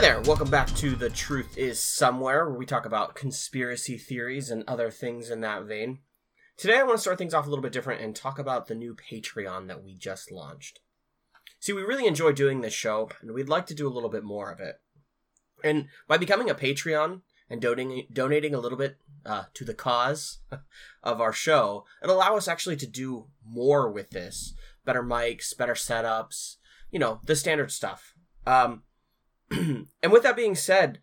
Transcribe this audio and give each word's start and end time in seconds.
Hey 0.00 0.06
there, 0.06 0.20
welcome 0.22 0.48
back 0.48 0.74
to 0.76 0.96
The 0.96 1.10
Truth 1.10 1.58
is 1.58 1.78
Somewhere, 1.78 2.48
where 2.48 2.58
we 2.58 2.64
talk 2.64 2.86
about 2.86 3.14
conspiracy 3.14 3.98
theories 3.98 4.50
and 4.50 4.64
other 4.66 4.90
things 4.90 5.28
in 5.28 5.42
that 5.42 5.64
vein. 5.64 5.98
Today 6.56 6.78
I 6.78 6.84
want 6.84 6.96
to 6.96 7.02
start 7.02 7.18
things 7.18 7.34
off 7.34 7.46
a 7.46 7.50
little 7.50 7.62
bit 7.62 7.70
different 7.70 8.00
and 8.00 8.16
talk 8.16 8.38
about 8.38 8.66
the 8.66 8.74
new 8.74 8.96
Patreon 8.96 9.66
that 9.66 9.84
we 9.84 9.92
just 9.94 10.32
launched. 10.32 10.80
See, 11.58 11.74
we 11.74 11.82
really 11.82 12.06
enjoy 12.06 12.32
doing 12.32 12.62
this 12.62 12.72
show, 12.72 13.10
and 13.20 13.32
we'd 13.32 13.50
like 13.50 13.66
to 13.66 13.74
do 13.74 13.86
a 13.86 13.92
little 13.92 14.08
bit 14.08 14.24
more 14.24 14.50
of 14.50 14.58
it. 14.58 14.80
And 15.62 15.88
by 16.08 16.16
becoming 16.16 16.48
a 16.48 16.54
Patreon 16.54 17.20
and 17.50 17.60
donating, 17.60 18.06
donating 18.10 18.54
a 18.54 18.58
little 18.58 18.78
bit 18.78 18.96
uh, 19.26 19.44
to 19.52 19.66
the 19.66 19.74
cause 19.74 20.38
of 21.02 21.20
our 21.20 21.34
show, 21.34 21.84
it'll 22.02 22.16
allow 22.16 22.38
us 22.38 22.48
actually 22.48 22.76
to 22.76 22.86
do 22.86 23.26
more 23.46 23.92
with 23.92 24.12
this. 24.12 24.54
Better 24.86 25.02
mics, 25.02 25.54
better 25.54 25.74
setups, 25.74 26.56
you 26.90 26.98
know, 26.98 27.20
the 27.26 27.36
standard 27.36 27.70
stuff. 27.70 28.14
Um, 28.46 28.84
and 30.02 30.12
with 30.12 30.22
that 30.22 30.36
being 30.36 30.54
said, 30.54 31.00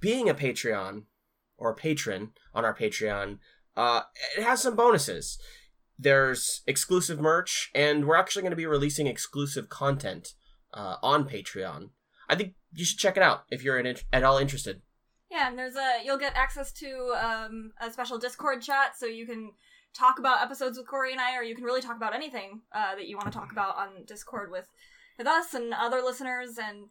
being 0.00 0.28
a 0.28 0.34
Patreon 0.34 1.04
or 1.56 1.70
a 1.70 1.74
patron 1.74 2.32
on 2.54 2.64
our 2.64 2.74
Patreon, 2.74 3.38
uh, 3.76 4.02
it 4.36 4.42
has 4.42 4.62
some 4.62 4.76
bonuses. 4.76 5.38
There's 5.98 6.62
exclusive 6.66 7.20
merch, 7.20 7.70
and 7.74 8.06
we're 8.06 8.16
actually 8.16 8.42
going 8.42 8.50
to 8.50 8.56
be 8.56 8.66
releasing 8.66 9.06
exclusive 9.06 9.68
content 9.68 10.34
uh, 10.72 10.96
on 11.02 11.28
Patreon. 11.28 11.90
I 12.28 12.36
think 12.36 12.54
you 12.72 12.84
should 12.84 12.98
check 12.98 13.16
it 13.16 13.22
out 13.22 13.44
if 13.50 13.64
you're 13.64 13.78
in, 13.78 13.96
at 14.12 14.24
all 14.24 14.38
interested. 14.38 14.82
Yeah, 15.30 15.48
and 15.48 15.58
there's 15.58 15.76
a 15.76 16.00
you'll 16.04 16.18
get 16.18 16.36
access 16.36 16.72
to 16.72 17.14
um, 17.20 17.72
a 17.80 17.90
special 17.90 18.18
Discord 18.18 18.62
chat, 18.62 18.96
so 18.96 19.06
you 19.06 19.26
can 19.26 19.52
talk 19.94 20.18
about 20.18 20.42
episodes 20.42 20.78
with 20.78 20.86
Corey 20.86 21.12
and 21.12 21.20
I, 21.20 21.36
or 21.36 21.42
you 21.42 21.54
can 21.54 21.64
really 21.64 21.82
talk 21.82 21.96
about 21.96 22.14
anything 22.14 22.62
uh, 22.72 22.94
that 22.94 23.08
you 23.08 23.16
want 23.16 23.30
to 23.32 23.38
talk 23.38 23.52
about 23.52 23.76
on 23.76 24.04
Discord 24.06 24.50
with 24.50 24.68
with 25.16 25.26
us 25.26 25.54
and 25.54 25.74
other 25.74 26.00
listeners. 26.02 26.58
And 26.58 26.88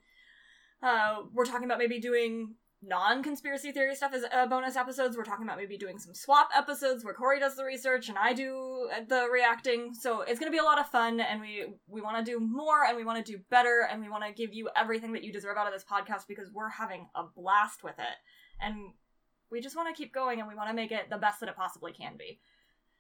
uh, 0.82 1.24
we're 1.34 1.46
talking 1.46 1.66
about 1.66 1.80
maybe 1.80 2.00
doing 2.00 2.56
non-conspiracy 2.84 3.72
theory 3.72 3.96
stuff 3.96 4.14
as 4.14 4.24
uh, 4.32 4.46
bonus 4.46 4.76
episodes. 4.76 5.18
We're 5.18 5.24
talking 5.24 5.46
about 5.46 5.58
maybe 5.58 5.78
doing 5.78 5.98
some 5.98 6.14
swap 6.14 6.50
episodes 6.56 7.04
where 7.04 7.14
Corey 7.14 7.40
does 7.40 7.56
the 7.56 7.66
research 7.66 8.08
and 8.08 8.18
I 8.18 8.34
do 8.34 8.88
uh, 8.96 9.02
the 9.08 9.28
reacting. 9.32 9.94
So 9.94 10.22
it's 10.22 10.40
going 10.40 10.52
to 10.52 10.56
be 10.56 10.60
a 10.60 10.64
lot 10.64 10.80
of 10.80 10.88
fun, 10.88 11.20
and 11.20 11.42
we 11.42 11.66
we 11.88 12.02
want 12.02 12.24
to 12.24 12.32
do 12.32 12.40
more, 12.40 12.86
and 12.88 12.96
we 12.96 13.04
want 13.04 13.24
to 13.24 13.32
do 13.32 13.40
better, 13.50 13.88
and 13.92 14.02
we 14.02 14.10
want 14.10 14.24
to 14.26 14.32
give 14.32 14.54
you 14.54 14.70
everything 14.76 15.14
that 15.14 15.24
you 15.24 15.34
deserve 15.34 15.58
out 15.58 15.68
of 15.68 15.74
this 15.74 15.86
podcast 15.86 16.28
because 16.28 16.52
we're 16.54 16.70
having 16.70 17.08
a 17.16 17.24
blast 17.36 17.84
with 17.84 17.98
it, 17.98 18.16
and 18.62 18.76
we 19.52 19.62
just 19.62 19.76
want 19.76 19.94
to 19.94 20.00
keep 20.00 20.14
going, 20.14 20.40
and 20.40 20.48
we 20.48 20.56
want 20.56 20.70
to 20.70 20.76
make 20.76 20.92
it 20.92 21.10
the 21.10 21.18
best 21.18 21.40
that 21.40 21.50
it 21.50 21.56
possibly 21.56 21.94
can 21.94 22.18
be. 22.18 22.40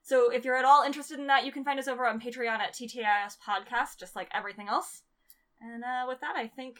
So 0.01 0.31
if 0.31 0.45
you're 0.45 0.55
at 0.55 0.65
all 0.65 0.83
interested 0.83 1.19
in 1.19 1.27
that, 1.27 1.45
you 1.45 1.51
can 1.51 1.65
find 1.65 1.77
us 1.77 1.87
over 1.87 2.07
on 2.07 2.19
Patreon 2.19 2.59
at 2.59 2.73
TTIS 2.73 3.37
Podcast, 3.45 3.99
just 3.99 4.15
like 4.15 4.29
everything 4.33 4.69
else. 4.69 5.01
And 5.59 5.83
uh, 5.83 6.05
with 6.07 6.21
that, 6.21 6.35
I 6.37 6.47
think 6.47 6.79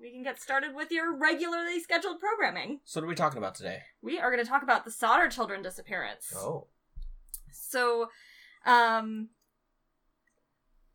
we 0.00 0.12
can 0.12 0.22
get 0.22 0.40
started 0.40 0.74
with 0.74 0.90
your 0.90 1.16
regularly 1.16 1.80
scheduled 1.80 2.20
programming. 2.20 2.80
So, 2.84 3.00
what 3.00 3.06
are 3.06 3.08
we 3.08 3.14
talking 3.14 3.38
about 3.38 3.54
today? 3.54 3.80
We 4.02 4.18
are 4.18 4.30
going 4.30 4.42
to 4.44 4.48
talk 4.48 4.62
about 4.62 4.84
the 4.84 4.90
Sodder 4.90 5.28
children 5.28 5.62
disappearance. 5.62 6.32
Oh. 6.36 6.66
So, 7.52 8.08
um, 8.66 9.30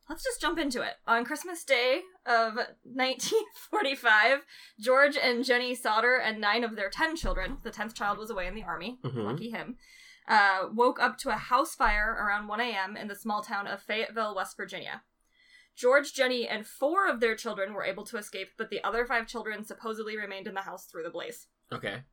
let's 0.10 0.24
just 0.24 0.40
jump 0.42 0.60
into 0.60 0.82
it. 0.82 0.94
On 1.08 1.26
Christmas 1.26 1.64
Day 1.64 2.02
of 2.26 2.56
1945, 2.84 4.46
George 4.80 5.18
and 5.18 5.44
Jenny 5.44 5.74
Sodder 5.76 6.16
and 6.18 6.40
nine 6.40 6.64
of 6.64 6.76
their 6.76 6.90
ten 6.90 7.16
children, 7.16 7.58
the 7.64 7.72
tenth 7.72 7.96
child 7.96 8.18
was 8.18 8.30
away 8.30 8.48
in 8.48 8.56
the 8.56 8.64
army, 8.64 9.00
Mhm. 9.04 9.26
lucky 9.26 9.50
him, 9.50 9.78
uh, 10.28 10.68
woke 10.72 11.00
up 11.00 11.18
to 11.20 11.30
a 11.30 11.36
house 11.38 11.74
fire 11.76 12.12
around 12.20 12.48
1 12.48 12.60
a.m. 12.62 12.96
in 12.96 13.08
the 13.08 13.16
small 13.16 13.42
town 13.42 13.68
of 13.68 13.82
Fayetteville, 13.82 14.36
West 14.36 14.56
Virginia. 14.58 15.04
George, 15.76 16.14
Jenny, 16.14 16.48
and 16.48 16.68
four 16.68 17.08
of 17.08 17.20
their 17.20 17.36
children 17.36 17.74
were 17.74 17.84
able 17.84 18.06
to 18.06 18.18
escape, 18.18 18.50
but 18.58 18.70
the 18.70 18.84
other 18.84 19.06
five 19.06 19.28
children 19.28 19.64
supposedly 19.64 20.18
remained 20.18 20.48
in 20.48 20.54
the 20.54 20.62
house 20.62 20.86
through 20.86 21.04
the 21.04 21.10
blaze. 21.10 21.48
Okay. 21.72 22.04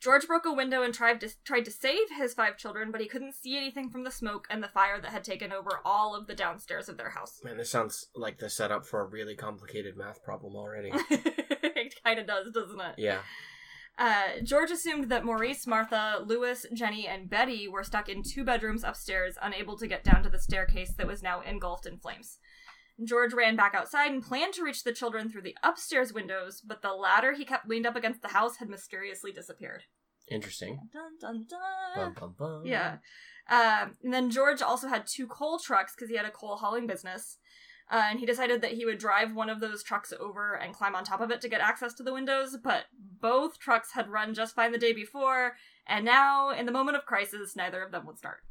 George 0.00 0.26
broke 0.26 0.46
a 0.46 0.52
window 0.52 0.82
and 0.82 0.94
tried 0.94 1.20
to 1.20 1.28
tried 1.44 1.66
to 1.66 1.70
save 1.70 2.08
his 2.16 2.32
five 2.32 2.56
children, 2.56 2.90
but 2.90 3.02
he 3.02 3.06
couldn't 3.06 3.34
see 3.34 3.56
anything 3.56 3.90
from 3.90 4.02
the 4.02 4.10
smoke 4.10 4.46
and 4.48 4.62
the 4.62 4.68
fire 4.68 4.98
that 4.98 5.10
had 5.10 5.24
taken 5.24 5.52
over 5.52 5.80
all 5.84 6.14
of 6.16 6.26
the 6.26 6.34
downstairs 6.34 6.88
of 6.88 6.96
their 6.96 7.10
house. 7.10 7.40
Man, 7.44 7.58
this 7.58 7.70
sounds 7.70 8.06
like 8.14 8.38
the 8.38 8.48
setup 8.48 8.86
for 8.86 9.00
a 9.00 9.06
really 9.06 9.36
complicated 9.36 9.98
math 9.98 10.22
problem 10.22 10.56
already. 10.56 10.90
it 11.10 11.94
kind 12.02 12.18
of 12.18 12.26
does, 12.26 12.50
doesn't 12.50 12.80
it? 12.80 12.94
yeah. 12.96 13.18
Uh, 13.98 14.40
George 14.42 14.70
assumed 14.70 15.10
that 15.10 15.26
Maurice, 15.26 15.66
Martha, 15.66 16.24
Louis, 16.24 16.64
Jenny, 16.72 17.06
and 17.06 17.28
Betty 17.28 17.68
were 17.68 17.84
stuck 17.84 18.08
in 18.08 18.22
two 18.22 18.44
bedrooms 18.44 18.82
upstairs, 18.82 19.36
unable 19.42 19.76
to 19.76 19.86
get 19.86 20.02
down 20.02 20.22
to 20.22 20.30
the 20.30 20.38
staircase 20.38 20.94
that 20.94 21.06
was 21.06 21.22
now 21.22 21.42
engulfed 21.42 21.84
in 21.84 21.98
flames. 21.98 22.38
George 23.04 23.32
ran 23.32 23.56
back 23.56 23.74
outside 23.74 24.10
and 24.10 24.22
planned 24.22 24.54
to 24.54 24.62
reach 24.62 24.84
the 24.84 24.92
children 24.92 25.28
through 25.28 25.42
the 25.42 25.56
upstairs 25.62 26.12
windows, 26.12 26.60
but 26.60 26.82
the 26.82 26.92
ladder 26.92 27.32
he 27.32 27.44
kept 27.44 27.68
leaned 27.68 27.86
up 27.86 27.96
against 27.96 28.22
the 28.22 28.28
house 28.28 28.56
had 28.56 28.68
mysteriously 28.68 29.32
disappeared. 29.32 29.84
Interesting. 30.30 30.78
Dun 30.92 31.18
dun 31.20 31.46
Bum, 31.94 32.04
dun. 32.04 32.14
bum, 32.18 32.34
bum. 32.38 32.62
Yeah. 32.64 32.98
Um, 33.48 33.96
and 34.04 34.12
then 34.12 34.30
George 34.30 34.62
also 34.62 34.88
had 34.88 35.06
two 35.06 35.26
coal 35.26 35.58
trucks 35.58 35.94
because 35.94 36.08
he 36.10 36.16
had 36.16 36.26
a 36.26 36.30
coal 36.30 36.56
hauling 36.56 36.86
business. 36.86 37.38
Uh, 37.90 38.04
and 38.10 38.20
he 38.20 38.26
decided 38.26 38.62
that 38.62 38.70
he 38.72 38.84
would 38.84 38.98
drive 38.98 39.34
one 39.34 39.50
of 39.50 39.58
those 39.58 39.82
trucks 39.82 40.12
over 40.20 40.54
and 40.54 40.72
climb 40.72 40.94
on 40.94 41.02
top 41.02 41.20
of 41.20 41.32
it 41.32 41.40
to 41.40 41.48
get 41.48 41.60
access 41.60 41.92
to 41.94 42.04
the 42.04 42.12
windows, 42.12 42.56
but 42.62 42.84
both 43.20 43.58
trucks 43.58 43.90
had 43.94 44.08
run 44.08 44.32
just 44.32 44.54
fine 44.54 44.70
the 44.70 44.78
day 44.78 44.92
before, 44.92 45.56
and 45.88 46.04
now, 46.04 46.50
in 46.50 46.66
the 46.66 46.72
moment 46.72 46.96
of 46.96 47.04
crisis, 47.04 47.56
neither 47.56 47.82
of 47.82 47.90
them 47.90 48.06
would 48.06 48.16
start. 48.16 48.42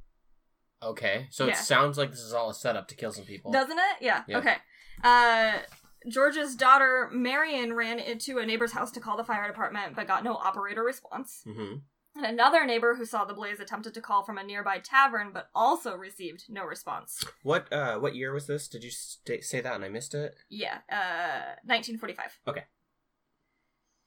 Okay. 0.82 1.28
So 1.32 1.46
Yeah. 1.46 1.54
it 1.54 1.58
sounds 1.58 1.98
like 1.98 2.12
this 2.12 2.20
is 2.22 2.34
all 2.34 2.50
a 2.50 2.54
setup 2.54 2.88
to 2.90 2.96
kill 2.96 3.12
some 3.12 3.26
people. 3.26 3.52
Doesn't 3.52 3.78
it? 3.78 3.98
Yeah. 4.02 4.24
Yeah. 4.28 4.38
Okay. 4.40 4.58
Uh, 5.04 5.60
George's 6.08 6.56
daughter, 6.56 7.10
Marion, 7.12 7.74
ran 7.74 8.00
into 8.00 8.40
a 8.40 8.46
neighbor's 8.46 8.72
house 8.72 8.92
to 8.92 9.00
call 9.02 9.18
the 9.18 9.24
fire 9.24 9.48
department, 9.48 9.96
but 9.96 10.08
got 10.08 10.24
no 10.24 10.36
operator 10.36 10.84
response. 10.84 11.42
hmm 11.44 11.76
And 12.16 12.26
another 12.26 12.66
neighbor 12.66 12.96
who 12.96 13.06
saw 13.06 13.26
the 13.26 13.34
blaze 13.34 13.60
attempted 13.60 13.94
to 13.94 14.02
call 14.02 14.24
from 14.24 14.38
a 14.38 14.44
nearby 14.44 14.80
tavern, 14.80 15.32
but 15.34 15.50
also 15.54 15.96
received 15.96 16.46
no 16.50 16.64
response. 16.64 17.24
What 17.44 17.72
uh 17.72 18.00
what 18.00 18.16
year 18.16 18.34
was 18.34 18.48
this? 18.48 18.68
Did 18.70 18.84
you 18.84 18.92
sta 18.92 19.42
say 19.42 19.60
that 19.62 19.76
and 19.76 19.84
I 19.84 19.90
missed 19.90 20.16
it? 20.16 20.36
Yeah, 20.50 20.80
uh, 20.90 21.56
1945. 21.66 22.40
Okay. 22.48 22.64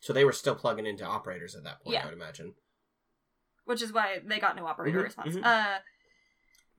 So 0.01 0.13
they 0.13 0.25
were 0.25 0.33
still 0.33 0.55
plugging 0.57 0.87
into 0.87 1.05
operators 1.05 1.55
at 1.55 1.63
that 1.65 1.81
point, 1.83 1.95
Yeah. 1.95 2.03
I 2.03 2.07
would 2.07 2.15
imagine. 2.15 2.55
Which 3.65 3.83
is 3.83 3.93
why 3.93 4.19
they 4.25 4.41
got 4.41 4.57
no 4.57 4.67
operator 4.67 4.99
Mhm, 5.01 5.05
response. 5.05 5.37
mhm. 5.37 5.45
Uh, 5.45 5.79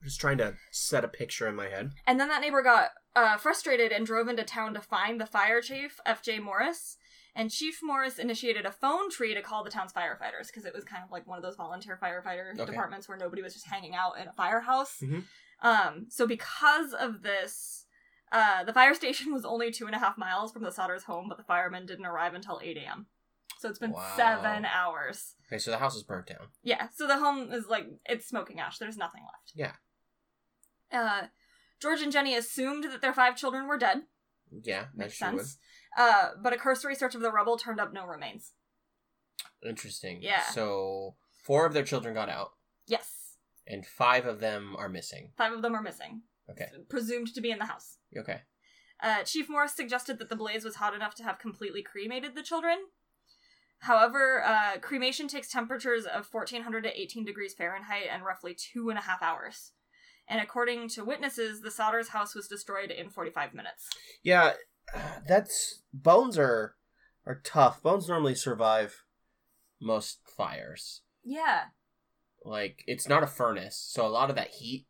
Just 0.03 0.19
trying 0.19 0.37
to 0.39 0.55
set 0.71 1.03
a 1.05 1.07
picture 1.07 1.47
in 1.47 1.55
my 1.55 1.69
head. 1.69 1.91
and 2.07 2.19
then 2.19 2.27
that 2.29 2.41
neighbor 2.41 2.61
got 2.61 2.89
uh, 3.15 3.37
frustrated 3.37 3.91
and 3.91 4.05
drove 4.05 4.27
into 4.27 4.43
town 4.43 4.73
to 4.73 4.81
find 4.81 5.19
the 5.21 5.25
fire 5.25 5.61
chief, 5.61 5.99
F.J. 6.05 6.39
Morris. 6.39 6.97
And 7.35 7.49
Chief 7.49 7.79
Morris 7.81 8.19
initiated 8.19 8.63
a 8.65 8.71
phone 8.71 9.09
tree 9.09 9.33
to 9.33 9.41
call 9.41 9.63
the 9.63 9.69
town's 9.71 9.91
firefighters 9.93 10.47
because 10.47 10.65
it 10.65 10.73
was 10.75 10.83
kind 10.83 11.03
of 11.03 11.09
like 11.11 11.25
one 11.25 11.37
of 11.37 11.43
those 11.43 11.55
volunteer 11.55 11.97
firefighter 12.01 12.53
Okay. 12.53 12.65
departments 12.65 13.07
where 13.09 13.17
nobody 13.17 13.41
was 13.41 13.53
just 13.53 13.65
hanging 13.67 13.95
out 13.95 14.19
in 14.21 14.27
a 14.27 14.31
firehouse. 14.33 14.97
Mhm. 15.01 15.23
Um, 15.61 16.05
so 16.09 16.27
because 16.27 16.93
of 16.93 17.23
this, 17.23 17.85
uh, 18.31 18.63
the 18.65 18.73
fire 18.73 18.93
station 19.01 19.33
was 19.33 19.45
only 19.45 19.71
two 19.71 19.87
and 19.87 19.95
a 19.95 19.99
half 19.99 20.15
miles 20.17 20.51
from 20.51 20.61
the 20.63 20.69
Sodders' 20.69 21.03
home, 21.05 21.25
but 21.27 21.37
the 21.39 21.43
firemen 21.43 21.85
didn't 21.87 22.05
arrive 22.05 22.33
until 22.35 22.59
8 22.63 22.77
a.m. 22.77 23.07
So 23.59 23.69
it's 23.69 23.79
been 23.79 23.93
Wow. 23.93 24.13
seven 24.17 24.65
hours. 24.65 25.35
Okay, 25.47 25.57
so 25.57 25.71
the 25.71 25.77
house 25.77 25.95
is 25.95 26.03
burnt 26.03 26.27
down. 26.27 26.49
Yeah, 26.63 26.89
so 26.93 27.07
the 27.07 27.17
home 27.17 27.51
is 27.53 27.65
like 27.67 27.85
it's 28.05 28.27
smoking 28.27 28.59
ash. 28.59 28.77
There's 28.77 28.97
nothing 28.97 29.21
left. 29.23 29.53
Yeah. 29.55 29.71
Uh, 30.93 31.23
George 31.81 32.01
and 32.01 32.11
Jenny 32.11 32.35
assumed 32.35 32.85
that 32.85 33.01
their 33.01 33.13
five 33.13 33.35
children 33.35 33.67
were 33.67 33.77
dead. 33.77 34.03
Yeah, 34.63 34.85
Makes 34.95 35.17
sense. 35.17 35.57
Uh, 35.97 36.29
but 36.41 36.53
a 36.53 36.57
cursory 36.57 36.95
search 36.95 37.15
of 37.15 37.21
the 37.21 37.31
rubble 37.31 37.57
turned 37.57 37.79
up 37.79 37.91
no 37.91 38.05
remains. 38.05 38.51
Interesting. 39.65 40.21
Yeah. 40.21 40.43
So 40.43 41.15
four 41.43 41.65
of 41.65 41.73
their 41.73 41.83
children 41.83 42.13
got 42.13 42.29
out, 42.29 42.51
Yes, 42.87 43.37
and 43.65 43.85
five 43.85 44.25
of 44.25 44.39
them 44.39 44.75
are 44.77 44.89
missing. 44.89 45.31
five 45.37 45.53
of 45.53 45.61
them 45.61 45.75
are 45.75 45.81
missing, 45.81 46.21
Okay. 46.49 46.67
presumed 46.89 47.33
to 47.33 47.41
be 47.41 47.51
in 47.51 47.59
the 47.59 47.65
house. 47.65 47.97
Okay. 48.17 48.41
Uh, 48.99 49.23
Chief 49.23 49.49
Morris 49.49 49.73
suggested 49.75 50.19
that 50.19 50.29
the 50.29 50.35
blaze 50.35 50.63
was 50.63 50.75
hot 50.75 50.93
enough 50.93 51.15
to 51.15 51.23
have 51.23 51.39
completely 51.39 51.81
cremated 51.81 52.35
the 52.35 52.43
children. 52.43 52.77
However, 53.79 54.41
uh, 54.43 54.77
cremation 54.79 55.27
takes 55.27 55.49
temperatures 55.49 56.05
of 56.05 56.27
1400 56.31 56.83
to 56.83 57.01
18 57.01 57.25
degrees 57.25 57.53
Fahrenheit 57.53 58.07
and 58.09 58.23
roughly 58.23 58.53
two 58.55 58.89
and 58.89 58.97
a 58.97 59.01
half 59.01 59.21
hours. 59.21 59.71
And 60.27 60.39
according 60.39 60.89
to 60.89 61.03
witnesses, 61.03 61.61
the 61.61 61.69
Sodders' 61.69 62.09
house 62.09 62.33
was 62.33 62.47
destroyed 62.47 62.91
in 62.91 63.09
45 63.09 63.53
minutes. 63.53 63.89
Yeah, 64.23 64.53
that's 65.27 65.81
bones 65.93 66.37
are 66.37 66.75
are 67.25 67.41
tough. 67.43 67.81
Bones 67.81 68.07
normally 68.07 68.35
survive 68.35 69.03
most 69.81 70.19
fires. 70.25 71.01
Yeah, 71.23 71.65
Like 72.43 72.83
it's 72.87 73.07
not 73.07 73.23
a 73.23 73.27
furnace, 73.27 73.77
so 73.77 74.05
a 74.05 74.09
lot 74.09 74.29
of 74.29 74.35
that 74.35 74.49
heat 74.49 74.87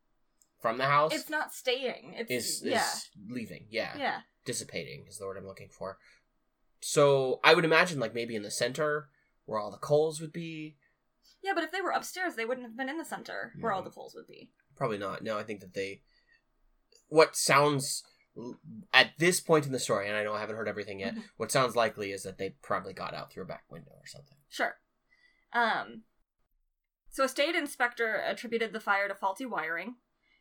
from 0.59 0.77
the 0.77 0.85
house 0.85 1.13
it's 1.13 1.29
not 1.29 1.53
staying. 1.53 2.15
It's 2.17 2.31
is 2.31 2.61
is 2.63 2.71
yeah, 2.71 2.89
leaving. 3.29 3.65
Yeah. 3.69 3.97
yeah. 3.97 4.19
dissipating 4.45 5.05
is 5.07 5.17
the 5.17 5.25
word 5.25 5.37
I'm 5.37 5.45
looking 5.45 5.69
for. 5.69 5.97
So 6.79 7.39
I 7.43 7.53
would 7.53 7.65
imagine 7.65 7.99
like 7.99 8.15
maybe 8.15 8.35
in 8.35 8.43
the 8.43 8.51
center 8.51 9.09
where 9.45 9.59
all 9.59 9.71
the 9.71 9.77
coals 9.77 10.19
would 10.21 10.33
be. 10.33 10.77
Yeah, 11.43 11.51
but 11.53 11.63
if 11.63 11.71
they 11.71 11.81
were 11.81 11.91
upstairs, 11.91 12.35
they 12.35 12.45
wouldn't 12.45 12.65
have 12.65 12.77
been 12.77 12.89
in 12.89 12.97
the 12.97 13.05
center 13.05 13.53
where 13.59 13.73
all 13.73 13.83
the 13.83 13.89
coals 13.89 14.15
would 14.15 14.27
be. 14.27 14.49
Probably 14.75 14.97
not. 14.97 15.23
No, 15.23 15.37
I 15.37 15.43
think 15.43 15.61
that 15.61 15.73
they. 15.73 16.01
What 17.07 17.35
sounds 17.35 18.03
at 18.91 19.11
this 19.19 19.39
point 19.39 19.65
in 19.67 19.71
the 19.71 19.79
story, 19.79 20.07
and 20.07 20.17
I 20.17 20.23
know 20.23 20.33
I 20.33 20.39
haven't 20.39 20.55
heard 20.55 20.67
everything 20.67 20.99
yet, 21.01 21.13
Mhm. 21.13 21.23
what 21.37 21.51
sounds 21.51 21.75
likely 21.75 22.11
is 22.11 22.23
that 22.23 22.39
they 22.39 22.51
probably 22.63 22.93
got 22.93 23.13
out 23.13 23.31
through 23.31 23.43
a 23.43 23.47
back 23.47 23.65
window 23.69 23.91
or 23.91 24.07
something. 24.07 24.37
Sure. 24.49 24.79
Um, 25.51 26.05
so 27.11 27.25
a 27.25 27.29
state 27.29 27.53
inspector 27.53 28.15
attributed 28.15 28.73
the 28.73 28.79
fire 28.79 29.07
to 29.07 29.13
faulty 29.13 29.45
wiring, 29.45 29.97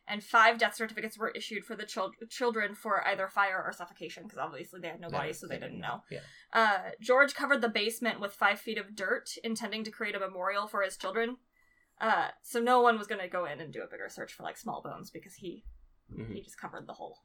and 0.07 0.23
five 0.23 0.57
death 0.57 0.73
certificates 0.73 1.19
were 1.19 1.29
issued 1.29 1.65
for 1.65 1.75
the 1.75 1.85
chil- 1.85 2.13
children 2.29 2.73
for 2.73 3.05
either 3.07 3.27
fire 3.27 3.63
or 3.63 3.71
suffocation, 3.71 4.23
because 4.23 4.39
obviously 4.39 4.79
they 4.79 4.87
had 4.89 4.99
no 4.99 5.09
bodies, 5.09 5.39
so 5.39 5.45
they 5.47 5.59
didn't 5.59 5.79
know. 5.79 6.03
Yeah. 6.09 6.21
Uh, 6.51 6.91
George 6.99 7.35
covered 7.35 7.61
the 7.61 7.69
basement 7.69 8.19
with 8.19 8.33
five 8.33 8.59
feet 8.59 8.79
of 8.79 8.95
dirt, 8.95 9.29
intending 9.43 9.83
to 9.83 9.91
create 9.91 10.15
a 10.15 10.19
memorial 10.19 10.67
for 10.67 10.81
his 10.81 10.97
children. 10.97 11.37
Uh, 12.03 12.27
so 12.41 12.59
no 12.59 12.81
one 12.81 12.97
was 12.97 13.07
going 13.07 13.21
to 13.21 13.29
go 13.29 13.45
in 13.45 13.61
and 13.61 13.71
do 13.71 13.81
a 13.81 13.87
bigger 13.87 14.09
search 14.09 14.33
for 14.33 14.43
like 14.43 14.57
small 14.57 14.81
bones 14.81 15.09
because 15.09 15.35
he 15.35 15.63
Mhm. 16.11 16.33
he 16.33 16.41
just 16.41 16.59
covered 16.59 16.85
the 16.85 16.93
whole 16.93 17.19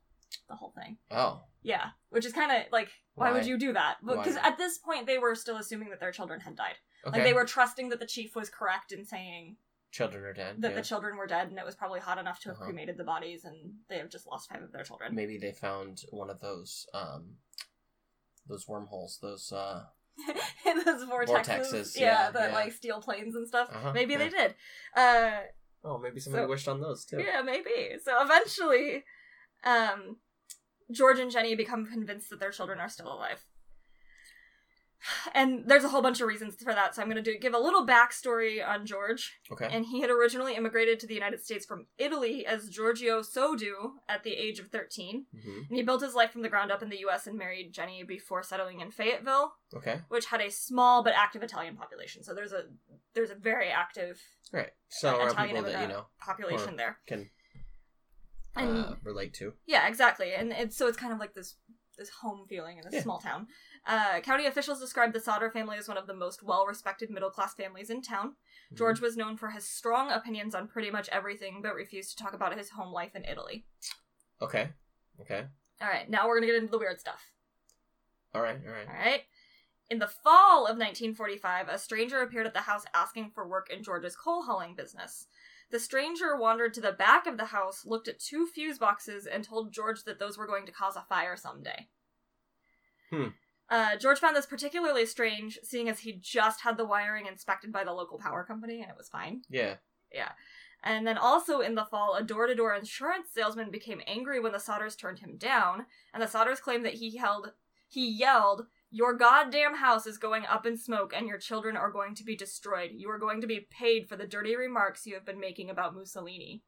the 0.49 0.55
whole 0.55 0.71
thing. 0.71 0.99
Oh, 1.11 1.43
Yeah, 1.63 1.91
which 2.11 2.25
is 2.25 2.33
kind 2.33 2.53
of 2.53 2.71
like 2.71 2.91
why, 3.15 3.33
would 3.33 3.45
you 3.47 3.59
do 3.59 3.73
that? 3.73 3.97
Because 4.07 4.37
at 4.37 4.57
this 4.57 4.79
point 4.79 5.07
they 5.07 5.19
were 5.19 5.35
still 5.35 5.57
assuming 5.57 5.91
that 5.91 5.99
their 6.01 6.13
children 6.13 6.41
had 6.41 6.55
died. 6.55 6.77
okay. 7.05 7.19
Like 7.19 7.27
they 7.27 7.33
were 7.35 7.45
trusting 7.45 7.89
that 7.89 7.99
the 7.99 8.07
chief 8.07 8.37
was 8.37 8.49
correct 8.49 8.93
in 8.93 9.05
saying 9.05 9.57
Children 9.91 10.23
are 10.25 10.33
dead. 10.35 10.63
that 10.63 10.71
yeah. 10.71 10.77
the 10.77 10.83
children 10.83 11.17
were 11.17 11.27
dead 11.27 11.49
and 11.49 11.59
it 11.59 11.65
was 11.65 11.75
probably 11.75 11.99
hot 12.01 12.19
enough 12.19 12.39
to 12.41 12.51
have 12.51 12.57
Uh-huh. 12.59 12.67
cremated 12.67 12.97
the 12.99 13.05
bodies 13.05 13.45
and 13.45 13.57
they 13.89 13.99
have 13.99 14.11
just 14.11 14.27
lost 14.27 14.49
five 14.51 14.63
of 14.63 14.71
their 14.71 14.85
children. 14.85 15.15
Maybe 15.15 15.39
they 15.39 15.53
found 15.53 16.05
one 16.11 16.31
of 16.31 16.39
those 16.41 16.87
um, 16.95 17.39
those 18.47 18.69
wormholes. 18.69 19.19
Those 19.21 19.51
uh, 19.51 19.87
In 20.67 20.85
those 20.85 21.05
vortexes, 21.05 21.29
Vortexes, 21.47 21.97
yeah, 22.00 22.25
yeah, 22.26 22.31
that 22.31 22.50
yeah. 22.50 22.55
like 22.55 22.73
steal 22.73 23.00
planes 23.00 23.35
and 23.35 23.47
stuff. 23.47 23.69
Uh-huh, 23.73 23.93
maybe 23.93 24.17
they 24.17 24.29
did. 24.29 24.55
Uh, 24.97 25.31
oh, 25.85 25.99
maybe 25.99 26.20
somebody 26.20 26.44
So- 26.44 26.49
wished 26.49 26.69
on 26.69 26.81
those 26.81 27.05
too. 27.05 27.20
yeah, 27.20 27.43
maybe. 27.43 27.97
So 28.03 28.20
eventually, 28.23 29.05
um, 29.65 30.17
George 30.91 31.19
and 31.19 31.31
Jenny 31.31 31.55
become 31.55 31.87
convinced 31.87 32.31
that 32.31 32.41
their 32.41 32.50
children 32.50 32.81
are 32.81 32.88
still 32.88 33.12
alive. 33.12 33.44
And 35.33 35.62
there's 35.67 35.85
a 35.85 35.89
whole 35.89 36.03
bunch 36.03 36.21
of 36.21 36.27
reasons 36.27 36.56
for 36.56 36.75
that, 36.75 36.95
so 36.95 37.00
I'm 37.03 37.09
going 37.09 37.23
to 37.23 37.33
do, 37.33 37.39
give 37.39 37.55
a 37.55 37.59
little 37.59 37.87
backstory 37.87 38.67
on 38.67 38.85
George. 38.85 39.39
Okay. 39.53 39.69
And 39.71 39.87
he 39.87 40.00
had 40.00 40.11
originally 40.11 40.56
immigrated 40.56 40.99
to 41.00 41.06
the 41.06 41.15
United 41.15 41.45
States 41.45 41.65
from 41.65 41.87
Italy 41.99 42.45
as 42.45 42.69
Giorgio 42.69 43.21
Soddu 43.23 43.93
at 44.09 44.25
the 44.25 44.33
age 44.33 44.59
of 44.59 44.69
13. 44.69 45.27
hmm 45.33 45.59
And 45.69 45.77
he 45.77 45.83
built 45.83 46.03
his 46.03 46.15
life 46.15 46.33
from 46.33 46.43
the 46.43 46.49
ground 46.49 46.73
up 46.73 46.83
in 46.83 46.89
the 46.91 46.99
US 47.06 47.27
and 47.29 47.39
married 47.39 47.73
Jenny 47.73 48.03
before 48.03 48.43
settling 48.43 48.81
in 48.81 48.91
Fayetteville, 48.91 49.53
Okay. 49.75 50.00
which 50.09 50.27
had 50.27 50.41
a 50.41 50.50
small 50.50 51.05
but 51.05 51.15
active 51.17 51.43
Italian 51.44 51.77
population. 51.77 52.25
So 52.25 52.35
there's 52.35 52.53
a 52.53 52.65
there's 53.15 53.31
a 53.31 53.35
very 53.37 53.69
active 53.69 54.21
right 54.53 54.71
So 54.89 55.27
Italian 55.27 55.56
people 55.56 55.73
that 55.73 55.83
you 55.83 55.89
know 55.89 56.06
population 56.21 56.77
there. 56.77 56.99
can 57.06 57.31
And 58.56 58.79
uh, 58.79 58.94
relate 59.05 59.33
to. 59.35 59.55
yeah, 59.67 59.87
exactly. 59.87 60.33
And 60.35 60.53
it's 60.53 60.77
so 60.77 60.89
it's 60.89 60.97
kind 60.99 61.12
of 61.12 61.19
like 61.21 61.35
this 61.35 61.55
this 61.99 62.09
home 62.09 62.47
feeling 62.49 62.79
in 62.79 62.85
this 62.85 62.95
Yeah. 62.95 63.03
small 63.03 63.19
town. 63.21 63.49
Uh, 63.87 64.21
county 64.21 64.47
officials 64.47 64.81
described 64.81 65.12
the 65.15 65.21
Sodder 65.21 65.50
family 65.50 65.77
as 65.77 65.89
one 65.89 65.97
of 65.99 66.06
the 66.06 66.15
most 66.15 66.43
well-respected 66.43 67.11
middle-class 67.11 67.55
families 67.55 67.91
in 67.91 68.00
town. 68.00 68.29
Mm-hmm. 68.31 68.77
George 68.77 69.00
was 69.00 69.17
known 69.17 69.37
for 69.37 69.50
his 69.50 69.69
strong 69.69 70.11
opinions 70.11 70.55
on 70.55 70.69
pretty 70.69 70.91
much 70.91 71.09
everything, 71.11 71.61
but 71.62 71.75
refused 71.75 72.17
to 72.17 72.23
talk 72.23 72.33
about 72.33 72.56
his 72.56 72.71
home 72.71 72.93
life 72.93 73.15
in 73.15 73.25
Italy. 73.25 73.67
Okay. 74.41 74.71
Okay. 75.21 75.47
All 75.81 75.89
right, 75.89 76.09
now 76.09 76.27
we're 76.27 76.37
gonna 76.37 76.47
get 76.47 76.56
into 76.56 76.71
the 76.71 76.79
weird 76.79 77.00
stuff. 77.00 77.33
All 78.35 78.43
right. 78.43 78.59
All 78.67 78.73
right. 78.73 78.89
All 78.89 78.94
right. 78.94 79.23
In 79.91 79.99
the 79.99 80.06
fall 80.06 80.65
of 80.67 80.77
1945, 80.77 81.69
a 81.69 81.79
stranger 81.79 82.21
appeared 82.21 82.47
at 82.47 82.53
the 82.53 82.61
house 82.61 82.85
asking 82.93 83.31
for 83.31 83.49
work 83.49 83.71
in 83.71 83.83
George's 83.83 84.15
coal 84.17 84.43
hauling 84.43 84.75
business. 84.75 85.27
The 85.70 85.79
stranger 85.79 86.37
wandered 86.37 86.73
to 86.75 86.81
the 86.81 86.93
back 86.93 87.26
of 87.26 87.37
the 87.37 87.47
house, 87.47 87.85
looked 87.85 88.09
at 88.09 88.19
two 88.19 88.47
fuse 88.47 88.79
boxes, 88.79 89.26
and 89.26 89.44
told 89.44 89.73
George 89.73 90.05
that 90.05 90.19
those 90.19 90.38
were 90.38 90.47
going 90.47 90.67
to 90.67 90.73
cause 90.73 90.97
a 90.97 91.05
fire 91.09 91.37
someday. 91.37 91.88
Hmm. 93.11 93.29
Uh, 93.70 93.97
George 93.97 94.19
found 94.19 94.35
this 94.35 94.47
particularly 94.47 95.05
strange, 95.05 95.59
seeing 95.62 95.88
as 95.88 96.00
he 96.00 96.12
just 96.12 96.62
had 96.62 96.79
the 96.79 96.87
wiring 96.87 97.26
inspected 97.26 97.70
by 97.70 97.85
the 97.85 97.93
local 97.93 98.19
power 98.19 98.44
company 98.44 98.81
and 98.81 98.91
it 98.91 98.97
was 98.97 99.09
fine. 99.09 99.43
Yeah. 99.50 99.75
Yeah. 100.11 100.31
And 100.82 101.06
then 101.06 101.19
also 101.19 101.61
in 101.61 101.75
the 101.75 101.85
fall, 101.85 102.15
a 102.15 102.23
door 102.23 102.47
to 102.47 102.55
door 102.55 102.75
insurance 102.75 103.29
salesman 103.35 103.70
became 103.70 104.00
angry 104.06 104.41
when 104.41 104.53
the 104.53 104.59
Sodders 104.59 104.97
turned 104.97 105.19
him 105.19 105.37
down, 105.37 105.87
and 106.15 106.23
the 106.23 106.26
Sodders 106.26 106.61
claimed 106.61 106.85
that 106.85 106.94
he 106.94 107.17
held 107.17 107.53
he 107.88 108.09
yelled, 108.09 108.67
Your 108.90 109.14
goddamn 109.14 109.76
house 109.76 110.06
is 110.06 110.17
going 110.17 110.44
up 110.46 110.64
in 110.64 110.76
smoke 110.76 111.12
and 111.14 111.26
your 111.26 111.38
children 111.38 111.76
are 111.76 111.90
going 111.90 112.14
to 112.14 112.25
be 112.25 112.37
destroyed. 112.37 112.90
You 112.94 113.11
are 113.11 113.19
going 113.19 113.40
to 113.43 113.46
be 113.46 113.67
paid 113.70 114.08
for 114.08 114.17
the 114.17 114.26
dirty 114.26 114.56
remarks 114.56 115.06
you 115.06 115.14
have 115.14 115.26
been 115.26 115.40
making 115.40 115.69
about 115.69 115.94
Mussolini. 115.94 116.62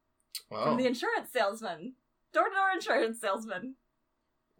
Wow. 0.49 0.65
From 0.65 0.77
the 0.77 0.85
insurance 0.85 1.31
salesman. 1.31 1.93
Door 2.33 2.49
to 2.49 2.55
door 2.55 2.69
insurance 2.73 3.19
salesman. 3.19 3.75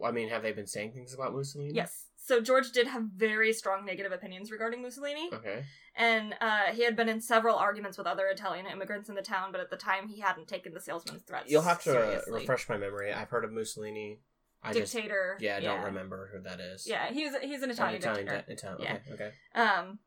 I 0.04 0.12
mean, 0.12 0.30
have 0.30 0.42
they 0.42 0.52
been 0.52 0.68
saying 0.68 0.94
things 0.94 1.14
about 1.14 1.34
Mussolini? 1.34 1.74
Yes. 1.76 2.08
So 2.24 2.42
George 2.42 2.72
did 2.72 2.88
have 2.88 3.04
very 3.16 3.54
strong 3.54 3.86
negative 3.86 4.12
opinions 4.12 4.52
regarding 4.52 4.82
Mussolini. 4.82 5.30
Okay. 5.34 5.64
And 5.96 6.36
uh, 6.40 6.74
he 6.74 6.84
had 6.84 6.96
been 6.96 7.10
in 7.10 7.22
several 7.22 7.56
arguments 7.56 7.98
with 7.98 8.08
other 8.08 8.28
Italian 8.28 8.66
immigrants 8.68 9.10
in 9.10 9.16
the 9.16 9.22
town, 9.22 9.52
but 9.52 9.60
at 9.60 9.70
the 9.70 9.78
time 9.78 10.08
he 10.08 10.20
hadn't 10.20 10.48
taken 10.48 10.74
the 10.74 10.80
salesman's 10.80 11.24
threats. 11.24 11.52
You'll 11.52 11.64
have 11.64 11.82
to 11.84 11.92
uh, 11.92 11.94
seriously. 11.94 12.40
refresh 12.42 12.70
my 12.70 12.78
memory. 12.78 13.12
I've 13.12 13.30
heard 13.30 13.44
of 13.44 13.52
Mussolini. 13.52 14.20
I 14.64 14.74
just 14.74 14.94
dictator. 14.94 15.38
yeah, 15.40 15.58
I 15.58 15.60
don't 15.62 15.84
remember 15.86 16.30
who 16.34 16.42
that 16.44 16.60
is. 16.60 16.86
Yeah, 16.88 17.12
he's 17.12 17.34
he's 17.42 17.60
an 17.64 17.70
An 17.70 17.72
Italian, 17.72 18.02
Italian. 18.02 18.26
dictator. 18.26 18.44
de- 18.48 18.54
Italian. 18.54 18.82
Yeah. 19.08 19.14
Okay. 19.14 19.24
Okay. 19.26 19.32
Um, 19.56 20.00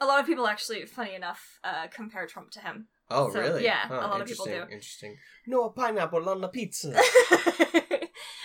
a 0.00 0.06
lot 0.06 0.20
of 0.20 0.26
people 0.26 0.46
actually, 0.46 0.84
funny 0.86 1.14
enough, 1.14 1.58
uh, 1.64 1.86
compare 1.88 2.26
Trump 2.26 2.50
to 2.52 2.60
him. 2.60 2.88
Oh, 3.10 3.30
So, 3.32 3.40
really? 3.40 3.64
yeah, 3.64 3.86
Huh, 3.88 3.94
a 3.94 4.08
lot 4.08 4.20
of 4.20 4.26
people 4.28 4.44
do. 4.46 4.62
Interesting. 4.62 5.16
No 5.46 5.70
pineapple 5.70 6.28
on 6.28 6.40
the 6.40 6.48
pizza. 6.48 6.92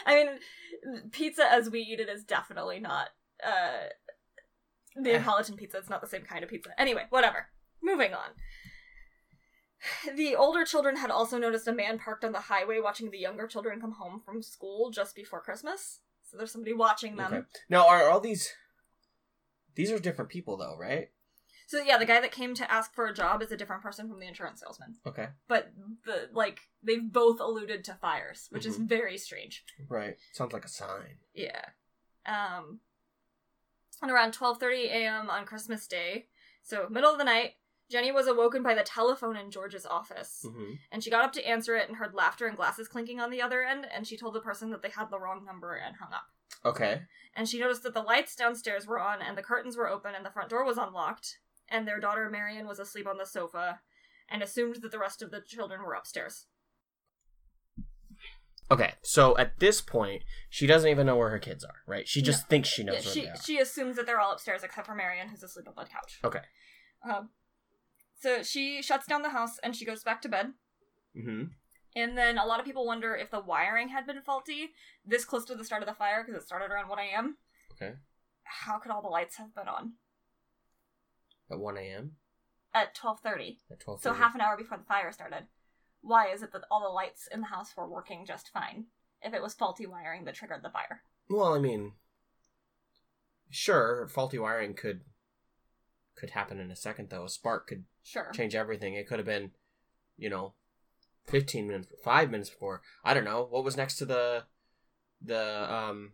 I 0.05 0.15
mean, 0.15 0.27
pizza 1.11 1.51
as 1.51 1.69
we 1.69 1.81
eat 1.81 1.99
it 1.99 2.09
is 2.09 2.23
definitely 2.23 2.79
not 2.79 3.09
uh, 3.45 3.87
Neapolitan 4.95 5.55
pizza. 5.57 5.77
It's 5.77 5.89
not 5.89 6.01
the 6.01 6.07
same 6.07 6.21
kind 6.23 6.43
of 6.43 6.49
pizza. 6.49 6.69
Anyway, 6.79 7.03
whatever. 7.09 7.47
Moving 7.83 8.13
on. 8.13 8.29
The 10.15 10.35
older 10.35 10.63
children 10.65 10.95
had 10.97 11.09
also 11.11 11.37
noticed 11.37 11.67
a 11.67 11.73
man 11.73 11.99
parked 11.99 12.23
on 12.23 12.31
the 12.31 12.39
highway 12.39 12.79
watching 12.79 13.09
the 13.11 13.17
younger 13.17 13.47
children 13.47 13.79
come 13.81 13.93
home 13.93 14.21
from 14.23 14.41
school 14.43 14.91
just 14.91 15.15
before 15.15 15.41
Christmas. 15.41 15.99
So 16.29 16.37
there's 16.37 16.51
somebody 16.51 16.73
watching 16.73 17.15
them. 17.17 17.33
okay. 17.33 17.41
Now, 17.69 17.87
are 17.87 18.09
all 18.09 18.19
these? 18.19 18.53
These 19.75 19.91
are 19.91 19.99
different 19.99 20.29
people, 20.31 20.57
though, 20.57 20.77
right? 20.79 21.09
So 21.67 21.81
yeah, 21.81 21.97
the 21.97 22.05
guy 22.05 22.19
that 22.19 22.33
came 22.33 22.53
to 22.55 22.69
ask 22.69 22.93
for 22.93 23.05
a 23.07 23.13
job 23.13 23.41
is 23.41 23.51
a 23.51 23.57
different 23.57 23.81
person 23.81 24.09
from 24.09 24.19
the 24.19 24.27
insurance 24.27 24.59
salesman. 24.59 24.95
Okay. 25.07 25.29
But 25.47 25.71
the 26.05 26.29
like 26.33 26.59
they've 26.83 27.11
both 27.11 27.39
alluded 27.39 27.85
to 27.85 27.93
fires, 27.93 28.47
which 28.49 28.65
is 28.65 28.77
Mhm. 28.77 28.87
very 28.89 29.17
strange. 29.17 29.63
Right. 29.87 30.17
Sounds 30.33 30.51
like 30.51 30.65
a 30.65 30.69
sign. 30.69 31.19
Yeah. 31.33 31.69
Um 32.25 32.81
and 34.01 34.11
around 34.11 34.33
12:30 34.33 34.89
a.m. 34.89 35.29
on 35.29 35.45
Christmas 35.45 35.87
Day, 35.87 36.27
so 36.61 36.89
middle 36.89 37.11
of 37.11 37.17
the 37.17 37.23
night, 37.23 37.55
Jenny 37.91 38.11
was 38.11 38.27
awoken 38.27 38.63
by 38.63 38.73
the 38.73 38.83
telephone 38.83 39.35
in 39.35 39.51
George's 39.51 39.85
office. 39.85 40.45
Mm-hmm. 40.45 40.73
And 40.91 41.03
she 41.03 41.09
got 41.09 41.25
up 41.25 41.33
to 41.33 41.45
answer 41.47 41.75
it 41.75 41.87
and 41.89 41.97
heard 41.97 42.13
laughter 42.13 42.47
and 42.47 42.55
glasses 42.55 42.87
clinking 42.87 43.19
on 43.19 43.29
the 43.29 43.41
other 43.41 43.61
end, 43.63 43.85
and 43.93 44.07
she 44.07 44.17
told 44.17 44.33
the 44.33 44.39
person 44.39 44.71
that 44.71 44.81
they 44.81 44.89
had 44.89 45.09
the 45.11 45.19
wrong 45.19 45.43
number 45.45 45.73
and 45.75 45.97
hung 45.97 46.13
up. 46.13 46.23
Okay. 46.65 47.01
And 47.35 47.47
she 47.49 47.59
noticed 47.59 47.83
that 47.83 47.93
the 47.93 48.01
lights 48.01 48.35
downstairs 48.35 48.87
were 48.87 48.99
on 48.99 49.21
and 49.21 49.37
the 49.37 49.43
curtains 49.43 49.75
were 49.75 49.89
open 49.89 50.13
and 50.15 50.25
the 50.25 50.31
front 50.31 50.49
door 50.49 50.63
was 50.63 50.77
unlocked, 50.77 51.37
and 51.69 51.87
their 51.87 51.99
daughter 51.99 52.29
Marion 52.29 52.65
was 52.67 52.79
asleep 52.79 53.07
on 53.07 53.17
the 53.17 53.25
sofa, 53.25 53.81
and 54.29 54.41
assumed 54.41 54.77
that 54.81 54.91
the 54.91 54.99
rest 54.99 55.21
of 55.21 55.29
the 55.31 55.41
children 55.45 55.81
were 55.83 55.93
upstairs. 55.93 56.45
Okay. 58.69 58.93
So 59.03 59.37
at 59.37 59.59
this 59.59 59.81
point, 59.81 60.23
she 60.49 60.65
doesn't 60.65 60.89
even 60.89 61.05
know 61.05 61.17
where 61.17 61.29
her 61.29 61.39
kids 61.39 61.65
are, 61.65 61.81
right? 61.85 62.07
She 62.07 62.21
just 62.21 62.47
thinks 62.47 62.69
she 62.69 62.83
knows 62.83 62.95
Yeah, 62.95 63.01
where 63.01 63.13
she 63.13 63.21
they 63.21 63.27
are. 63.27 63.37
she 63.43 63.57
assumes 63.59 63.97
that 63.97 64.05
they're 64.05 64.19
all 64.21 64.31
upstairs 64.31 64.63
except 64.63 64.87
for 64.87 64.95
Marion, 64.95 65.27
who's 65.27 65.43
asleep 65.43 65.67
on 65.67 65.73
the 65.75 65.89
couch. 65.89 66.19
Okay. 66.23 66.39
Um, 67.03 67.29
so 68.21 68.43
she 68.43 68.81
shuts 68.81 69.07
down 69.07 69.23
the 69.23 69.29
house 69.29 69.57
and 69.63 69.75
she 69.75 69.85
goes 69.85 70.03
back 70.03 70.21
to 70.21 70.29
bed. 70.29 70.53
Mm-hmm. 71.17 71.45
And 71.95 72.17
then 72.17 72.37
a 72.37 72.45
lot 72.45 72.59
of 72.59 72.65
people 72.65 72.85
wonder 72.85 73.15
if 73.15 73.31
the 73.31 73.39
wiring 73.39 73.89
had 73.89 74.05
been 74.05 74.21
faulty 74.21 74.69
this 75.05 75.25
close 75.25 75.43
to 75.45 75.55
the 75.55 75.65
start 75.65 75.81
of 75.81 75.89
the 75.89 75.95
fire 75.95 76.23
because 76.23 76.41
it 76.41 76.45
started 76.45 76.71
around 76.71 76.87
1 76.87 76.99
a.m. 76.99 77.37
Okay. 77.73 77.95
How 78.43 78.77
could 78.77 78.91
all 78.91 79.01
the 79.01 79.07
lights 79.07 79.37
have 79.37 79.53
been 79.55 79.67
on 79.67 79.93
At 81.49 81.59
one 81.59 81.77
a.m. 81.77 82.13
at 82.73 82.95
12:30? 82.95 83.57
At 83.71 83.79
12:30. 83.79 84.01
So 84.01 84.13
half 84.13 84.35
an 84.35 84.41
hour 84.41 84.55
before 84.55 84.77
the 84.77 84.85
fire 84.85 85.11
started. 85.11 85.47
Why 86.01 86.27
is 86.27 86.41
it 86.43 86.51
that 86.53 86.63
all 86.69 86.81
the 86.81 86.89
lights 86.89 87.27
in 87.31 87.41
the 87.41 87.47
house 87.47 87.75
were 87.75 87.89
working 87.89 88.25
just 88.25 88.49
fine 88.49 88.85
if 89.21 89.33
it 89.33 89.41
was 89.41 89.53
faulty 89.53 89.85
wiring 89.85 90.25
that 90.25 90.35
triggered 90.35 90.63
the 90.63 90.69
fire? 90.69 91.03
Well, 91.29 91.53
I 91.53 91.59
mean, 91.59 91.93
sure, 93.49 94.07
faulty 94.07 94.39
wiring 94.39 94.73
could 94.73 95.01
could 96.21 96.29
happen 96.29 96.59
in 96.59 96.71
a 96.71 96.75
second, 96.75 97.09
though. 97.09 97.25
A 97.25 97.29
spark 97.29 97.67
could 97.67 97.83
Sure. 98.03 98.31
change 98.31 98.55
everything. 98.55 98.93
It 98.93 99.07
could 99.07 99.19
have 99.19 99.25
been, 99.25 99.51
you 100.17 100.29
know, 100.29 100.53
fifteen 101.27 101.67
minutes, 101.67 101.89
five 102.03 102.31
minutes 102.31 102.49
before. 102.49 102.81
I 103.03 103.13
don't 103.13 103.25
know 103.25 103.43
what 103.43 103.63
was 103.65 103.75
next 103.75 103.97
to 103.97 104.05
the 104.05 104.45
the 105.21 105.71
um. 105.73 106.13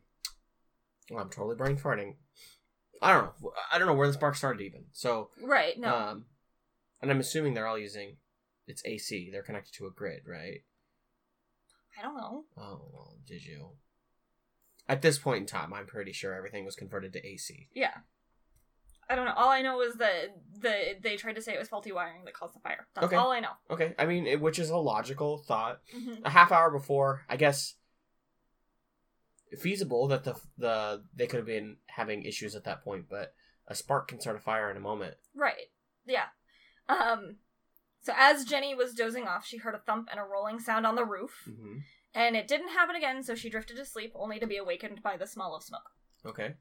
Well, 1.11 1.23
I'm 1.23 1.29
totally 1.29 1.55
brain 1.55 1.77
farting. 1.77 2.15
I 3.01 3.13
don't 3.13 3.25
know. 3.43 3.51
I 3.71 3.77
don't 3.77 3.87
know 3.87 3.93
where 3.93 4.07
the 4.07 4.13
spark 4.13 4.35
started 4.35 4.61
even. 4.63 4.85
So, 4.91 5.29
Right. 5.41 5.77
No. 5.77 5.95
um, 5.95 6.25
and 7.01 7.11
I'm 7.11 7.19
assuming 7.19 7.53
they're 7.53 7.67
all 7.67 7.77
using 7.77 8.17
it's 8.65 8.81
AC. 8.85 9.29
They're 9.31 9.43
connected 9.43 9.73
to 9.75 9.85
a 9.85 9.91
grid, 9.91 10.23
right? 10.27 10.63
I 11.97 12.01
don't 12.01 12.17
know. 12.17 12.45
Oh, 12.57 12.89
well, 12.91 13.17
did 13.25 13.45
you? 13.45 13.77
At 14.89 15.01
this 15.01 15.17
point 15.19 15.41
in 15.41 15.45
time, 15.45 15.73
I'm 15.73 15.85
pretty 15.85 16.11
sure 16.11 16.33
everything 16.33 16.65
was 16.65 16.75
converted 16.75 17.13
to 17.13 17.25
AC. 17.25 17.69
Yeah. 17.73 17.99
I 19.09 19.15
don't 19.15 19.25
know. 19.25 19.33
All 19.35 19.49
I 19.49 19.61
know 19.61 19.81
is 19.81 19.95
that 19.95 20.35
the 20.59 20.95
they 21.01 21.15
tried 21.15 21.35
to 21.35 21.41
say 21.41 21.53
it 21.53 21.59
was 21.59 21.69
faulty 21.69 21.91
wiring 21.91 22.25
that 22.25 22.33
caused 22.33 22.55
the 22.55 22.59
fire. 22.59 22.87
That's 22.93 23.07
Okay. 23.07 23.15
all 23.15 23.31
I 23.31 23.39
know. 23.39 23.51
Okay, 23.69 23.95
I 23.97 24.05
mean, 24.05 24.27
it, 24.27 24.41
which 24.41 24.59
is 24.59 24.69
a 24.69 24.77
logical 24.77 25.37
thought. 25.37 25.79
Mhm. 25.95 26.21
A 26.25 26.29
half 26.29 26.51
hour 26.51 26.69
before, 26.71 27.23
I 27.29 27.37
guess, 27.37 27.75
feasible 29.59 30.07
that 30.09 30.23
the 30.23 30.35
the 30.57 31.03
they 31.15 31.27
could 31.27 31.37
have 31.37 31.45
been 31.45 31.77
having 31.87 32.23
issues 32.23 32.55
at 32.55 32.63
that 32.65 32.83
point, 32.83 33.05
but 33.09 33.33
a 33.67 33.75
spark 33.75 34.07
can 34.09 34.19
start 34.19 34.35
a 34.35 34.39
fire 34.39 34.69
in 34.71 34.77
a 34.77 34.81
moment. 34.81 35.15
Right. 35.33 35.67
Yeah. 36.05 36.25
Um. 36.89 37.37
So 38.01 38.13
as 38.15 38.45
Jenny 38.45 38.73
was 38.75 38.93
dozing 38.93 39.27
off, 39.27 39.45
she 39.45 39.57
heard 39.57 39.75
a 39.75 39.79
thump 39.79 40.07
and 40.11 40.19
a 40.19 40.23
rolling 40.23 40.59
sound 40.59 40.85
on 40.85 40.95
the 40.95 41.03
roof, 41.05 41.43
Mm-hmm. 41.49 41.79
and 42.13 42.35
it 42.35 42.47
didn't 42.47 42.69
happen 42.69 42.95
again. 42.95 43.23
So 43.23 43.35
she 43.35 43.49
drifted 43.49 43.75
to 43.77 43.85
sleep, 43.85 44.11
only 44.15 44.39
to 44.39 44.47
be 44.47 44.57
awakened 44.57 45.01
by 45.03 45.17
the 45.17 45.27
smell 45.27 45.55
of 45.55 45.63
smoke. 45.63 45.91
Okay. 46.25 46.55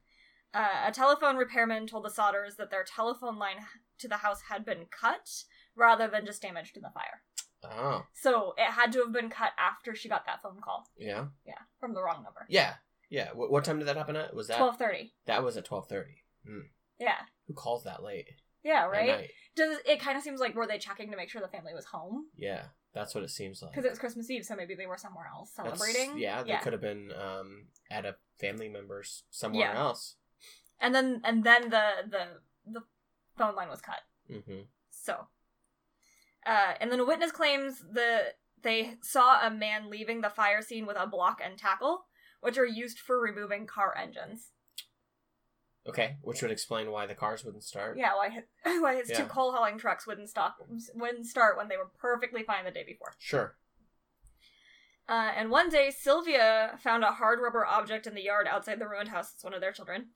Uh, 0.57 0.87
a 0.87 0.91
telephone 0.91 1.35
repairman 1.37 1.85
told 1.87 2.03
the 2.05 2.09
Sodders 2.09 2.55
that 2.57 2.71
their 2.71 2.83
telephone 2.83 3.37
line 3.37 3.57
to 3.99 4.07
the 4.07 4.17
house 4.17 4.41
had 4.49 4.65
been 4.65 4.85
cut 4.89 5.43
rather 5.75 6.07
than 6.07 6.25
just 6.25 6.41
damaged 6.41 6.75
in 6.75 6.81
the 6.83 6.89
fire. 6.89 7.21
Oh, 7.63 8.05
So 8.13 8.53
it 8.57 8.71
had 8.71 8.91
to 8.93 8.99
have 8.99 9.11
been 9.11 9.29
cut 9.29 9.51
after 9.57 9.93
she 9.95 10.09
got 10.09 10.25
that 10.25 10.41
phone 10.41 10.59
call. 10.63 10.87
yeah, 10.97 11.25
Yeah, 11.45 11.59
from 11.79 11.93
the 11.93 12.01
wrong 12.01 12.23
number. 12.23 12.45
yeah, 12.49 12.75
yeah. 13.09 13.29
What, 13.33 13.51
what 13.51 13.63
time 13.65 13.79
did 13.79 13.87
that 13.87 13.97
happen 13.97 14.15
at? 14.15 14.33
Was 14.35 14.47
that 14.47 14.57
Twelve 14.57 14.77
thirty. 14.77 15.13
that 15.25 15.43
was 15.43 15.57
at 15.57 15.65
twelve 15.65 15.87
thirty? 15.87 16.23
Yeah. 16.99 17.17
Who 17.47 17.53
calls 17.53 17.83
that 17.83 18.01
late? 18.03 18.27
Yeah. 18.63 18.85
Right. 18.85 19.29
Does 19.55 19.77
it 19.85 19.99
kind 19.99 20.17
of 20.17 20.23
seems 20.23 20.39
like 20.39 20.55
were 20.55 20.67
they 20.67 20.77
checking 20.77 21.09
to 21.11 21.17
make 21.17 21.29
sure 21.29 21.41
the 21.41 21.47
family 21.47 21.73
was 21.73 21.85
home 21.85 22.25
Yeah, 22.37 22.63
that's 22.93 23.13
what 23.15 23.23
it 23.23 23.29
seems 23.31 23.61
like. 23.61 23.71
because 23.71 23.85
it 23.85 23.89
was 23.89 23.99
Christmas 23.99 24.29
Eve, 24.29 24.45
so 24.45 24.55
maybe 24.55 24.75
they 24.75 24.85
were 24.87 24.97
somewhere 24.97 25.27
else 25.31 25.51
That's- 25.57 25.77
celebrating. 25.79 26.17
yeah, 26.19 26.43
they 26.43 26.49
yeah. 26.49 26.59
could 26.59 26.73
have 26.73 26.81
been 26.81 27.11
um, 27.11 27.67
at 27.91 28.05
a 28.05 28.15
family 28.39 28.69
member's 28.69 29.23
somewhere 29.31 29.71
Yeah. 29.73 29.79
else. 29.79 30.15
And 30.79 30.93
then 30.93 31.21
and 31.23 31.43
then 31.43 31.69
the 31.69 31.89
the 32.09 32.27
the 32.65 32.81
phone 33.37 33.55
line 33.55 33.69
was 33.69 33.81
cut. 33.81 34.01
hmm 34.29 34.61
So, 34.89 35.27
uh, 36.45 36.73
and 36.79 36.91
then 36.91 36.99
a 36.99 37.05
witness 37.05 37.31
claims 37.31 37.83
that 37.93 38.37
they 38.61 38.95
saw 39.01 39.45
a 39.45 39.49
man 39.49 39.89
leaving 39.89 40.21
the 40.21 40.29
fire 40.29 40.61
scene 40.61 40.85
with 40.85 40.97
a 40.99 41.07
block 41.07 41.39
and 41.43 41.57
tackle, 41.57 42.05
which 42.41 42.57
are 42.57 42.65
used 42.65 42.99
for 42.99 43.19
removing 43.19 43.65
car 43.65 43.95
engines. 43.97 44.51
Okay, 45.87 46.17
which 46.21 46.41
would 46.41 46.51
explain 46.51 46.91
why 46.91 47.05
the 47.05 47.15
cars 47.15 47.45
wouldn't 47.45 47.63
start. 47.63 47.97
Yeah, 47.97 48.15
why 48.15 48.29
his, 48.29 48.43
why 48.81 48.95
his 48.95 49.07
two 49.07 49.23
coal 49.23 49.53
hauling 49.53 49.77
trucks 49.77 50.05
wouldn't 50.05 50.29
stop 50.29 50.57
wouldn't 50.93 51.25
start 51.25 51.57
when 51.57 51.69
they 51.69 51.77
were 51.77 51.91
perfectly 51.97 52.43
fine 52.43 52.65
the 52.65 52.71
day 52.71 52.83
before. 52.85 53.13
Sure. 53.17 53.55
Uh, 55.09 55.31
and 55.37 55.49
one 55.49 55.69
day, 55.69 55.89
Sylvia 55.89 56.77
found 56.83 57.05
a 57.05 57.13
hard 57.13 57.39
rubber 57.39 57.65
object 57.65 58.07
in 58.07 58.13
the 58.13 58.23
yard 58.23 58.45
outside 58.45 58.79
the 58.79 58.89
ruined 58.89 59.07
house. 59.07 59.31
It's 59.33 59.43
one 59.43 59.53
of 59.53 59.61
their 59.61 59.71
children. 59.71 60.07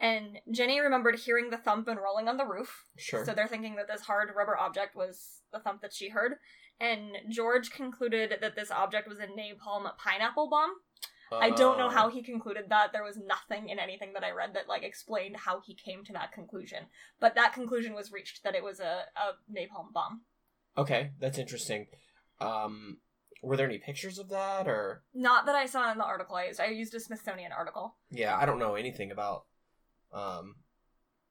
And 0.00 0.38
Jenny 0.50 0.80
remembered 0.80 1.18
hearing 1.20 1.50
the 1.50 1.56
thump 1.56 1.86
and 1.88 1.98
rolling 2.00 2.28
on 2.28 2.36
the 2.36 2.46
roof. 2.46 2.84
Sure. 2.98 3.24
So 3.24 3.32
they're 3.34 3.46
thinking 3.46 3.76
that 3.76 3.86
this 3.88 4.02
hard 4.02 4.30
rubber 4.36 4.58
object 4.58 4.96
was 4.96 5.42
the 5.52 5.60
thump 5.60 5.80
that 5.82 5.92
she 5.94 6.08
heard. 6.08 6.34
And 6.80 7.16
George 7.28 7.70
concluded 7.70 8.34
that 8.40 8.56
this 8.56 8.70
object 8.72 9.06
was 9.08 9.20
a 9.20 9.26
napalm 9.26 9.88
pineapple 9.98 10.48
bomb. 10.50 10.70
I 11.30 11.48
don't 11.50 11.78
know 11.78 11.86
Uh, 11.86 11.90
how 11.90 12.10
he 12.10 12.22
concluded 12.22 12.64
that. 12.68 12.92
There 12.92 13.04
was 13.04 13.16
nothing 13.16 13.70
in 13.70 13.78
anything 13.78 14.12
that 14.12 14.24
I 14.24 14.32
read 14.32 14.52
that 14.54 14.68
like 14.68 14.82
explained 14.82 15.36
how 15.38 15.60
he 15.64 15.74
came 15.74 16.04
to 16.04 16.12
that 16.12 16.32
conclusion. 16.32 16.86
But 17.20 17.34
that 17.36 17.54
conclusion 17.54 17.94
was 17.94 18.12
reached 18.12 18.42
that 18.44 18.54
it 18.54 18.62
was 18.62 18.80
a, 18.80 19.04
a 19.16 19.32
napalm 19.50 19.92
bomb. 19.94 20.22
Okay, 20.76 21.12
that's 21.20 21.38
interesting. 21.38 21.86
Um, 22.40 22.98
were 23.42 23.56
there 23.56 23.66
any 23.66 23.78
pictures 23.78 24.18
of 24.18 24.28
that, 24.28 24.68
or 24.68 25.04
Not 25.14 25.46
that 25.46 25.54
I 25.54 25.64
saw 25.66 25.90
in 25.90 25.96
the 25.98 26.04
article 26.04 26.36
I 26.36 26.46
used. 26.48 26.60
I 26.60 26.66
used 26.66 26.94
a 26.94 27.00
Smithsonian 27.00 27.52
article. 27.52 27.96
yeah, 28.10 28.36
I 28.36 28.44
don't 28.44 28.58
know 28.58 28.74
anything 28.74 29.10
about 29.10 29.44
um, 30.12 30.56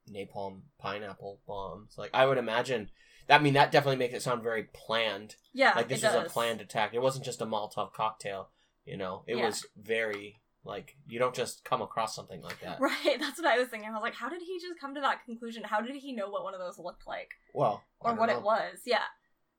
napalm 0.09 0.61
pineapple 0.79 1.39
bombs. 1.47 1.95
Like 1.97 2.11
I 2.13 2.25
would 2.25 2.38
imagine. 2.38 2.89
I 3.29 3.39
mean, 3.39 3.53
that 3.53 3.71
definitely 3.71 3.97
makes 3.97 4.13
it 4.13 4.21
sound 4.21 4.43
very 4.43 4.63
planned. 4.73 5.35
Yeah, 5.53 5.73
like 5.75 5.88
this 5.88 6.03
was 6.03 6.13
a 6.15 6.23
planned 6.29 6.59
attack. 6.61 6.93
It 6.93 7.01
wasn't 7.01 7.23
just 7.25 7.41
a 7.41 7.45
Molotov 7.45 7.93
cocktail. 7.93 8.50
You 8.85 8.97
know, 8.97 9.23
it 9.27 9.38
Yeah. 9.38 9.45
was 9.45 9.65
very 9.77 10.41
like 10.63 10.95
you 11.07 11.17
don't 11.17 11.33
just 11.33 11.63
come 11.63 11.81
across 11.81 12.15
something 12.15 12.41
like 12.41 12.59
that. 12.61 12.79
Right, 12.79 13.15
that's 13.19 13.39
what 13.39 13.47
I 13.47 13.57
was 13.57 13.69
thinking. 13.69 13.89
I 13.89 13.93
was 13.93 14.01
like, 14.01 14.15
how 14.15 14.29
did 14.29 14.41
he 14.41 14.59
just 14.59 14.79
come 14.79 14.95
to 14.95 15.01
that 15.01 15.23
conclusion? 15.25 15.63
How 15.63 15.81
did 15.81 15.95
he 15.95 16.13
know 16.13 16.29
what 16.29 16.43
one 16.43 16.53
of 16.53 16.59
those 16.59 16.77
looked 16.77 17.07
like? 17.07 17.29
Well, 17.53 17.83
Or 18.00 18.13
what 18.15 18.27
know. 18.29 18.38
it 18.38 18.43
was? 18.43 18.79
Yeah. 18.85 19.03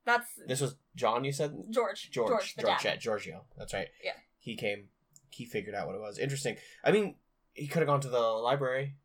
That's 0.05 0.27
This 0.47 0.61
was 0.61 0.75
John. 0.97 1.25
You 1.25 1.33
said 1.33 1.55
George. 1.71 2.11
George. 2.11 2.29
George, 2.29 2.55
the 2.57 2.63
George, 2.63 2.85
yeah, 2.85 2.97
Giorgio. 2.97 3.45
That's 3.57 3.73
right. 3.73 3.89
Yeah. 4.05 4.13
He 4.39 4.57
came. 4.57 4.89
He 5.31 5.45
figured 5.47 5.75
out 5.75 5.87
what 5.87 5.95
it 5.97 6.01
was. 6.01 6.19
Interesting. 6.19 6.57
I 6.85 6.91
mean, 6.91 7.15
he 7.55 7.67
could 7.69 7.79
have 7.81 7.87
gone 7.87 8.01
to 8.01 8.09
the 8.09 8.19
library. 8.21 8.97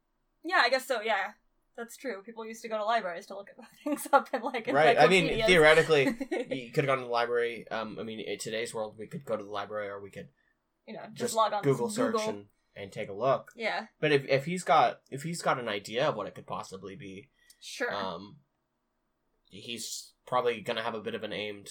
Yeah, 0.48 0.62
I 0.64 0.70
guess 0.70 0.88
so, 0.88 1.02
yeah. 1.02 1.32
That's 1.78 1.96
true. 1.96 2.24
People 2.26 2.46
used 2.46 2.64
to 2.64 2.70
go 2.70 2.78
to 2.78 2.84
libraries 2.84 3.28
to 3.28 3.36
look 3.36 3.50
at 3.50 3.64
things 3.84 4.08
up 4.12 4.30
and 4.34 4.44
like 4.44 4.68
right. 4.72 4.98
I 4.98 5.08
mean, 5.08 5.46
theoretically, 5.46 6.06
he 6.50 6.72
could 6.74 6.86
have 6.86 6.88
gone 6.88 6.98
to 6.98 7.04
the 7.04 7.12
library. 7.12 7.68
Um, 7.70 7.98
I 8.00 8.04
mean, 8.04 8.20
in 8.20 8.40
today's 8.40 8.74
world, 8.74 8.96
we 8.98 9.06
could 9.06 9.26
go 9.26 9.38
to 9.38 9.44
the 9.44 9.50
library, 9.50 9.90
or 9.90 10.02
we 10.02 10.10
could 10.10 10.30
you 10.88 10.94
know, 10.94 11.02
just, 11.10 11.18
just 11.18 11.36
log 11.36 11.54
on 11.54 11.62
Google 11.62 11.90
search 11.90 12.14
Google. 12.14 12.30
and 12.30 12.46
and 12.76 12.92
take 12.92 13.10
a 13.10 13.14
look. 13.14 13.52
Yeah, 13.56 13.88
But 14.00 14.12
if 14.12 14.26
if 14.28 14.46
he's 14.46 14.64
got 14.64 15.02
if 15.12 15.24
he's 15.24 15.42
got 15.42 15.60
an 15.60 15.68
idea 15.68 16.08
of 16.08 16.16
what 16.16 16.28
it 16.28 16.36
could 16.36 16.48
possibly 16.48 16.96
be, 16.96 17.30
sure. 17.60 17.94
um, 17.94 18.38
he's 19.50 20.14
probably 20.26 20.62
gonna 20.62 20.84
have 20.84 20.96
a 20.96 21.02
bit 21.02 21.16
of 21.16 21.24
an 21.24 21.34
aimed 21.34 21.70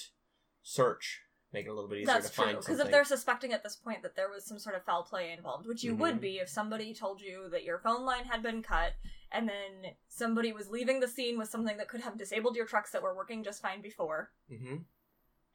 search, 0.62 1.23
make 1.52 1.66
it 1.66 1.68
a 1.70 1.72
little 1.74 1.88
bit 1.88 1.98
easier 1.98 2.14
That's 2.14 2.28
to 2.30 2.34
true. 2.34 2.44
find 2.44 2.58
Because 2.58 2.80
if 2.80 2.90
they're 2.90 3.04
suspecting 3.04 3.52
at 3.52 3.62
this 3.62 3.76
point 3.76 4.02
that 4.02 4.14
there 4.16 4.28
was 4.28 4.44
some 4.44 4.58
sort 4.58 4.74
of 4.76 4.84
foul 4.84 5.04
play 5.04 5.32
involved, 5.32 5.66
which 5.66 5.82
you 5.84 5.94
Mhm. 5.94 5.98
would 5.98 6.20
be 6.20 6.38
if 6.38 6.48
somebody 6.48 6.92
told 6.94 7.20
you 7.20 7.48
that 7.50 7.64
your 7.64 7.78
phone 7.78 8.04
line 8.04 8.24
had 8.24 8.42
been 8.42 8.62
cut 8.62 8.92
and 9.32 9.48
then 9.48 9.94
somebody 10.08 10.52
was 10.52 10.68
leaving 10.68 11.00
the 11.00 11.08
scene 11.08 11.38
with 11.38 11.48
something 11.48 11.76
that 11.78 11.88
could 11.88 12.00
have 12.02 12.18
disabled 12.18 12.56
your 12.56 12.66
trucks 12.66 12.90
that 12.90 13.02
were 13.02 13.14
working 13.14 13.42
just 13.44 13.62
fine 13.62 13.80
before. 13.80 14.32
hmm 14.48 14.76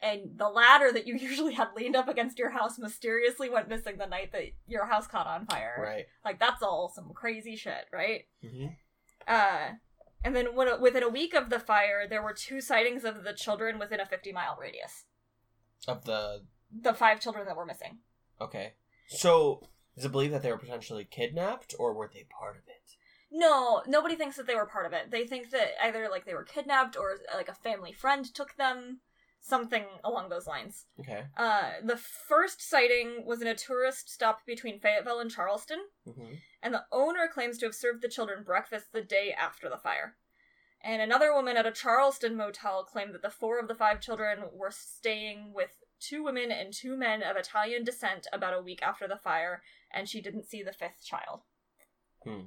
and 0.03 0.35
the 0.39 0.49
ladder 0.49 0.91
that 0.91 1.05
you 1.05 1.13
usually 1.29 1.53
had 1.53 1.67
leaned 1.75 1.95
up 1.95 2.07
against 2.07 2.39
your 2.39 2.49
house 2.49 2.79
mysteriously 2.79 3.49
went 3.49 3.67
missing 3.69 3.97
the 3.97 4.07
night 4.07 4.31
that 4.31 4.45
your 4.65 4.85
house 4.87 5.05
caught 5.05 5.27
on 5.27 5.45
fire. 5.45 5.77
Right. 5.79 6.05
Like 6.25 6.39
that's 6.39 6.63
all 6.63 6.89
some 6.89 7.13
crazy 7.13 7.55
shit, 7.55 7.85
right? 7.91 8.25
hmm 8.41 8.67
Uh 9.27 9.73
and 10.23 10.35
then 10.35 10.55
when, 10.55 10.79
within 10.81 11.03
a 11.03 11.09
week 11.09 11.33
of 11.35 11.49
the 11.49 11.59
fire, 11.59 12.07
there 12.07 12.21
were 12.23 12.33
two 12.33 12.61
sightings 12.61 13.03
of 13.03 13.23
the 13.23 13.33
children 13.33 13.77
within 13.79 13.99
a 13.99 14.05
50 14.05 14.31
mile 14.31 14.55
radius. 14.59 15.05
Of 15.87 16.05
the 16.05 16.43
The 16.71 16.93
five 16.93 17.19
children 17.19 17.45
that 17.45 17.55
were 17.55 17.65
missing. 17.65 17.99
okay, 18.39 18.73
so 19.07 19.61
is 19.95 20.05
it 20.05 20.11
believed 20.11 20.33
that 20.33 20.41
they 20.43 20.51
were 20.51 20.57
potentially 20.57 21.05
kidnapped, 21.05 21.73
or 21.79 21.93
were 21.93 22.09
they 22.13 22.23
part 22.39 22.55
of 22.57 22.63
it? 22.67 22.95
No, 23.31 23.81
nobody 23.87 24.15
thinks 24.15 24.35
that 24.37 24.45
they 24.47 24.55
were 24.55 24.65
part 24.65 24.85
of 24.85 24.93
it. 24.93 25.09
They 25.09 25.25
think 25.25 25.51
that 25.51 25.71
either 25.81 26.07
like 26.09 26.25
they 26.25 26.33
were 26.33 26.43
kidnapped 26.43 26.97
or 26.97 27.17
like 27.33 27.49
a 27.49 27.53
family 27.53 27.91
friend 27.93 28.25
took 28.33 28.55
them, 28.57 28.99
something 29.39 29.85
along 30.03 30.29
those 30.29 30.47
lines. 30.47 30.85
Okay. 30.99 31.23
Uh, 31.37 31.71
the 31.83 31.97
first 31.97 32.61
sighting 32.61 33.25
was 33.25 33.41
in 33.41 33.47
a 33.47 33.55
tourist 33.55 34.09
stop 34.09 34.45
between 34.45 34.79
Fayetteville 34.79 35.19
and 35.19 35.31
Charleston. 35.31 35.79
hmm 36.05 36.33
and 36.63 36.75
the 36.75 36.85
owner 36.91 37.27
claims 37.27 37.57
to 37.57 37.65
have 37.65 37.73
served 37.73 38.03
the 38.03 38.07
children 38.07 38.43
breakfast 38.43 38.93
the 38.93 39.01
day 39.01 39.33
after 39.33 39.67
the 39.67 39.77
fire. 39.77 40.15
And 40.83 41.01
another 41.01 41.33
woman 41.33 41.57
at 41.57 41.65
a 41.67 41.71
Charleston 41.71 42.35
motel 42.35 42.83
claimed 42.83 43.13
that 43.13 43.21
the 43.21 43.29
four 43.29 43.59
of 43.59 43.67
the 43.67 43.75
five 43.75 44.01
children 44.01 44.39
were 44.53 44.71
staying 44.71 45.53
with 45.53 45.83
two 45.99 46.23
women 46.23 46.51
and 46.51 46.73
two 46.73 46.97
men 46.97 47.21
of 47.21 47.35
Italian 47.37 47.83
descent 47.83 48.25
about 48.33 48.57
a 48.57 48.61
week 48.61 48.81
after 48.81 49.07
the 49.07 49.17
fire, 49.17 49.61
and 49.93 50.09
she 50.09 50.21
didn't 50.21 50.45
see 50.47 50.63
the 50.63 50.73
fifth 50.73 51.05
child. 51.05 51.41
Hmm. 52.23 52.45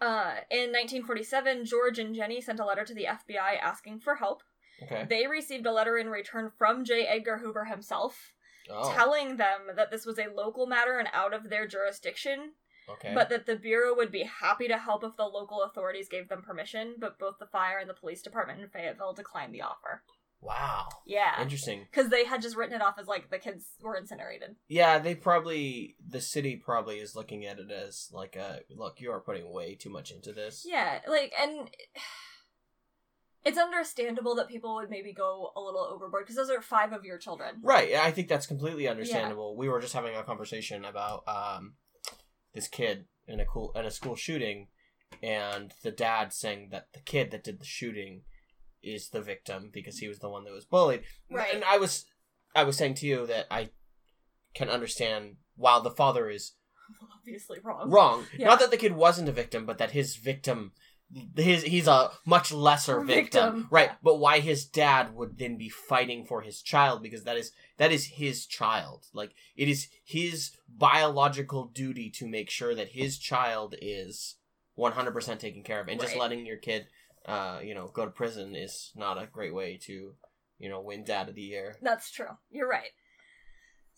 Uh, 0.00 0.40
in 0.50 0.70
1947, 0.70 1.66
George 1.66 1.98
and 1.98 2.14
Jenny 2.14 2.40
sent 2.40 2.60
a 2.60 2.64
letter 2.64 2.84
to 2.84 2.94
the 2.94 3.04
FBI 3.06 3.58
asking 3.60 4.00
for 4.00 4.14
help. 4.16 4.42
Okay. 4.82 5.04
They 5.08 5.26
received 5.26 5.66
a 5.66 5.72
letter 5.72 5.98
in 5.98 6.08
return 6.08 6.50
from 6.56 6.84
J. 6.84 7.06
Edgar 7.06 7.38
Hoover 7.38 7.66
himself, 7.66 8.32
Oh. 8.70 8.92
telling 8.94 9.36
them 9.36 9.70
that 9.74 9.90
this 9.90 10.06
was 10.06 10.18
a 10.18 10.28
local 10.32 10.66
matter 10.66 10.98
and 10.98 11.08
out 11.12 11.34
of 11.34 11.50
their 11.50 11.66
jurisdiction, 11.66 12.52
okay. 12.92 13.12
but 13.14 13.28
that 13.28 13.46
the 13.46 13.56
Bureau 13.56 13.94
would 13.96 14.12
be 14.12 14.24
happy 14.24 14.68
to 14.68 14.78
help 14.78 15.04
if 15.04 15.16
the 15.16 15.24
local 15.24 15.62
authorities 15.62 16.08
gave 16.08 16.28
them 16.28 16.42
permission, 16.42 16.94
but 16.98 17.18
both 17.18 17.38
the 17.38 17.46
fire 17.46 17.78
and 17.78 17.88
the 17.88 17.94
police 17.94 18.22
department 18.22 18.60
in 18.60 18.68
Fayetteville 18.68 19.12
declined 19.12 19.54
the 19.54 19.62
offer. 19.62 20.02
wow. 20.40 20.88
Yeah. 21.06 21.40
Interesting. 21.40 21.86
Because 21.90 22.10
they 22.10 22.24
had 22.24 22.42
just 22.42 22.56
written 22.56 22.74
it 22.74 22.82
off 22.82 22.98
as 22.98 23.06
like 23.06 23.30
the 23.30 23.38
kids 23.38 23.64
were 23.82 23.96
incinerated. 23.96 24.56
Yeah, 24.68 24.98
they 24.98 25.14
probably 25.14 25.96
the 26.06 26.20
city 26.20 26.56
probably 26.56 26.96
is 26.96 27.14
looking 27.14 27.44
at 27.44 27.58
it 27.58 27.70
as 27.70 28.08
like 28.12 28.36
a 28.36 28.60
look. 28.70 29.00
You 29.00 29.10
are 29.12 29.20
putting 29.20 29.52
way 29.52 29.74
too 29.74 29.90
much 29.90 30.10
into 30.10 30.32
this. 30.32 30.64
Yeah, 30.66 31.00
like, 31.06 31.32
and 31.40 31.70
it's 33.44 33.58
understandable 33.58 34.34
that 34.36 34.48
people 34.48 34.74
would 34.76 34.90
maybe 34.90 35.12
go 35.12 35.50
a 35.56 35.60
little 35.60 35.80
overboard 35.80 36.24
because 36.24 36.36
those 36.36 36.50
are 36.50 36.60
five 36.62 36.92
of 36.92 37.04
your 37.04 37.18
children. 37.18 37.56
Right. 37.62 37.94
I 37.94 38.10
think 38.10 38.28
that's 38.28 38.46
completely 38.46 38.88
understandable. 38.88 39.56
We 39.56 39.68
were 39.68 39.80
just 39.80 39.94
having 39.94 40.14
a 40.14 40.22
conversation 40.22 40.84
about 40.84 41.24
um, 41.26 41.74
this 42.54 42.68
kid 42.68 43.06
in 43.26 43.40
a 43.40 43.44
cool 43.44 43.72
in 43.74 43.84
a 43.84 43.90
school 43.90 44.16
shooting, 44.16 44.68
and 45.22 45.72
the 45.82 45.90
dad 45.90 46.32
saying 46.32 46.68
that 46.72 46.88
the 46.92 47.00
kid 47.00 47.30
that 47.30 47.44
did 47.44 47.60
the 47.60 47.64
shooting 47.66 48.22
is 48.82 49.10
the 49.10 49.20
victim 49.20 49.70
because 49.72 49.98
he 49.98 50.08
was 50.08 50.18
the 50.20 50.28
one 50.30 50.44
that 50.44 50.52
was 50.52 50.64
bullied. 50.64 51.02
Right. 51.30 51.54
And 51.54 51.64
I 51.64 51.78
was 51.78 52.06
I 52.54 52.64
was 52.64 52.76
saying 52.76 52.94
to 52.94 53.06
you 53.06 53.26
that 53.26 53.46
I 53.50 53.70
can 54.54 54.68
understand 54.68 55.36
while 55.56 55.80
the 55.82 55.90
father 55.90 56.28
is 56.30 56.52
Obviously 57.20 57.58
wrong. 57.62 57.90
wrong. 57.90 58.24
Yeah. 58.36 58.46
Not 58.48 58.58
that 58.60 58.70
the 58.70 58.76
kid 58.76 58.92
wasn't 58.92 59.28
a 59.28 59.32
victim, 59.32 59.64
but 59.66 59.78
that 59.78 59.92
his 59.92 60.16
victim, 60.16 60.72
his 61.36 61.62
he's 61.64 61.88
a 61.88 62.10
much 62.24 62.52
lesser 62.52 63.00
victim, 63.00 63.16
Victim, 63.54 63.68
right? 63.70 63.90
But 64.02 64.18
why 64.18 64.40
his 64.40 64.64
dad 64.64 65.14
would 65.14 65.38
then 65.38 65.56
be 65.56 65.68
fighting 65.68 66.24
for 66.24 66.42
his 66.42 66.62
child 66.62 67.02
because 67.02 67.24
that 67.24 67.36
is 67.36 67.52
that 67.78 67.92
is 67.92 68.06
his 68.06 68.46
child. 68.46 69.06
Like 69.12 69.34
it 69.56 69.68
is 69.68 69.88
his 70.04 70.52
biological 70.68 71.66
duty 71.66 72.10
to 72.10 72.28
make 72.28 72.50
sure 72.50 72.74
that 72.74 72.88
his 72.88 73.18
child 73.18 73.74
is 73.80 74.36
one 74.74 74.92
hundred 74.92 75.12
percent 75.12 75.40
taken 75.40 75.62
care 75.62 75.80
of, 75.80 75.88
and 75.88 76.00
just 76.00 76.16
letting 76.16 76.46
your 76.46 76.56
kid, 76.56 76.86
uh, 77.26 77.58
you 77.62 77.74
know, 77.74 77.88
go 77.88 78.04
to 78.04 78.10
prison 78.10 78.54
is 78.54 78.92
not 78.94 79.20
a 79.22 79.26
great 79.26 79.54
way 79.54 79.78
to, 79.82 80.14
you 80.58 80.68
know, 80.68 80.80
win 80.80 81.04
dad 81.04 81.28
of 81.28 81.34
the 81.34 81.42
year. 81.42 81.76
That's 81.82 82.10
true. 82.10 82.38
You're 82.50 82.68
right. 82.68 82.90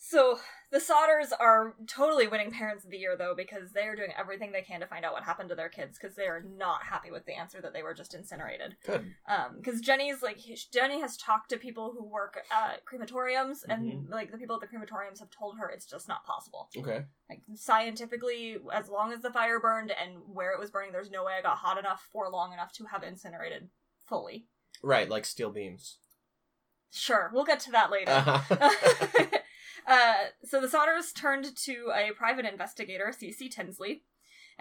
So 0.05 0.41
the 0.73 0.79
Sodders 0.81 1.31
are 1.39 1.77
totally 1.87 2.27
winning 2.27 2.51
Parents 2.51 2.85
of 2.85 2.91
the 2.91 2.99
Year 2.99 3.15
though 3.17 3.35
because 3.37 3.71
they 3.71 3.83
are 3.83 3.95
doing 3.95 4.11
everything 4.19 4.51
they 4.51 4.61
can 4.61 4.81
to 4.81 4.87
find 4.87 5.05
out 5.05 5.13
what 5.13 5.23
happened 5.23 5.49
to 5.51 5.55
their 5.55 5.69
kids 5.69 5.97
because 5.97 6.17
they 6.17 6.25
are 6.27 6.43
not 6.57 6.83
happy 6.83 7.13
with 7.13 7.25
the 7.25 7.39
answer 7.39 7.61
that 7.63 7.73
they 7.73 7.85
were 7.85 7.95
just 7.95 8.13
incinerated. 8.13 8.75
Good. 8.85 9.15
Um, 9.29 9.59
because 9.59 9.81
Jenny's 9.81 10.21
like 10.21 10.39
Jenny 10.73 11.01
has 11.01 11.17
talked 11.17 11.51
to 11.51 11.57
people 11.57 11.95
who 11.97 12.03
work 12.05 12.37
at 12.51 12.85
crematoriums 12.85 13.59
and 13.69 13.93
Mhm. 14.09 14.11
like 14.11 14.33
the 14.33 14.39
people 14.39 14.57
at 14.57 14.61
the 14.61 14.67
crematoriums 14.77 15.21
have 15.21 15.31
told 15.31 15.57
her 15.59 15.69
it's 15.69 15.87
just 15.87 16.09
not 16.09 16.27
possible. 16.27 16.69
Okay. 16.77 17.05
Like 17.31 17.43
scientifically, 17.55 18.59
as 18.73 18.89
long 18.89 19.13
as 19.13 19.23
the 19.23 19.31
fire 19.33 19.61
burned 19.61 19.93
and 19.93 20.17
where 20.27 20.51
it 20.51 20.59
was 20.59 20.73
burning, 20.73 20.91
there's 20.91 21.13
no 21.13 21.23
way 21.23 21.35
I 21.35 21.43
got 21.43 21.59
hot 21.59 21.79
enough 21.79 22.09
for 22.11 22.29
long 22.29 22.53
enough 22.53 22.73
to 22.73 22.87
have 22.87 23.05
incinerated 23.05 23.71
fully. 24.09 24.49
Right, 24.83 25.09
like 25.09 25.25
steel 25.27 25.51
beams. 25.53 25.99
Sure, 26.91 27.31
we'll 27.33 27.45
get 27.45 27.61
to 27.61 27.71
that 27.71 27.93
later. 27.93 28.11
Uh-huh. 28.11 29.29
uh, 29.87 30.15
so 30.45 30.61
the 30.61 30.67
Sodders 30.67 31.15
turned 31.15 31.57
to 31.57 31.93
a 31.95 32.13
private 32.13 32.45
investigator, 32.45 33.13
C.C. 33.17 33.49
Tinsley, 33.49 34.03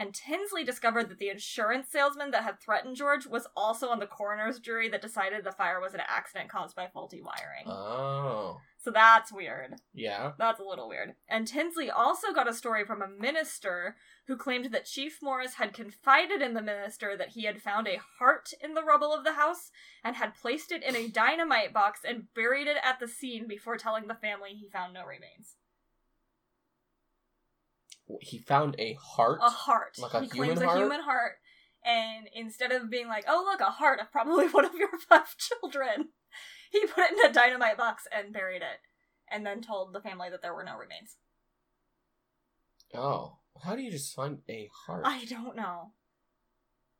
and 0.01 0.15
Tinsley 0.15 0.63
discovered 0.63 1.09
that 1.09 1.19
the 1.19 1.29
insurance 1.29 1.87
salesman 1.91 2.31
that 2.31 2.43
had 2.43 2.59
threatened 2.59 2.95
George 2.95 3.27
was 3.27 3.47
also 3.55 3.89
on 3.89 3.99
the 3.99 4.07
coroner's 4.07 4.57
jury 4.57 4.89
that 4.89 4.99
decided 4.99 5.43
the 5.43 5.51
fire 5.51 5.79
was 5.79 5.93
an 5.93 6.01
accident 6.07 6.49
caused 6.49 6.75
by 6.75 6.87
faulty 6.87 7.21
wiring. 7.21 7.67
oh, 7.67 8.57
so 8.79 8.89
that's 8.89 9.31
weird. 9.31 9.75
yeah. 9.93 10.31
That's 10.39 10.59
a 10.59 10.63
little 10.63 10.89
weird. 10.89 11.13
And 11.29 11.47
Tinsley 11.47 11.91
also 11.91 12.33
got 12.33 12.49
a 12.49 12.53
story 12.53 12.83
from 12.83 13.03
a 13.03 13.07
minister 13.07 13.95
who 14.25 14.35
claimed 14.35 14.71
that 14.71 14.85
Chief 14.85 15.19
Morris 15.21 15.53
had 15.53 15.71
confided 15.71 16.41
in 16.41 16.55
the 16.55 16.63
minister 16.63 17.15
that 17.15 17.29
he 17.29 17.43
had 17.43 17.61
found 17.61 17.87
a 17.87 18.01
heart 18.17 18.53
in 18.59 18.73
the 18.73 18.83
rubble 18.83 19.13
of 19.13 19.23
the 19.23 19.33
house 19.33 19.69
and 20.03 20.15
had 20.15 20.33
placed 20.33 20.71
it 20.71 20.81
in 20.81 20.95
a 20.95 21.09
dynamite 21.09 21.73
box 21.73 21.99
and 22.03 22.33
buried 22.33 22.65
it 22.65 22.77
at 22.83 22.99
the 22.99 23.07
scene 23.07 23.47
before 23.47 23.77
telling 23.77 24.07
the 24.07 24.15
family 24.15 24.55
he 24.55 24.67
found 24.67 24.95
no 24.95 25.05
remains. 25.05 25.57
He 28.21 28.39
found 28.39 28.75
a 28.79 28.93
heart. 28.93 29.39
A 29.41 29.49
heart. 29.49 29.97
Like 29.97 30.13
a 30.13 30.21
he 30.21 30.27
human 30.27 30.55
claims 30.55 30.61
heart? 30.61 30.77
a 30.77 30.79
human 30.81 31.01
heart. 31.01 31.33
And 31.83 32.27
instead 32.33 32.71
of 32.71 32.89
being 32.89 33.07
like, 33.07 33.25
oh, 33.27 33.43
look, 33.45 33.59
a 33.59 33.71
heart 33.71 33.99
of 33.99 34.11
probably 34.11 34.47
one 34.51 34.65
of 34.65 34.75
your 34.75 34.89
five 35.09 35.35
children, 35.37 36.09
he 36.71 36.85
put 36.87 37.05
it 37.05 37.13
in 37.13 37.29
a 37.29 37.33
dynamite 37.33 37.77
box 37.77 38.07
and 38.15 38.33
buried 38.33 38.61
it. 38.61 38.79
And 39.29 39.45
then 39.45 39.61
told 39.61 39.93
the 39.93 40.01
family 40.01 40.29
that 40.29 40.41
there 40.41 40.53
were 40.53 40.63
no 40.63 40.75
remains. 40.75 41.15
Oh, 42.93 43.37
how 43.63 43.75
do 43.75 43.81
you 43.81 43.91
just 43.91 44.13
find 44.13 44.39
a 44.49 44.69
heart? 44.85 45.03
I 45.05 45.25
don't 45.25 45.55
know. 45.55 45.93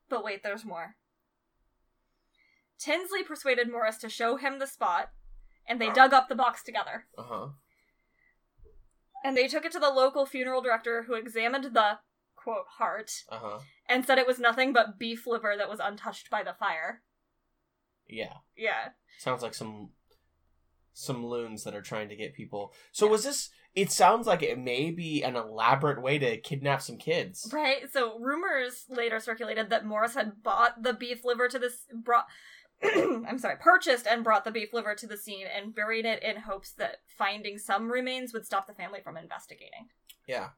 But 0.10 0.24
wait, 0.24 0.44
there's 0.44 0.66
more. 0.66 0.96
Tinsley 2.80 3.24
persuaded 3.24 3.72
Morris 3.72 3.98
to 4.00 4.10
show 4.10 4.38
him 4.38 4.60
the 4.60 4.66
spot, 4.66 5.10
and 5.68 5.80
they 5.80 5.92
dug 5.92 6.14
up 6.14 6.30
the 6.30 6.36
box 6.36 6.64
together. 6.64 7.06
Uh 7.18 7.24
huh. 7.24 7.48
And 9.24 9.38
they 9.38 9.48
took 9.48 9.66
it 9.66 9.72
to 9.74 9.80
the 9.80 9.90
local 9.90 10.26
funeral 10.26 10.62
director 10.62 11.04
who 11.04 11.14
examined 11.14 11.74
the 11.74 12.00
quote 12.36 12.66
heart 12.78 13.12
Uh 13.30 13.38
huh. 13.40 13.60
and 13.88 14.04
said 14.06 14.18
it 14.18 14.26
was 14.28 14.40
nothing 14.40 14.74
but 14.74 14.98
beef 14.98 15.28
liver 15.28 15.54
that 15.58 15.70
was 15.70 15.80
untouched 15.80 16.30
by 16.30 16.42
the 16.44 16.54
fire. 16.54 17.02
Yeah. 18.08 18.34
Yeah. 18.58 18.90
Sounds 19.20 19.44
like 19.44 19.54
some 19.54 19.90
some 20.94 21.26
loons 21.26 21.64
that 21.64 21.74
are 21.76 21.82
trying 21.82 22.10
to 22.10 22.16
get 22.18 22.34
people. 22.34 22.74
So 22.92 23.08
was 23.08 23.24
this? 23.24 23.50
It 23.74 23.90
sounds 23.92 24.28
like 24.28 24.44
it 24.44 24.60
may 24.60 24.92
be 24.92 25.24
an 25.24 25.38
elaborate 25.38 26.02
way 26.02 26.20
to 26.20 26.36
kidnap 26.38 26.82
some 26.82 26.98
kids. 26.98 27.50
Right. 27.54 27.90
So 27.90 28.20
rumors 28.20 28.86
later 28.90 29.20
circulated 29.22 29.70
that 29.70 29.86
Morris 29.86 30.16
had 30.16 30.44
bought 30.44 30.84
the 30.84 30.94
beef 30.94 31.24
liver 31.24 31.48
to 31.48 31.58
this 31.58 31.86
brought 31.94 32.26
I'm 33.28 33.38
sorry, 33.38 33.56
purchased 33.60 34.08
and 34.08 34.24
brought 34.24 34.44
the 34.44 34.52
beef 34.52 34.74
liver 34.74 34.96
to 34.96 35.08
the 35.08 35.18
scene 35.18 35.46
and 35.54 35.76
buried 35.76 36.06
it 36.06 36.24
in 36.24 36.38
hopes 36.38 36.72
that 36.74 36.98
finding 37.08 37.58
some 37.58 37.92
remains 37.92 38.34
would 38.34 38.46
stop 38.46 38.68
the 38.68 38.74
family 38.74 39.00
from 39.04 39.18
investigating. 39.18 39.90
Yeah. 40.28 40.50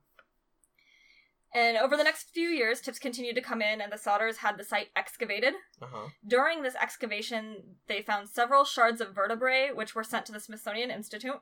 And 1.56 1.78
over 1.78 1.96
the 1.96 2.04
next 2.04 2.34
few 2.34 2.50
years, 2.50 2.82
tips 2.82 2.98
continued 2.98 3.36
to 3.36 3.42
come 3.42 3.62
in, 3.62 3.80
and 3.80 3.92
the 3.92 3.98
Sodders 3.98 4.38
had 4.38 4.58
the 4.58 4.64
site 4.64 4.88
excavated. 4.96 5.54
Uh 5.82 5.88
huh. 5.92 6.08
During 6.28 6.64
this 6.64 6.76
excavation, 6.76 7.76
they 7.88 8.02
found 8.02 8.30
several 8.30 8.66
shards 8.66 9.02
of 9.02 9.14
vertebrae, 9.14 9.70
which 9.72 9.94
were 9.94 10.04
sent 10.04 10.26
to 10.28 10.32
the 10.32 10.40
Smithsonian 10.40 10.90
Institute. 10.90 11.42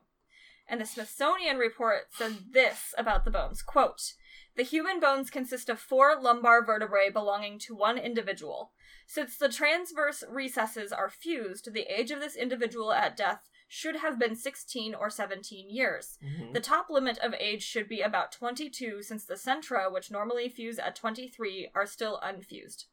And 0.67 0.81
the 0.81 0.85
Smithsonian 0.85 1.57
report 1.57 2.07
said 2.11 2.37
this 2.51 2.93
about 2.97 3.25
the 3.25 3.31
bones 3.31 3.61
quote, 3.61 4.13
The 4.57 4.63
human 4.63 4.99
bones 4.99 5.29
consist 5.29 5.69
of 5.69 5.79
four 5.79 6.19
lumbar 6.19 6.65
vertebrae 6.65 7.09
belonging 7.09 7.57
to 7.59 7.75
one 7.75 7.97
individual. 7.97 8.71
Since 9.13 9.35
the 9.35 9.49
transverse 9.49 10.23
processes 10.31 10.93
are 10.93 11.09
fused, 11.09 11.73
the 11.73 11.81
age 11.93 12.11
of 12.11 12.21
this 12.21 12.37
individual 12.37 12.93
at 12.93 13.17
death 13.17 13.49
should 13.67 13.97
have 13.97 14.17
been 14.17 14.37
16 14.37 14.95
or 14.95 15.09
17 15.09 15.69
years. 15.69 16.17
hmm 16.21 16.53
The 16.53 16.61
top 16.61 16.89
limit 16.89 17.17
of 17.17 17.33
age 17.33 17.61
should 17.61 17.89
be 17.89 17.99
about 17.99 18.31
22, 18.31 19.03
since 19.03 19.25
the 19.25 19.33
centra, 19.33 19.91
which 19.91 20.11
normally 20.11 20.47
fuse 20.47 20.79
at 20.79 20.95
23, 20.95 21.71
are 21.75 21.85
still 21.85 22.21
unfused. 22.23 22.85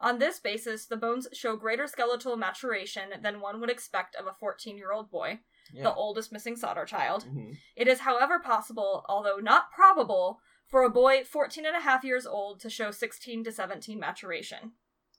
On 0.00 0.18
this 0.18 0.40
basis, 0.40 0.86
the 0.86 0.96
bones 0.96 1.28
show 1.34 1.56
greater 1.56 1.86
skeletal 1.86 2.38
maturation 2.38 3.10
than 3.20 3.40
one 3.42 3.60
would 3.60 3.68
expect 3.68 4.14
of 4.16 4.26
a 4.26 4.32
14 4.32 4.78
year 4.78 4.92
old 4.92 5.10
boy, 5.10 5.40
Yeah. 5.74 5.82
the 5.82 5.94
oldest 5.94 6.32
missing 6.32 6.56
Sodder 6.56 6.86
child. 6.86 7.24
hmm 7.24 7.52
It 7.74 7.86
is, 7.86 8.00
however, 8.00 8.38
possible, 8.38 9.04
although 9.10 9.40
not 9.40 9.70
probable, 9.72 10.40
for 10.66 10.84
a 10.84 10.90
boy 11.02 11.22
14 11.22 11.66
and 11.66 11.76
a 11.76 11.80
half 11.80 12.02
years 12.02 12.24
old 12.26 12.60
to 12.60 12.70
show 12.70 12.90
16 12.90 13.44
to 13.44 13.52
17 13.52 14.00
maturation. 14.00 14.72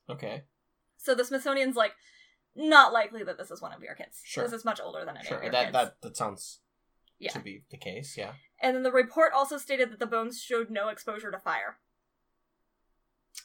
Okay. 0.09 0.43
So 0.97 1.13
the 1.15 1.25
Smithsonian's 1.25 1.75
like, 1.75 1.93
not 2.55 2.91
likely 2.93 3.23
that 3.23 3.37
this 3.37 3.51
is 3.51 3.61
one 3.61 3.73
of 3.73 3.81
your 3.83 3.93
kids. 3.95 4.21
Sure. 4.23 4.43
This 4.43 4.53
is 4.53 4.65
much 4.65 4.79
older 4.81 4.99
than 5.05 5.15
any 5.15 5.19
of 5.19 5.27
Sure. 5.27 5.43
your 5.43 5.51
That 5.51 5.65
kids. 5.65 5.73
that 5.73 6.01
that 6.01 6.17
sounds 6.17 6.59
Yeah. 7.19 7.31
to 7.31 7.39
be 7.39 7.63
the 7.69 7.77
case. 7.77 8.17
Yeah. 8.17 8.33
And 8.59 8.75
then 8.75 8.83
the 8.83 8.91
report 8.91 9.33
also 9.33 9.57
stated 9.57 9.91
that 9.91 9.99
the 9.99 10.07
bones 10.07 10.41
showed 10.41 10.69
no 10.71 10.89
exposure 10.89 11.29
to 11.31 11.37
fire. 11.39 11.79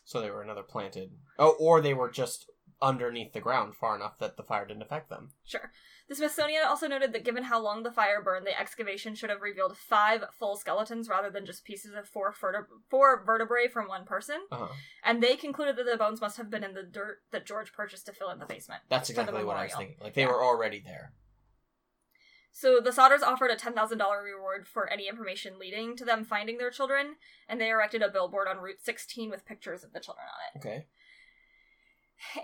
So 0.04 0.20
they 0.20 0.30
were 0.30 0.42
another 0.42 0.62
planted. 0.62 1.18
Oh, 1.38 1.54
or 1.60 1.80
they 1.80 1.92
were 1.94 2.10
just 2.10 2.48
underneath 2.82 3.32
the 3.32 3.40
ground 3.40 3.74
far 3.76 3.96
enough 3.96 4.18
that 4.18 4.36
the 4.36 4.42
fire 4.42 4.66
didn't 4.66 4.82
affect 4.82 5.08
them. 5.08 5.30
Sure. 5.44 5.70
The 6.08 6.16
Smithsonian 6.16 6.64
also 6.66 6.88
noted 6.88 7.12
that 7.12 7.24
given 7.24 7.44
how 7.44 7.62
long 7.62 7.84
the 7.84 7.92
fire 7.92 8.20
burned, 8.20 8.44
the 8.46 8.58
excavation 8.60 9.14
should 9.14 9.30
have 9.30 9.40
revealed 9.40 9.78
five 9.78 10.24
full 10.38 10.56
skeletons 10.56 11.08
rather 11.08 11.30
than 11.30 11.46
just 11.46 11.64
pieces 11.64 11.94
of 11.96 12.08
four, 12.08 12.32
verte- 12.38 12.66
four 12.90 13.22
vertebrae 13.24 13.68
from 13.68 13.86
one 13.88 14.04
person. 14.04 14.36
Uh 14.50 14.56
huh. 14.56 14.68
And 15.04 15.22
they 15.22 15.36
concluded 15.36 15.76
that 15.76 15.86
the 15.86 15.96
bones 15.96 16.20
must 16.20 16.36
have 16.36 16.50
been 16.50 16.64
in 16.64 16.74
the 16.74 16.82
dirt 16.82 17.18
that 17.30 17.46
George 17.46 17.72
purchased 17.72 18.04
to 18.06 18.12
fill 18.12 18.30
in 18.30 18.40
the 18.40 18.46
basement. 18.46 18.82
That's 18.90 19.08
exactly 19.08 19.44
what 19.44 19.56
I 19.56 19.64
was 19.64 19.74
thinking. 19.74 19.96
Like 20.00 20.14
they 20.14 20.22
Yeah. 20.22 20.28
were 20.28 20.42
already 20.42 20.82
there. 20.84 21.12
So 22.54 22.80
the 22.80 22.90
Sodders 22.90 23.22
offered 23.22 23.50
a 23.50 23.56
$10,000 23.56 23.72
reward 24.22 24.68
for 24.68 24.86
any 24.92 25.08
information 25.08 25.58
leading 25.58 25.96
to 25.96 26.04
them 26.04 26.22
finding 26.24 26.58
their 26.58 26.70
children, 26.70 27.14
and 27.48 27.58
they 27.58 27.70
erected 27.70 28.02
a 28.02 28.10
billboard 28.10 28.46
on 28.46 28.58
Route 28.58 28.82
16 28.82 29.30
with 29.30 29.46
pictures 29.46 29.82
of 29.82 29.92
the 29.94 30.00
children 30.00 30.26
on 30.26 30.40
it. 30.54 30.58
Okay. 30.66 30.86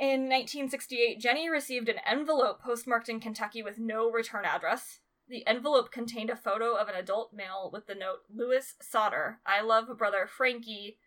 In 0.01 0.29
1968, 0.29 1.21
Jenny 1.21 1.49
received 1.49 1.89
an 1.89 2.01
envelope 2.07 2.61
postmarked 2.63 3.09
in 3.09 3.21
Kentucky 3.21 3.63
with 3.63 3.79
no 3.79 4.11
return 4.11 4.45
address. 4.45 5.01
The 5.29 5.47
envelope 5.47 5.93
contained 5.93 6.31
a 6.31 6.37
photo 6.37 6.75
of 6.75 6.89
an 6.89 6.95
adult 6.95 7.33
male 7.33 7.71
with 7.73 7.87
the 7.87 7.95
note 7.95 8.21
Louis 8.35 8.75
Sodder, 8.81 9.41
I 9.47 9.61
love 9.61 9.87
brother 9.97 10.27
Frankie, 10.27 10.99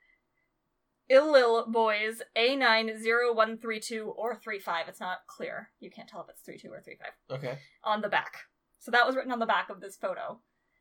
Illil 1.11 1.67
boys 1.67 2.21
A90132 2.37 4.13
or 4.15 4.35
35. 4.35 4.87
It's 4.87 4.99
not 4.99 5.27
clear. 5.27 5.69
You 5.79 5.91
can't 5.91 6.07
tell 6.07 6.21
if 6.21 6.29
it's 6.29 6.41
32 6.41 6.69
or 6.69 6.79
35. 6.79 7.07
Okay. 7.31 7.57
On 7.83 8.01
the 8.01 8.09
back. 8.09 8.45
So 8.79 8.91
that 8.91 9.05
was 9.05 9.15
written 9.15 9.31
on 9.31 9.39
the 9.39 9.45
back 9.45 9.69
of 9.69 9.81
this 9.81 9.97
photo. 9.97 10.39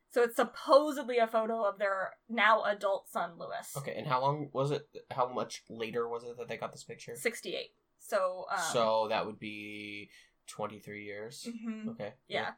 So 0.09 0.23
it's 0.23 0.35
supposedly 0.35 1.17
a 1.17 1.27
photo 1.27 1.63
of 1.63 1.79
their 1.79 2.11
now 2.29 2.63
adult 2.63 3.09
son, 3.09 3.31
Louis. 3.37 3.71
Okay. 3.77 3.93
And 3.97 4.07
how 4.07 4.21
long 4.21 4.49
was 4.53 4.71
it? 4.71 4.87
How 5.11 5.27
much 5.27 5.63
later 5.69 6.07
was 6.07 6.23
it 6.23 6.37
that 6.37 6.47
they 6.47 6.57
got 6.57 6.71
this 6.71 6.83
picture? 6.83 7.15
68. 7.15 7.71
So, 8.03 8.45
um, 8.51 8.59
so 8.73 9.07
that 9.09 9.25
would 9.25 9.39
be 9.39 10.09
twenty 10.47 10.79
three 10.79 11.05
years. 11.05 11.47
mhm. 11.47 11.89
Okay. 11.89 12.13
Yeah. 12.27 12.51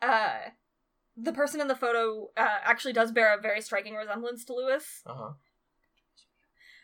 Uh, 0.00 0.36
the 1.16 1.32
person 1.32 1.60
in 1.60 1.68
the 1.68 1.76
photo 1.76 2.30
uh, 2.36 2.58
actually 2.64 2.92
does 2.92 3.12
bear 3.12 3.36
a 3.36 3.40
very 3.40 3.60
striking 3.60 3.94
resemblance 3.94 4.44
to 4.46 4.54
Lewis. 4.54 5.02
Uh 5.04 5.14
huh. 5.14 5.30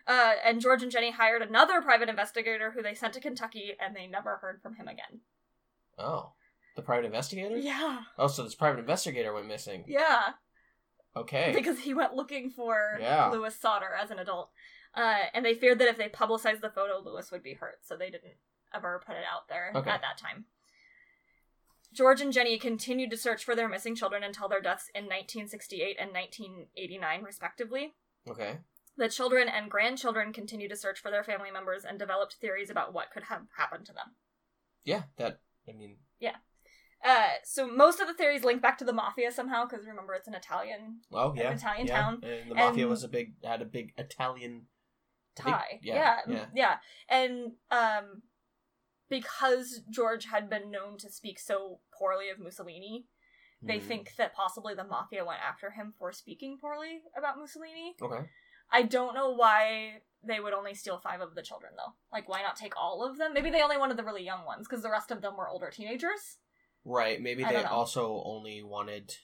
Uh, 0.06 0.32
and 0.44 0.60
George 0.60 0.82
and 0.82 0.90
Jenny 0.90 1.12
hired 1.12 1.40
another 1.42 1.80
private 1.80 2.08
investigator 2.08 2.72
who 2.72 2.82
they 2.82 2.94
sent 2.94 3.14
to 3.14 3.20
Kentucky, 3.20 3.74
and 3.78 3.94
they 3.94 4.06
never 4.06 4.36
heard 4.38 4.60
from 4.60 4.74
him 4.74 4.88
again. 4.88 5.20
Oh. 5.98 6.32
The 6.76 6.82
private 6.82 7.06
investigator? 7.06 7.56
Yeah. 7.56 8.00
Oh, 8.18 8.26
so 8.26 8.42
this 8.42 8.54
private 8.54 8.78
investigator 8.80 9.32
went 9.34 9.46
missing. 9.48 9.84
Yeah. 9.86 10.30
Okay. 11.16 11.52
Because 11.54 11.80
he 11.80 11.94
went 11.94 12.14
looking 12.14 12.50
for 12.50 12.96
Yeah. 13.00 13.28
Lewis 13.28 13.56
Sodder 13.56 13.90
as 14.00 14.10
an 14.10 14.18
adult. 14.18 14.50
Uh, 14.94 15.24
and 15.34 15.44
they 15.44 15.54
feared 15.54 15.78
that 15.78 15.88
if 15.88 15.96
they 15.96 16.08
publicized 16.08 16.60
the 16.62 16.70
photo, 16.70 17.00
Lewis 17.04 17.30
would 17.30 17.42
be 17.42 17.54
hurt, 17.54 17.78
so 17.82 17.96
they 17.96 18.10
didn't 18.10 18.34
ever 18.74 19.00
put 19.06 19.14
it 19.16 19.24
out 19.32 19.48
there 19.48 19.72
Okay. 19.74 19.90
at 19.90 20.00
that 20.02 20.18
time. 20.18 20.46
George 21.92 22.20
and 22.20 22.32
Jenny 22.32 22.58
continued 22.58 23.10
to 23.10 23.16
search 23.16 23.44
for 23.44 23.56
their 23.56 23.68
missing 23.68 23.94
children 23.96 24.22
until 24.22 24.48
their 24.48 24.60
deaths 24.60 24.90
in 24.94 25.04
1968 25.04 25.96
and 25.98 26.12
1989, 26.12 27.22
respectively. 27.24 27.94
Okay. 28.28 28.58
The 28.96 29.08
children 29.08 29.48
and 29.48 29.70
grandchildren 29.70 30.32
continued 30.32 30.70
to 30.70 30.76
search 30.76 31.00
for 31.00 31.10
their 31.10 31.24
family 31.24 31.50
members 31.50 31.84
and 31.84 31.98
developed 31.98 32.34
theories 32.34 32.70
about 32.70 32.92
what 32.92 33.10
could 33.10 33.24
have 33.24 33.42
happened 33.56 33.86
to 33.86 33.92
them. 33.92 34.14
Yeah, 34.84 35.04
that, 35.16 35.40
I 35.68 35.72
mean, 35.72 35.96
Yeah. 36.20 36.36
Uh, 37.02 37.28
so 37.44 37.66
most 37.66 37.98
of 37.98 38.06
the 38.06 38.12
theories 38.14 38.44
link 38.44 38.60
back 38.60 38.76
to 38.76 38.84
the 38.84 38.92
mafia 38.92 39.32
somehow, 39.32 39.64
because 39.66 39.86
remember 39.86 40.12
it's 40.12 40.28
an 40.28 40.34
Italian 40.34 41.00
oh, 41.10 41.32
yeah. 41.34 41.52
Italian 41.52 41.86
yeah. 41.86 41.96
town. 42.00 42.20
And 42.22 42.50
the 42.50 42.54
mafia 42.54 42.82
And- 42.82 42.90
was 42.90 43.02
a 43.02 43.08
big, 43.08 43.42
had 43.42 43.62
a 43.62 43.64
big 43.64 43.94
Italian 43.96 44.66
Tie. 45.42 45.80
yeah, 45.82 45.94
yeah, 45.94 46.16
yeah. 46.28 46.38
mm, 46.38 46.48
yeah. 46.54 46.76
And 47.08 47.52
um, 47.70 48.22
because 49.08 49.80
George 49.90 50.26
had 50.26 50.48
been 50.48 50.70
known 50.70 50.96
to 50.98 51.10
speak 51.10 51.38
so 51.38 51.80
poorly 51.98 52.30
of 52.30 52.38
Mussolini, 52.38 53.06
they 53.62 53.78
Hmm. 53.78 53.86
think 53.86 54.14
that 54.16 54.34
possibly 54.34 54.74
the 54.74 54.84
mafia 54.84 55.24
went 55.24 55.40
after 55.40 55.70
him 55.70 55.92
for 55.98 56.12
speaking 56.12 56.58
poorly 56.58 57.02
about 57.16 57.38
Mussolini. 57.38 57.94
Okay. 58.00 58.26
I 58.72 58.82
don't 58.82 59.14
know 59.14 59.30
why 59.30 60.02
they 60.22 60.38
would 60.38 60.52
only 60.52 60.74
steal 60.74 60.98
five 60.98 61.20
of 61.20 61.34
the 61.34 61.42
children 61.42 61.72
though. 61.76 61.94
Like, 62.12 62.28
why 62.28 62.42
not 62.42 62.56
take 62.56 62.76
all 62.76 63.04
of 63.04 63.18
them? 63.18 63.34
Maybe 63.34 63.50
they 63.50 63.62
only 63.62 63.76
wanted 63.78 63.96
the 63.96 64.04
really 64.04 64.24
young 64.24 64.44
ones 64.44 64.68
because 64.68 64.82
the 64.82 64.90
rest 64.90 65.10
of 65.10 65.22
them 65.22 65.36
were 65.36 65.48
older 65.48 65.70
teenagers. 65.70 66.38
Right. 66.84 67.20
Maybe 67.20 67.44
I 67.44 67.52
they 67.52 67.64
also 67.64 68.22
only 68.24 68.62
wanted 68.62 69.14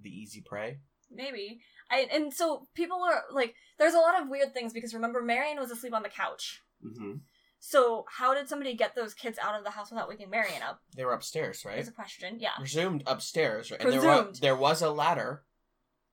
the 0.00 0.10
easy 0.10 0.40
prey. 0.40 0.78
Maybe. 1.10 1.60
I 1.90 2.06
and 2.12 2.32
so 2.32 2.68
people 2.74 2.98
are 3.02 3.22
like, 3.32 3.54
there's 3.78 3.94
a 3.94 3.98
lot 3.98 4.20
of 4.20 4.28
weird 4.28 4.52
things 4.52 4.72
because 4.72 4.94
remember 4.94 5.22
Marion 5.22 5.58
was 5.58 5.70
asleep 5.70 5.94
on 5.94 6.02
the 6.02 6.08
couch. 6.08 6.62
Mm-hmm. 6.84 7.18
So 7.60 8.04
how 8.08 8.34
did 8.34 8.48
somebody 8.48 8.74
get 8.74 8.94
those 8.94 9.14
kids 9.14 9.38
out 9.42 9.58
of 9.58 9.64
the 9.64 9.70
house 9.70 9.90
without 9.90 10.08
waking 10.08 10.30
Marion 10.30 10.62
up? 10.62 10.80
They 10.96 11.04
were 11.04 11.12
upstairs, 11.12 11.64
right? 11.64 11.78
Is 11.78 11.88
a 11.88 11.92
question. 11.92 12.36
Yeah. 12.38 12.56
Presumed 12.56 13.02
upstairs, 13.06 13.70
right? 13.70 13.80
And 13.80 13.92
there 13.92 14.00
was, 14.00 14.16
Presumed. 14.16 14.36
there 14.40 14.56
was 14.56 14.82
a 14.82 14.90
ladder. 14.90 15.42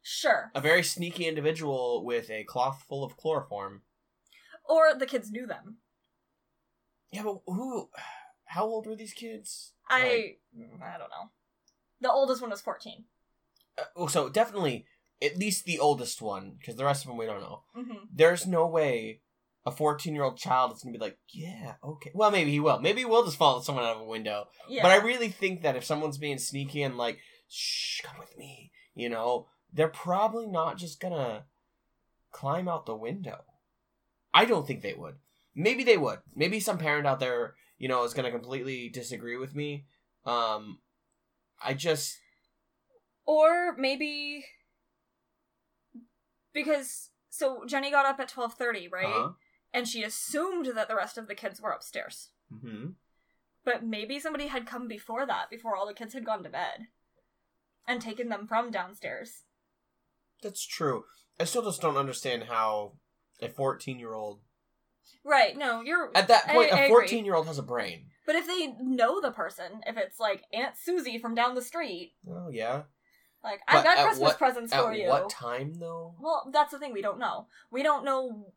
Sure. 0.02 0.52
A 0.56 0.62
very 0.62 0.84
sneaky 0.84 1.28
individual 1.28 2.04
with 2.04 2.30
a 2.30 2.44
cloth 2.44 2.84
full 2.88 3.04
of 3.04 3.18
chloroform. 3.18 3.82
Or 4.68 4.96
the 4.98 5.06
kids 5.06 5.32
knew 5.32 5.46
them. 5.46 5.78
Yeah, 7.12 7.24
but 7.24 7.38
who? 7.46 7.90
How 8.46 8.66
old 8.66 8.88
were 8.88 8.96
these 8.96 9.14
kids? 9.14 9.74
I 9.90 10.36
I 10.84 10.98
don't 10.98 11.10
know. 11.10 11.32
The 12.02 12.12
oldest 12.12 12.42
one 12.42 12.52
was 12.52 12.62
14. 12.62 13.06
Uh, 13.78 13.84
oh, 13.96 14.08
so 14.08 14.30
definitely 14.30 14.86
at 15.22 15.38
least 15.38 15.66
the 15.66 15.80
oldest 15.80 16.22
one, 16.22 16.56
because 16.60 16.76
the 16.76 16.86
rest 16.86 17.04
of 17.04 17.08
them 17.10 17.18
we 17.18 17.26
don't 17.26 17.42
know. 17.42 17.64
hmm 17.74 18.06
There's 18.14 18.46
no 18.46 18.68
way 18.68 19.22
a 19.66 19.72
14 19.72 20.14
year 20.14 20.24
old 20.24 20.38
child 20.38 20.74
is 20.74 20.84
gonna 20.84 20.94
be 20.94 21.00
like, 21.04 21.18
yeah, 21.30 21.74
okay. 21.84 22.12
Well, 22.14 22.30
maybe 22.32 22.52
he 22.52 22.60
will. 22.60 22.80
Maybe 22.80 23.00
he 23.00 23.06
will 23.06 23.26
just 23.26 23.38
follow 23.38 23.62
someone 23.62 23.84
out 23.86 23.96
of 23.96 24.02
a 24.02 24.06
window. 24.06 24.46
Yeah. 24.70 24.84
But 24.84 24.92
I 24.92 24.98
really 24.98 25.30
think 25.30 25.64
that 25.64 25.76
if 25.76 25.84
someone's 25.86 26.18
being 26.20 26.38
sneaky 26.38 26.84
and 26.84 26.98
like, 26.98 27.20
shh, 27.48 28.02
come 28.02 28.20
with 28.20 28.38
me, 28.38 28.72
you 28.94 29.10
know, 29.10 29.48
they're 29.74 29.88
probably 29.88 30.46
not 30.48 30.78
just 30.78 31.00
gonna 31.00 31.46
climb 32.32 32.68
out 32.68 32.86
the 32.86 32.96
window. 32.96 33.40
I 34.34 34.46
don't 34.46 34.68
think 34.68 34.82
they 34.82 34.94
would. 34.94 35.16
Maybe 35.56 35.84
they 35.84 35.98
would. 35.98 36.20
Maybe 36.36 36.60
some 36.60 36.78
parent 36.78 37.08
out 37.08 37.20
there, 37.20 37.56
you 37.78 37.88
know, 37.88 38.04
is 38.04 38.14
gonna 38.14 38.32
completely 38.32 38.90
disagree 38.90 39.38
with 39.38 39.56
me. 39.56 39.86
Um, 40.26 40.80
I 41.64 41.74
just, 41.74 42.18
Or 43.26 43.76
maybe 43.78 44.46
because 46.56 47.12
so 47.30 47.64
Jenny 47.68 47.92
got 47.92 48.08
up 48.08 48.20
at 48.20 48.30
12:30, 48.30 48.92
right? 48.92 49.06
uh 49.06 49.32
And 49.72 49.88
she 49.88 50.02
assumed 50.04 50.68
that 50.76 50.88
the 50.88 50.96
rest 50.96 51.18
of 51.20 51.28
the 51.28 51.36
kids 51.36 51.62
were 51.62 51.72
upstairs. 51.72 52.30
hmm 52.50 52.88
But 53.64 53.84
maybe 53.86 54.20
somebody 54.20 54.48
had 54.48 54.66
come 54.66 54.88
before 54.88 55.26
that, 55.28 55.50
before 55.52 55.76
all 55.76 55.86
the 55.86 55.94
kids 55.94 56.14
had 56.16 56.26
gone 56.26 56.42
to 56.44 56.50
bed 56.50 56.88
and 57.88 58.02
taken 58.02 58.30
them 58.30 58.48
from 58.48 58.72
downstairs. 58.72 59.44
that's 60.42 60.66
true. 60.66 61.04
I 61.40 61.44
still 61.44 61.64
just 61.64 61.82
don't 61.82 61.98
understand 61.98 62.44
how 62.46 62.94
a 63.42 63.50
14 63.50 64.00
year 64.00 64.14
old, 64.14 64.40
Right. 65.24 65.58
No, 65.58 65.82
you're 65.82 66.12
at 66.16 66.28
that 66.30 66.48
point, 66.48 66.72
I 66.74 66.86
a 66.86 66.88
14 66.88 67.26
year 67.26 67.36
old 67.36 67.48
has 67.48 67.58
a 67.58 67.64
brain. 67.64 68.08
But 68.26 68.36
if 68.36 68.48
they 68.48 68.68
know 68.82 69.20
the 69.22 69.32
person, 69.32 69.82
if 69.86 69.98
it's 69.98 70.20
like 70.20 70.44
Aunt 70.54 70.76
Susie 70.78 71.20
from 71.20 71.36
down 71.36 71.54
the 71.56 71.62
street, 71.62 72.14
Oh, 72.28 72.50
yeah. 72.50 72.84
Like 73.46 73.62
But 73.68 73.78
I've 73.78 73.84
got 73.84 73.98
Christmas 74.06 74.20
what- 74.30 74.38
presents 74.38 74.74
for 74.76 74.94
you. 74.94 75.08
what 75.08 75.30
time, 75.30 75.74
though? 75.76 76.16
Well, 76.20 76.50
that's 76.52 76.72
the 76.72 76.80
thing 76.80 76.92
we 76.94 77.02
don't 77.02 77.20
know. 77.20 77.48
We 77.72 77.84
don't 77.84 78.04
know. 78.04 78.54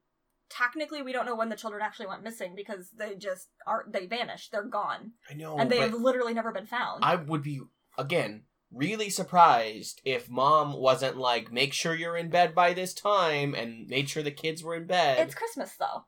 Technically, 0.51 1.03
we 1.03 1.12
don't 1.12 1.27
know 1.27 1.37
when 1.37 1.51
the 1.51 1.57
children 1.57 1.83
actually 1.83 2.07
went 2.07 2.22
missing 2.24 2.55
because 2.57 2.90
they 2.96 3.14
just 3.16 3.48
are 3.66 3.85
they 3.88 4.07
vanished. 4.07 4.51
They're 4.51 4.64
gone, 4.64 5.12
I 5.31 5.35
know. 5.35 5.59
and 5.59 5.70
they 5.70 5.79
have 5.81 5.92
literally 5.92 6.33
never 6.33 6.53
been 6.53 6.64
found. 6.66 7.05
I 7.05 7.16
would 7.16 7.42
be 7.42 7.61
again 7.98 8.44
really 8.72 9.11
surprised 9.11 10.01
if 10.05 10.29
mom 10.31 10.72
wasn't 10.74 11.16
like, 11.18 11.53
make 11.53 11.72
sure 11.74 11.94
you're 11.94 12.16
in 12.16 12.31
bed 12.31 12.55
by 12.55 12.72
this 12.72 12.94
time, 12.94 13.55
and 13.55 13.87
made 13.88 14.09
sure 14.09 14.22
the 14.22 14.31
kids 14.31 14.62
were 14.62 14.74
in 14.74 14.87
bed. 14.87 15.18
it's 15.18 15.35
Christmas 15.35 15.74
though. 15.79 16.05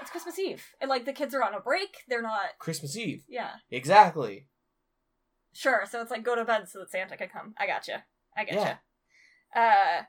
It's 0.00 0.10
Christmas 0.10 0.38
Eve, 0.38 0.64
and 0.80 0.88
like 0.88 1.04
the 1.04 1.12
kids 1.12 1.34
are 1.34 1.42
on 1.44 1.54
a 1.54 1.60
break. 1.60 1.98
They're 2.08 2.22
not. 2.22 2.58
Christmas 2.60 2.96
Eve. 2.96 3.24
Yeah, 3.28 3.50
Exactly. 3.70 4.46
Sure. 5.52 5.84
So 5.90 6.00
it's 6.00 6.10
like 6.10 6.22
go 6.24 6.34
to 6.36 6.44
bed 6.44 6.68
so 6.68 6.78
that 6.80 6.90
Santa 6.90 7.16
can 7.16 7.28
come. 7.28 7.54
I 7.58 7.66
gotcha. 7.66 8.04
I 8.36 8.44
Yeah. 8.44 8.54
gotcha. 8.54 8.80
Uh, 9.54 10.02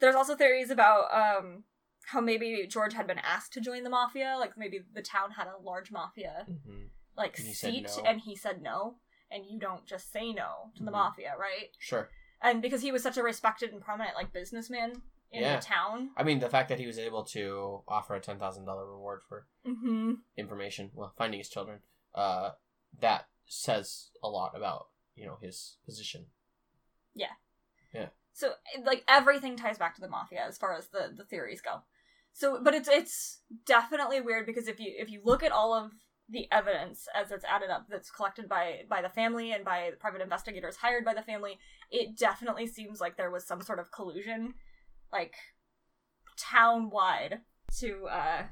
there's 0.00 0.14
also 0.14 0.34
theories 0.36 0.70
about 0.70 1.12
um 1.12 1.64
how 2.06 2.20
maybe 2.20 2.66
George 2.68 2.94
had 2.94 3.06
been 3.06 3.18
asked 3.18 3.52
to 3.52 3.60
join 3.60 3.82
the 3.84 3.90
mafia. 3.90 4.36
Like 4.38 4.56
maybe 4.56 4.80
the 4.94 5.02
town 5.02 5.32
had 5.32 5.46
a 5.46 5.62
large 5.62 5.90
mafia 5.92 6.46
hmm 6.46 6.84
like 7.16 7.38
And 7.38 7.48
seat, 7.48 7.82
no. 7.96 8.02
and 8.04 8.20
he 8.20 8.34
said 8.36 8.62
no. 8.62 8.96
And 9.30 9.44
you 9.48 9.58
don't 9.58 9.84
just 9.86 10.10
say 10.12 10.32
no 10.32 10.72
to 10.76 10.82
the 10.84 10.90
Mhm. 10.90 10.94
mafia, 10.94 11.34
right? 11.38 11.68
Sure. 11.78 12.08
And 12.40 12.62
because 12.62 12.80
he 12.82 12.90
was 12.92 13.02
such 13.02 13.16
a 13.16 13.22
respected 13.22 13.72
and 13.72 13.82
prominent 13.82 14.16
like 14.16 14.32
businessman 14.32 15.02
in 15.30 15.42
Yeah. 15.42 15.56
the 15.56 15.62
town. 15.62 16.10
I 16.16 16.22
mean, 16.24 16.38
the 16.40 16.48
fact 16.48 16.68
that 16.70 16.78
he 16.80 16.86
was 16.86 16.98
able 16.98 17.24
to 17.26 17.84
offer 17.86 18.14
a 18.14 18.20
ten 18.20 18.38
thousand 18.38 18.64
dollar 18.64 18.86
reward 18.90 19.22
for 19.28 19.46
Mm-hmm. 19.66 20.14
information, 20.36 20.90
well, 20.94 21.12
finding 21.18 21.38
his 21.38 21.48
children, 21.50 21.82
uh, 22.14 22.50
that 23.00 23.28
says 23.50 24.10
a 24.22 24.28
lot 24.28 24.52
about 24.56 24.86
you 25.16 25.26
know 25.26 25.36
his 25.42 25.76
position. 25.84 26.26
Yeah. 27.14 27.34
Yeah. 27.92 28.06
So 28.32 28.52
like 28.86 29.04
everything 29.08 29.56
ties 29.56 29.76
back 29.76 29.94
to 29.96 30.00
the 30.00 30.08
mafia 30.08 30.44
as 30.46 30.56
far 30.56 30.74
as 30.76 30.88
the 30.88 31.12
the 31.14 31.24
theories 31.24 31.60
go. 31.60 31.82
So, 32.32 32.60
but 32.62 32.74
it's 32.74 32.88
it's 32.88 33.40
definitely 33.66 34.20
weird 34.20 34.46
because 34.46 34.68
if 34.68 34.78
you 34.78 34.92
if 34.96 35.10
you 35.10 35.20
look 35.24 35.42
at 35.42 35.52
all 35.52 35.74
of 35.74 35.90
the 36.28 36.46
evidence 36.52 37.08
as 37.12 37.32
it's 37.32 37.44
added 37.44 37.70
up 37.70 37.86
that's 37.90 38.10
collected 38.10 38.48
by 38.48 38.82
by 38.88 39.02
the 39.02 39.08
family 39.08 39.50
and 39.50 39.64
by 39.64 39.90
private 39.98 40.22
investigators 40.22 40.76
hired 40.76 41.04
by 41.04 41.12
the 41.12 41.22
family, 41.22 41.58
it 41.90 42.16
definitely 42.16 42.68
seems 42.68 43.00
like 43.00 43.16
there 43.16 43.32
was 43.32 43.44
some 43.44 43.60
sort 43.60 43.80
of 43.80 43.90
collusion, 43.90 44.54
like 45.12 45.34
town 46.38 46.88
wide, 46.88 47.40
to 47.80 48.06
uh 48.06 48.42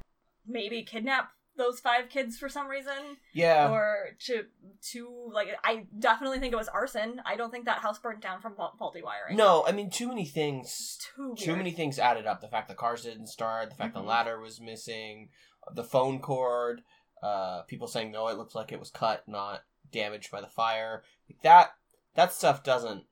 maybe 0.45 0.83
kidnap 0.83 1.31
those 1.59 1.79
five 1.79 2.09
kids 2.09 2.39
for 2.39 2.49
some 2.49 2.67
reason 2.67 3.17
Yeah. 3.33 3.69
or 3.69 4.15
to 4.25 4.45
to 4.93 5.29
like 5.31 5.49
I 5.63 5.85
definitely 5.99 6.39
think 6.39 6.53
it 6.53 6.57
was 6.57 6.67
arson. 6.69 7.21
I 7.25 7.35
don't 7.35 7.51
think 7.51 7.65
that 7.65 7.79
house 7.79 7.99
burnt 7.99 8.21
down 8.21 8.41
from 8.41 8.55
faulty 8.55 9.03
wiring. 9.03 9.37
no, 9.37 9.63
I 9.67 9.71
mean 9.71 9.91
too 9.91 10.07
many 10.07 10.25
things. 10.25 10.97
too 11.15 11.35
Too 11.37 11.55
many 11.55 11.71
things 11.71 11.99
added 11.99 12.25
up. 12.25 12.41
The 12.41 12.47
fact 12.47 12.67
the 12.69 12.73
cars 12.75 13.03
didn't 13.03 13.27
start, 13.27 13.69
the 13.69 13.75
fact 13.75 13.91
Mhm. 13.93 14.01
the 14.01 14.07
ladder 14.07 14.39
was 14.39 14.59
missing, 14.59 15.29
the 15.73 15.83
phone 15.83 16.19
cord, 16.21 16.81
uh, 17.21 17.61
people 17.63 17.87
saying 17.87 18.11
no, 18.11 18.27
it 18.29 18.37
looks 18.37 18.55
like 18.55 18.71
it 18.71 18.79
was 18.79 18.89
cut, 18.89 19.27
not 19.27 19.61
damaged 19.91 20.31
by 20.31 20.41
the 20.41 20.47
fire. 20.47 21.03
Like 21.29 21.41
That 21.43 21.75
that 22.15 22.33
stuff 22.33 22.63
doesn't. 22.63 23.05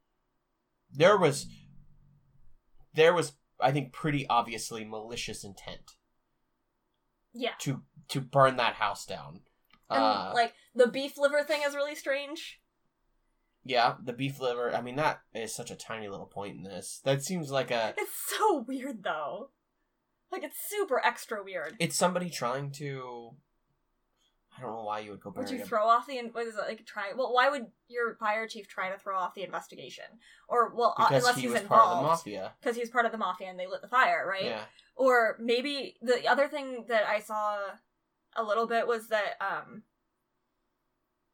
There 0.89 1.17
was, 1.17 1.47
there 2.93 3.13
was, 3.13 3.33
I 3.59 3.71
think, 3.71 3.91
pretty 3.93 4.25
obviously 4.27 4.85
malicious 4.85 5.43
intent 5.43 5.96
Yeah, 7.37 7.51
to 7.59 7.81
to 8.09 8.21
burn 8.21 8.57
that 8.57 8.73
house 8.75 9.05
down. 9.05 9.41
and 9.89 10.03
Uh, 10.03 10.31
like 10.33 10.53
the 10.75 10.87
beef 10.87 11.17
liver 11.17 11.43
thing 11.43 11.61
is 11.67 11.75
really 11.75 11.95
strange. 11.95 12.59
yeah, 13.63 13.95
the 14.03 14.13
beef 14.13 14.39
liver. 14.39 14.73
I 14.75 14.81
mean, 14.81 14.95
that 14.95 15.21
is 15.33 15.53
such 15.55 15.71
a 15.71 15.75
tiny 15.75 16.07
little 16.07 16.25
point 16.25 16.55
in 16.57 16.63
this. 16.63 17.01
That 17.03 17.23
seems 17.23 17.51
like 17.51 17.69
a. 17.71 17.93
It's 17.97 18.11
so 18.37 18.59
weird 18.67 19.03
though. 19.03 19.51
Like 20.31 20.43
it's 20.43 20.57
super 20.69 20.99
extra 21.05 21.43
weird. 21.43 21.75
It's 21.79 21.95
somebody 21.95 22.29
trying 22.29 22.71
to. 22.73 23.31
I 24.57 24.61
don't 24.61 24.71
know 24.73 24.83
why 24.85 24.99
you 24.99 25.11
would 25.11 25.19
go 25.19 25.31
Would 25.35 25.51
you 25.51 25.61
a 25.61 25.65
throw 25.65 25.85
off 25.87 26.07
the 26.07 26.17
what 26.31 26.47
is 26.47 26.55
it 26.55 26.61
like 26.67 26.83
try? 26.85 27.11
Well, 27.15 27.31
why 27.31 27.47
would 27.49 27.67
your 27.87 28.15
fire 28.15 28.47
chief 28.47 28.67
try 28.67 28.89
to 28.89 28.97
throw 28.97 29.15
off 29.15 29.35
the 29.35 29.43
investigation? 29.43 30.05
Or 30.49 30.73
well, 30.73 30.95
uh, 30.97 31.07
because 31.07 31.23
unless 31.23 31.35
he 31.35 31.41
he's 31.43 31.51
was 31.51 31.61
part 31.61 31.81
of 31.81 31.89
the 31.89 31.95
involved 31.97 32.25
mafia. 32.25 32.53
because 32.59 32.75
he's 32.75 32.89
part 32.89 33.05
of 33.05 33.11
the 33.11 33.19
mafia 33.19 33.47
and 33.49 33.59
they 33.59 33.67
lit 33.67 33.81
the 33.81 33.87
fire, 33.87 34.25
right? 34.27 34.45
Yeah. 34.45 34.63
Or 34.97 35.37
maybe 35.39 35.95
the 36.01 36.27
other 36.27 36.47
thing 36.47 36.85
that 36.89 37.07
I 37.07 37.19
saw 37.19 37.57
a 38.35 38.43
little 38.43 38.67
bit 38.67 38.87
was 38.87 39.07
that 39.09 39.35
um 39.39 39.83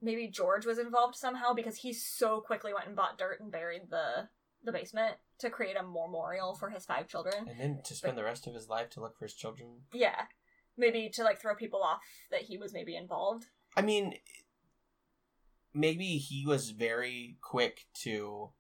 maybe 0.01 0.27
George 0.27 0.65
was 0.65 0.77
involved 0.77 1.15
somehow 1.15 1.53
because 1.53 1.77
he 1.77 1.93
so 1.93 2.41
quickly 2.41 2.73
went 2.73 2.87
and 2.87 2.95
bought 2.95 3.17
dirt 3.17 3.39
and 3.39 3.51
buried 3.51 3.89
the 3.89 4.29
the 4.63 4.71
basement 4.71 5.15
to 5.39 5.49
create 5.49 5.77
a 5.77 5.83
memorial 5.83 6.55
for 6.55 6.69
his 6.69 6.85
five 6.85 7.07
children. 7.07 7.47
And 7.49 7.59
then 7.59 7.81
to 7.85 7.95
spend 7.95 8.17
the 8.17 8.23
rest 8.23 8.47
of 8.47 8.53
his 8.53 8.69
life 8.69 8.89
to 8.91 9.01
look 9.01 9.17
for 9.17 9.25
his 9.25 9.33
children. 9.33 9.81
Yeah. 9.93 10.25
Maybe 10.77 11.09
to 11.13 11.23
like 11.23 11.41
throw 11.41 11.55
people 11.55 11.83
off 11.83 12.01
that 12.31 12.43
he 12.43 12.57
was 12.57 12.73
maybe 12.73 12.95
involved. 12.95 13.45
I 13.75 13.81
mean, 13.81 14.15
maybe 15.73 16.17
he 16.17 16.45
was 16.45 16.69
very 16.69 17.37
quick 17.41 17.85
to 18.03 18.51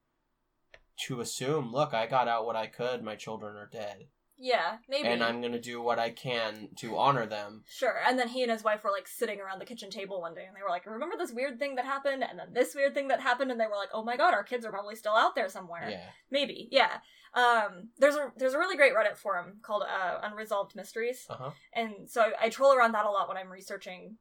to 0.95 1.21
assume, 1.21 1.71
look, 1.71 1.93
I 1.93 2.05
got 2.05 2.27
out 2.27 2.45
what 2.45 2.55
I 2.55 2.67
could. 2.67 3.03
My 3.03 3.15
children 3.15 3.55
are 3.55 3.69
dead, 3.71 4.07
Yeah, 4.37 4.77
maybe. 4.89 5.07
and 5.07 5.23
I'm 5.23 5.41
gonna 5.41 5.59
do 5.59 5.81
what 5.81 5.99
I 5.99 6.09
can 6.09 6.69
to 6.77 6.97
honor 6.97 7.25
them. 7.25 7.63
Sure. 7.67 7.95
And 8.05 8.17
then 8.17 8.27
he 8.27 8.41
and 8.41 8.51
his 8.51 8.63
wife 8.63 8.83
were 8.83 8.91
like 8.91 9.07
sitting 9.07 9.39
around 9.39 9.59
the 9.59 9.65
kitchen 9.65 9.89
table 9.89 10.21
one 10.21 10.33
day 10.33 10.45
and 10.45 10.55
they 10.55 10.61
were 10.61 10.69
like, 10.69 10.85
Remember 10.85 11.15
this 11.17 11.31
weird 11.31 11.59
thing 11.59 11.75
that 11.75 11.85
happened? 11.85 12.23
And 12.23 12.39
then 12.39 12.47
this 12.53 12.73
weird 12.75 12.93
thing 12.93 13.07
that 13.09 13.21
happened 13.21 13.51
and 13.51 13.59
they 13.59 13.67
were 13.67 13.75
like, 13.77 13.89
Oh 13.93 14.03
my 14.03 14.17
god, 14.17 14.33
our 14.33 14.43
kids 14.43 14.65
are 14.65 14.71
probably 14.71 14.95
still 14.95 15.15
out 15.15 15.35
there 15.35 15.49
somewhere. 15.49 15.87
Yeah. 15.89 16.09
Maybe. 16.31 16.67
Yeah. 16.71 16.97
Um 17.35 17.89
there's 17.97 18.15
a 18.15 18.31
there's 18.37 18.53
a 18.53 18.59
really 18.59 18.75
great 18.77 18.93
Reddit 18.93 19.17
forum 19.17 19.59
called 19.61 19.83
uh 19.83 20.19
Unresolved 20.23 20.75
Mysteries. 20.75 21.25
Uh 21.29 21.35
huh. 21.35 21.51
And 21.73 22.09
so 22.09 22.21
I, 22.21 22.45
I 22.45 22.49
troll 22.49 22.75
around 22.75 22.93
that 22.93 23.05
a 23.05 23.11
lot 23.11 23.27
when 23.27 23.37
I'm 23.37 23.51
researching 23.51 24.17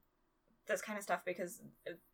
this 0.69 0.81
kind 0.83 0.97
of 0.99 1.03
stuff 1.03 1.21
because 1.25 1.61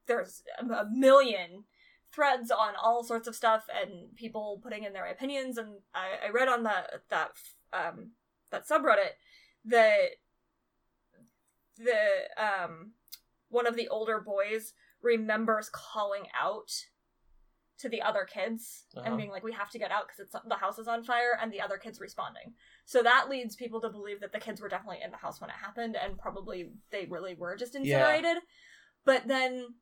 there's 0.06 0.42
a 0.58 0.64
a 0.72 0.86
million 0.90 1.64
threads 2.10 2.50
on 2.50 2.72
all 2.82 3.04
sorts 3.04 3.28
of 3.28 3.36
stuff 3.36 3.66
and 3.68 4.14
people 4.16 4.60
putting 4.62 4.84
in 4.84 4.94
their 4.94 5.06
opinions. 5.06 5.58
And 5.58 5.80
I, 5.94 6.28
I 6.28 6.30
read 6.30 6.48
on 6.48 6.62
that 6.62 7.02
that 7.10 7.32
um, 7.72 8.12
that 8.50 8.66
subreddit 8.68 9.12
that 9.64 10.10
the 11.76 11.94
um, 12.42 12.92
one 13.48 13.66
of 13.66 13.76
the 13.76 13.88
older 13.88 14.20
boys 14.20 14.72
remembers 15.02 15.70
calling 15.72 16.24
out 16.38 16.70
to 17.78 17.88
the 17.88 18.02
other 18.02 18.24
kids 18.24 18.86
Uh-huh. 18.96 19.04
and 19.06 19.16
being 19.16 19.30
like, 19.30 19.44
"We 19.44 19.52
have 19.52 19.70
to 19.70 19.78
get 19.78 19.92
out 19.92 20.08
because 20.08 20.18
it's 20.20 20.34
the 20.48 20.56
house 20.56 20.78
is 20.80 20.88
on 20.88 21.04
fire," 21.04 21.38
and 21.40 21.52
the 21.52 21.60
other 21.60 21.78
kids 21.78 22.00
responding. 22.00 22.54
So 22.84 23.02
that 23.04 23.28
leads 23.28 23.54
people 23.54 23.80
to 23.82 23.88
believe 23.90 24.20
that 24.20 24.32
the 24.32 24.40
kids 24.40 24.60
were 24.60 24.68
definitely 24.68 25.00
in 25.04 25.12
the 25.12 25.16
house 25.16 25.40
when 25.40 25.50
it 25.50 25.56
happened, 25.56 25.96
and 25.96 26.18
probably 26.18 26.72
they 26.90 27.06
really 27.06 27.34
were 27.36 27.54
just 27.56 27.76
incinerated. 27.76 28.42
But 29.04 29.28
then, 29.28 29.74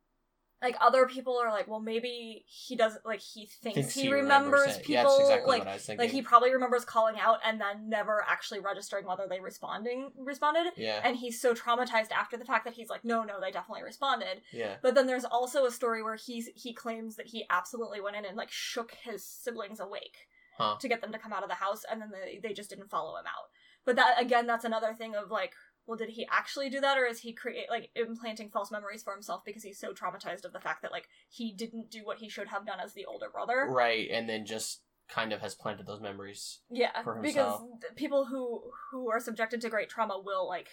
like 0.61 0.75
other 0.81 1.05
people 1.05 1.37
are 1.37 1.51
like, 1.51 1.67
"Well, 1.67 1.79
maybe 1.79 2.43
he 2.47 2.75
doesn't 2.75 3.05
like 3.05 3.19
he 3.21 3.45
thinks, 3.45 3.75
Thinks 3.75 3.93
he, 3.93 4.01
he 4.03 4.11
remembers, 4.11 4.61
remembers 4.61 4.77
people 4.79 4.93
Yeah, 4.93 5.03
that's 5.03 5.19
exactly 5.21 5.49
like." 5.49 5.59
what 5.59 5.67
I 5.67 5.73
was. 5.73 5.89
Like 5.89 6.09
he 6.11 6.21
probably 6.21 6.51
remembers 6.51 6.83
calling 6.85 7.15
out 7.19 7.37
and 7.45 7.61
then 7.61 7.89
never 7.89 8.25
actually 8.27 8.59
registering 8.59 9.05
whether 9.05 9.27
they 9.29 9.39
responding 9.39 10.11
responded, 10.17 10.71
yeah. 10.75 11.01
and 11.03 11.15
he's 11.17 11.39
so 11.39 11.53
traumatized 11.53 12.11
after 12.11 12.37
the 12.37 12.45
fact 12.45 12.65
that 12.65 12.73
he's 12.73 12.89
like, 12.89 13.05
no, 13.05 13.23
no, 13.23 13.39
they 13.39 13.51
definitely 13.51 13.83
responded. 13.83 14.41
yeah. 14.51 14.75
But 14.81 14.95
then 14.95 15.05
there's 15.07 15.25
also 15.25 15.65
a 15.65 15.71
story 15.71 16.01
where 16.01 16.15
he's 16.15 16.49
he 16.55 16.73
claims 16.73 17.15
that 17.17 17.27
he 17.27 17.45
absolutely 17.49 18.01
went 18.01 18.15
in 18.15 18.25
and 18.25 18.35
like 18.37 18.51
shook 18.51 18.91
his 19.03 19.23
siblings 19.23 19.79
awake 19.79 20.17
Huh. 20.57 20.75
to 20.79 20.87
get 20.87 21.01
them 21.01 21.11
to 21.11 21.19
come 21.19 21.31
out 21.31 21.43
of 21.43 21.49
the 21.49 21.55
house, 21.55 21.83
and 21.89 22.01
then 22.01 22.09
they 22.11 22.39
they 22.41 22.51
just 22.51 22.71
didn't 22.71 22.89
follow 22.89 23.15
him 23.15 23.25
out. 23.27 23.49
But 23.85 23.95
that 23.97 24.19
again, 24.19 24.47
that's 24.47 24.65
another 24.65 24.95
thing 24.95 25.13
of 25.15 25.29
like, 25.29 25.53
well, 25.87 25.97
did 25.97 26.09
he 26.09 26.27
actually 26.29 26.69
do 26.69 26.81
that, 26.81 26.97
or 26.97 27.05
is 27.05 27.19
he 27.19 27.33
create 27.33 27.69
like 27.69 27.89
implanting 27.95 28.49
false 28.49 28.71
memories 28.71 29.03
for 29.03 29.13
himself 29.13 29.43
because 29.45 29.63
he's 29.63 29.79
so 29.79 29.93
traumatized 29.93 30.45
of 30.45 30.53
the 30.53 30.59
fact 30.59 30.81
that 30.81 30.91
like 30.91 31.07
he 31.29 31.53
didn't 31.53 31.89
do 31.89 32.05
what 32.05 32.17
he 32.19 32.29
should 32.29 32.49
have 32.49 32.65
done 32.65 32.79
as 32.83 32.93
the 32.93 33.05
older 33.05 33.29
brother? 33.29 33.67
Right, 33.69 34.09
and 34.11 34.27
then 34.27 34.45
just 34.45 34.81
kind 35.09 35.31
of 35.31 35.39
has 35.39 35.55
planted 35.55 35.87
those 35.87 36.01
memories. 36.01 36.59
Yeah, 36.69 37.01
for 37.03 37.21
because 37.21 37.61
people 37.95 38.25
who 38.25 38.61
who 38.91 39.09
are 39.09 39.19
subjected 39.19 39.61
to 39.61 39.69
great 39.69 39.89
trauma 39.89 40.19
will 40.23 40.47
like 40.47 40.67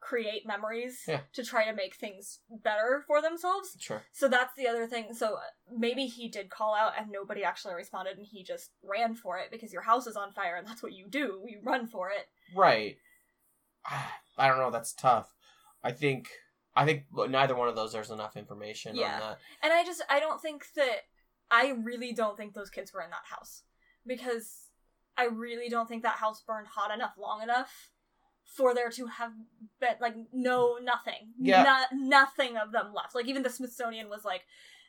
create 0.00 0.46
memories 0.46 1.02
Yeah. 1.08 1.20
to 1.32 1.44
try 1.44 1.64
to 1.64 1.72
make 1.72 1.96
things 1.96 2.40
better 2.48 3.02
for 3.06 3.20
themselves. 3.20 3.76
Sure. 3.80 4.02
So 4.12 4.28
that's 4.28 4.54
the 4.54 4.68
other 4.68 4.86
thing. 4.86 5.12
So 5.12 5.34
uh, 5.34 5.40
maybe 5.76 6.06
he 6.06 6.28
did 6.28 6.50
call 6.50 6.74
out 6.74 6.92
and 6.96 7.10
nobody 7.10 7.42
actually 7.42 7.74
responded 7.74 8.16
and 8.16 8.26
he 8.26 8.44
just 8.44 8.70
ran 8.82 9.14
for 9.14 9.38
it 9.38 9.50
because 9.50 9.72
your 9.72 9.82
house 9.82 10.06
is 10.06 10.16
on 10.16 10.32
fire 10.32 10.56
and 10.56 10.66
that's 10.66 10.82
what 10.82 10.92
you 10.92 11.06
do. 11.08 11.42
You 11.46 11.60
run 11.64 11.86
for 11.88 12.10
it. 12.10 12.28
Right. 12.54 12.96
I 14.38 14.48
don't 14.48 14.58
know. 14.58 14.70
That's 14.70 14.92
tough. 14.92 15.34
I 15.82 15.92
think. 15.92 16.28
I 16.76 16.84
think 16.84 17.06
neither 17.28 17.56
one 17.56 17.68
of 17.68 17.74
those. 17.74 17.92
There's 17.92 18.10
enough 18.10 18.36
information 18.36 18.94
Yeah. 18.94 19.14
on 19.14 19.20
that. 19.20 19.38
And 19.62 19.72
I 19.72 19.84
just 19.84 20.02
I 20.08 20.20
don't 20.20 20.40
think 20.40 20.66
that 20.76 21.06
I 21.50 21.70
really 21.70 22.12
don't 22.12 22.36
think 22.36 22.54
those 22.54 22.70
kids 22.70 22.92
were 22.92 23.02
in 23.02 23.10
that 23.10 23.24
house 23.24 23.62
because 24.06 24.68
I 25.16 25.24
really 25.24 25.68
don't 25.68 25.88
think 25.88 26.02
that 26.04 26.16
house 26.16 26.42
burned 26.46 26.68
hot 26.68 26.92
enough 26.94 27.14
long 27.18 27.42
enough 27.42 27.90
for 28.44 28.74
there 28.74 28.90
to 28.90 29.06
have 29.06 29.32
been 29.80 29.94
like 30.00 30.14
no 30.32 30.78
nothing 30.82 31.32
Yeah. 31.38 31.84
no, 31.92 31.98
nothing 32.08 32.56
of 32.56 32.72
them 32.72 32.94
left 32.94 33.14
like 33.14 33.26
even 33.26 33.42
the 33.42 33.50
smithsonian 33.50 34.08
was 34.08 34.24
like 34.24 34.42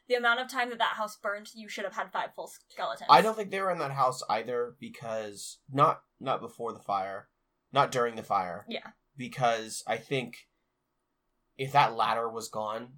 the 0.07 0.15
amount 0.15 0.39
of 0.39 0.47
time 0.49 0.69
that 0.69 0.77
that 0.77 0.93
house 0.95 1.17
burned 1.17 1.49
you 1.53 1.67
should 1.67 1.83
have 1.83 1.93
had 1.95 2.11
five 2.11 2.33
full 2.35 2.47
skeletons 2.47 3.07
I 3.09 3.21
don't 3.21 3.35
think 3.35 3.51
they 3.51 3.59
were 3.61 3.71
in 3.71 3.79
that 3.79 3.91
house 3.91 4.23
either 4.29 4.75
because 4.79 5.57
not 5.71 6.01
not 6.21 6.39
before 6.39 6.71
the 6.71 6.79
fire, 6.79 7.27
not 7.71 7.91
during 7.91 8.15
the 8.15 8.23
fire. 8.23 8.65
Yeah. 8.67 8.87
Because 9.17 9.83
I 9.87 9.97
think 9.97 10.47
if 11.57 11.71
that 11.73 11.95
ladder 11.95 12.29
was 12.29 12.49
gone, 12.49 12.93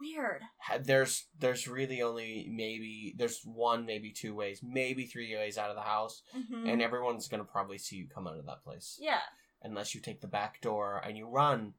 weird 0.00 0.42
there's 0.82 1.28
there's 1.38 1.68
really 1.68 2.02
only 2.02 2.48
maybe 2.50 3.14
there's 3.16 3.40
one 3.44 3.86
maybe 3.86 4.10
two 4.12 4.34
ways, 4.34 4.60
maybe 4.62 5.06
three 5.06 5.34
ways 5.34 5.56
out 5.56 5.70
of 5.70 5.76
the 5.76 5.82
house, 5.82 6.22
Mhm. 6.34 6.68
and 6.70 6.82
everyone's 6.82 7.28
gonna 7.28 7.44
probably 7.44 7.78
see 7.78 7.96
you 7.96 8.08
come 8.08 8.26
out 8.26 8.36
of 8.38 8.46
that 8.46 8.62
place 8.64 8.98
yeah 9.00 9.20
unless 9.62 9.94
you 9.94 10.00
take 10.00 10.20
the 10.20 10.26
back 10.28 10.60
door 10.60 10.98
and 10.98 11.16
you 11.16 11.26
run. 11.26 11.74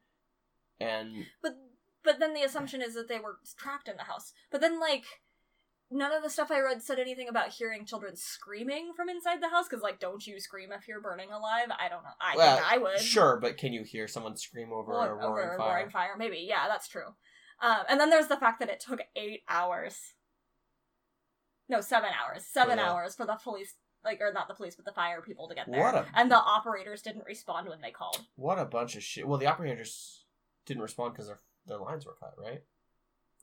And 0.79 1.25
but 1.41 1.53
but 2.03 2.19
then 2.19 2.33
the 2.33 2.41
assumption 2.43 2.81
is 2.81 2.93
that 2.95 3.07
they 3.07 3.19
were 3.19 3.39
trapped 3.57 3.87
in 3.87 3.97
the 3.97 4.03
house 4.03 4.33
but 4.49 4.61
then 4.61 4.79
like 4.79 5.05
none 5.95 6.11
of 6.11 6.21
the 6.23 6.29
stuff 6.29 6.51
i 6.51 6.59
read 6.59 6.81
said 6.83 6.99
anything 6.99 7.27
about 7.29 7.49
hearing 7.49 7.85
children 7.85 8.15
screaming 8.15 8.91
from 8.95 9.09
inside 9.09 9.41
the 9.41 9.49
house 9.49 9.67
because 9.69 9.81
like 9.83 9.99
don't 9.99 10.25
you 10.27 10.39
scream 10.39 10.71
if 10.71 10.87
you're 10.87 11.01
burning 11.01 11.31
alive? 11.31 11.67
I 11.79 11.87
don't 11.89 12.03
know. 12.03 12.09
I 12.21 12.35
Well, 12.35 12.57
think 12.57 12.71
i 12.71 12.77
would. 12.77 12.99
sure, 12.99 13.39
but 13.41 13.57
can 13.57 13.73
you 13.73 13.83
hear 13.83 14.07
someone 14.07 14.35
scream 14.37 14.71
over 14.73 14.91
Well, 14.91 15.01
a 15.03 15.13
roaring 15.13 15.25
over 15.25 15.53
a 15.53 15.57
fire? 15.57 15.67
roaring 15.69 15.89
fire? 15.89 16.15
maybe. 16.17 16.45
Yeah 16.47 16.67
that's 16.67 16.87
true. 16.87 17.07
Um, 17.61 17.79
and 17.89 17.99
then 17.99 18.09
there's 18.09 18.27
the 18.27 18.37
fact 18.37 18.59
that 18.59 18.69
it 18.69 18.79
took 18.79 19.01
eight 19.15 19.43
hours. 19.49 19.97
No 21.69 21.81
seven 21.81 22.09
hours. 22.11 22.43
Seven 22.45 22.77
the- 22.77 22.83
hours 22.83 23.15
for 23.15 23.25
the 23.25 23.35
police 23.41 23.73
like 24.03 24.21
or 24.21 24.31
not 24.33 24.47
the 24.47 24.53
police 24.53 24.75
but 24.75 24.85
the 24.85 24.91
fire 24.91 25.21
people 25.21 25.47
to 25.47 25.55
get 25.55 25.65
there. 25.71 25.79
What 25.81 25.95
a- 25.95 26.05
and 26.13 26.29
the 26.29 26.35
operators 26.37 27.01
didn't 27.01 27.25
respond 27.25 27.67
when 27.69 27.81
they 27.81 27.91
called. 27.91 28.19
What 28.35 28.59
a 28.59 28.65
bunch 28.65 28.95
of 28.95 29.03
shit. 29.03 29.27
Well, 29.27 29.39
the 29.39 29.47
operators 29.47 30.25
didn't 30.65 30.83
respond 30.83 31.13
because 31.13 31.27
their 31.27 31.39
their 31.65 31.79
lines 31.79 32.05
were 32.05 32.15
cut, 32.19 32.35
right? 32.37 32.61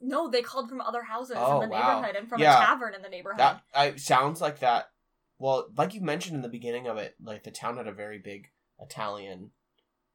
No 0.02 0.28
they 0.28 0.42
called 0.42 0.68
from 0.68 0.80
other 0.80 1.02
houses 1.02 1.36
Oh, 1.38 1.60
in 1.62 1.68
the 1.68 1.72
wow. 1.74 1.94
neighborhood 2.00 2.16
and 2.16 2.28
from 2.28 2.40
Yeah. 2.40 2.60
a 2.62 2.66
tavern 2.66 2.94
in 2.94 3.02
the 3.02 3.08
neighborhood 3.08 3.38
That 3.40 3.62
I 3.74 3.96
sounds 3.96 4.40
like 4.40 4.58
that. 4.58 4.90
Well, 5.38 5.68
like 5.76 5.94
you 5.94 6.00
mentioned 6.00 6.36
in 6.36 6.42
the 6.42 6.48
beginning 6.48 6.86
of 6.88 6.98
it, 6.98 7.14
like 7.22 7.42
the 7.44 7.50
town 7.50 7.76
had 7.78 7.86
a 7.88 7.92
very 7.92 8.18
big 8.18 8.50
Italian, 8.80 9.52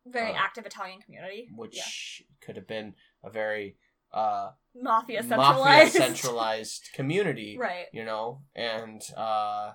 very 0.05 0.31
Uh, 0.31 0.35
active 0.35 0.65
Italian 0.65 1.01
community. 1.01 1.49
which 1.55 1.75
yeah. 1.77 2.35
could 2.45 2.55
have 2.57 2.67
been 2.67 2.95
a 3.23 3.29
very 3.29 3.77
uh 4.13 4.51
mafia 4.73 5.21
mafia 5.21 5.23
centralized. 5.23 5.93
centralized 6.05 6.89
community, 6.93 7.57
right. 7.57 7.87
you 7.91 8.05
know. 8.05 8.43
And 8.55 9.01
uh 9.15 9.73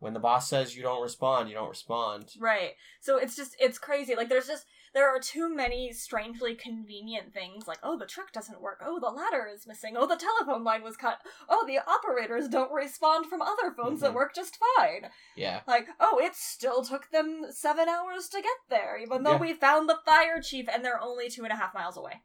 when 0.00 0.12
the 0.12 0.20
boss 0.20 0.48
says 0.50 0.76
you 0.76 0.82
don't 0.82 1.00
respond, 1.02 1.48
you 1.48 1.54
don't 1.54 1.68
respond. 1.68 2.30
Right. 2.38 2.72
So 3.00 3.16
it's 3.16 3.36
just 3.36 3.56
it's 3.60 3.78
crazy. 3.78 4.14
Like 4.16 4.28
there's 4.28 4.46
just 4.48 4.66
there 4.94 5.08
are 5.14 5.18
too 5.20 5.52
many 5.54 5.92
strangely 5.92 6.54
convenient 6.54 7.32
things 7.34 7.66
like 7.66 7.78
oh 7.82 7.98
the 7.98 8.06
truck 8.06 8.32
doesn't 8.32 8.60
work. 8.62 8.80
Oh 8.86 8.98
the 9.00 9.10
ladder 9.10 9.46
is 9.52 9.66
missing. 9.66 9.96
Oh 9.96 10.06
the 10.06 10.16
telephone 10.16 10.64
line 10.64 10.82
was 10.82 10.96
cut. 10.96 11.18
Oh 11.48 11.64
the 11.66 11.78
operators 11.78 12.48
don't 12.48 12.72
respond 12.72 13.26
from 13.26 13.42
other 13.42 13.72
phones 13.76 14.00
that 14.00 14.12
Mhm. 14.12 14.14
work 14.14 14.34
just 14.34 14.56
fine. 14.76 15.10
Yeah, 15.36 15.60
Like 15.66 15.88
oh 16.00 16.18
it 16.18 16.34
still 16.36 16.84
took 16.84 17.10
them 17.10 17.46
7 17.50 17.88
hours 17.88 18.28
to 18.30 18.40
get 18.40 18.58
there 18.70 18.96
even 18.96 19.24
though 19.24 19.32
Yeah. 19.32 19.38
we 19.38 19.52
found 19.52 19.88
the 19.88 20.00
fire 20.06 20.40
chief 20.40 20.68
and 20.68 20.84
they're 20.84 21.00
only 21.00 21.28
two 21.28 21.42
and 21.44 21.52
a 21.52 21.56
half 21.56 21.74
miles 21.74 21.96
away. 21.96 22.22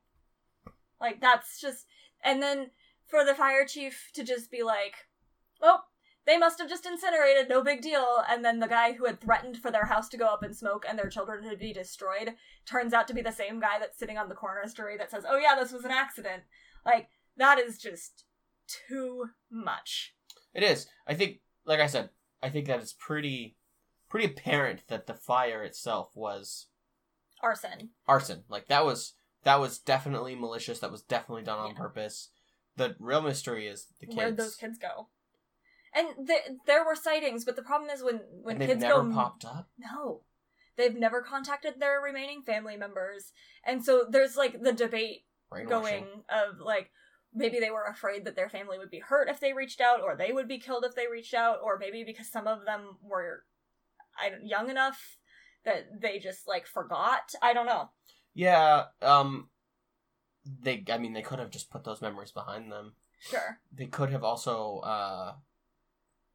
Like 1.01 1.19
that's 1.21 1.60
just 1.60 1.86
and 2.23 2.41
then 2.41 2.71
for 3.08 3.25
the 3.25 3.34
fire 3.34 3.65
chief 3.65 4.12
to 4.13 4.23
just 4.23 4.51
be 4.51 4.62
like, 4.62 5.08
"Oh, 5.62 5.82
they 6.30 6.38
must 6.38 6.60
have 6.60 6.70
just 6.70 6.86
incinerated, 6.86 7.50
no 7.50 7.62
big 7.63 7.82
deal." 7.82 8.24
And 8.30 8.46
then 8.46 8.60
the 8.60 8.68
guy 8.68 8.94
who 8.94 9.06
had 9.06 9.20
threatened 9.20 9.58
for 9.58 9.72
their 9.72 9.86
house 9.86 10.08
to 10.10 10.18
go 10.18 10.28
up 10.28 10.44
in 10.44 10.54
smoke 10.54 10.86
and 10.88 10.98
their 10.98 11.10
children 11.10 11.50
to 11.50 11.58
be 11.58 11.74
destroyed 11.74 12.36
turns 12.65 12.94
out 12.94 13.08
to 13.10 13.13
be 13.13 13.22
the 13.22 13.32
same 13.32 13.60
guy 13.60 13.80
that's 13.80 13.98
sitting 13.98 14.18
on 14.18 14.30
the 14.30 14.36
corner 14.36 14.68
story 14.68 14.96
that 14.98 15.12
says, 15.12 15.26
"Oh 15.28 15.38
yeah, 15.38 15.56
this 15.56 15.72
was 15.74 15.84
an 15.86 15.92
accident." 15.92 16.44
Like 16.86 17.10
that 17.38 17.60
is 17.60 17.78
just 17.78 18.24
too 18.88 19.26
much. 19.50 20.15
it 20.54 20.63
is. 20.63 20.88
I 21.08 21.13
think, 21.15 21.42
like 21.65 21.80
I 21.80 21.88
said, 21.88 22.10
I 22.42 22.50
think 22.50 22.68
that 22.68 22.80
it's 22.80 22.94
pretty 22.94 23.58
pretty 24.10 24.26
apparent 24.28 24.84
that 24.88 25.06
the 25.08 25.13
fire 25.13 25.63
itself 25.63 26.15
was 26.15 26.68
Arson. 27.42 27.89
arson. 28.08 28.44
Like 28.50 28.68
that 28.68 28.84
was 28.86 29.13
that 29.44 29.60
was 29.60 29.80
definitely 29.80 30.36
malicious. 30.36 30.80
That 30.80 30.92
was 30.92 31.02
definitely 31.02 31.44
done 31.44 31.60
on 31.60 31.72
Yeah. 31.72 31.78
purpose. 31.78 32.30
The 32.76 32.96
real 33.00 33.22
mystery 33.22 33.68
is 33.68 33.88
the 34.00 34.06
kids. 34.08 34.18
Where'd 34.18 34.38
those 34.38 34.56
kids 34.56 34.78
go? 34.78 35.10
And 35.93 36.28
th- 36.28 36.58
there 36.65 36.86
were 36.86 36.95
sightings, 36.95 37.45
but 37.45 37.56
the 37.56 37.63
problem 37.63 37.89
is 37.89 38.04
when 38.04 38.21
when 38.41 38.54
and 38.56 38.62
they've 38.62 38.69
kids 38.69 38.82
never 38.82 39.04
go 39.04 39.13
popped 39.13 39.45
up. 39.45 39.69
No. 39.78 40.21
They've 40.75 40.95
never 40.95 41.21
contacted 41.21 41.80
their 41.80 41.99
remaining 41.99 42.41
family 42.43 42.78
members. 42.78 43.34
And 43.65 43.84
so 43.84 44.06
there's 44.10 44.38
like 44.38 44.62
the 44.62 44.71
debate 44.71 45.25
going 45.67 46.06
of 46.30 46.60
like 46.60 46.91
maybe 47.34 47.60
they 47.60 47.71
were 47.71 47.86
afraid 47.86 48.25
that 48.25 48.36
their 48.36 48.49
family 48.49 48.78
would 48.78 48.89
be 48.91 48.99
hurt 48.99 49.30
if 49.30 49.39
they 49.39 49.54
reached 49.54 49.82
out 49.82 50.02
or 50.02 50.15
they 50.15 50.32
would 50.32 50.47
be 50.47 50.60
killed 50.60 50.86
if 50.86 50.95
they 50.95 51.08
reached 51.08 51.34
out 51.34 51.58
or 51.63 51.78
maybe 51.78 52.04
because 52.04 52.28
some 52.32 52.47
of 52.47 52.65
them 52.65 52.97
were 53.04 53.43
I 54.19 54.30
don't, 54.30 54.45
young 54.45 54.69
enough 54.69 55.17
that 55.65 56.02
they 56.02 56.19
just 56.19 56.47
like 56.47 56.65
forgot 56.65 57.34
i 57.41 57.54
don't 57.54 57.65
know 57.65 57.89
Yeah, 58.34 58.86
um 59.02 59.49
they 60.62 60.84
I 60.91 60.97
mean 60.97 61.13
they 61.13 61.21
could 61.21 61.39
have 61.39 61.52
just 61.52 61.69
put 61.69 61.84
those 61.84 62.02
memories 62.02 62.32
behind 62.32 62.71
them. 62.71 62.93
sure 63.19 63.60
They 63.71 63.86
could 63.88 64.10
have 64.12 64.23
also 64.23 64.80
uh 64.80 65.34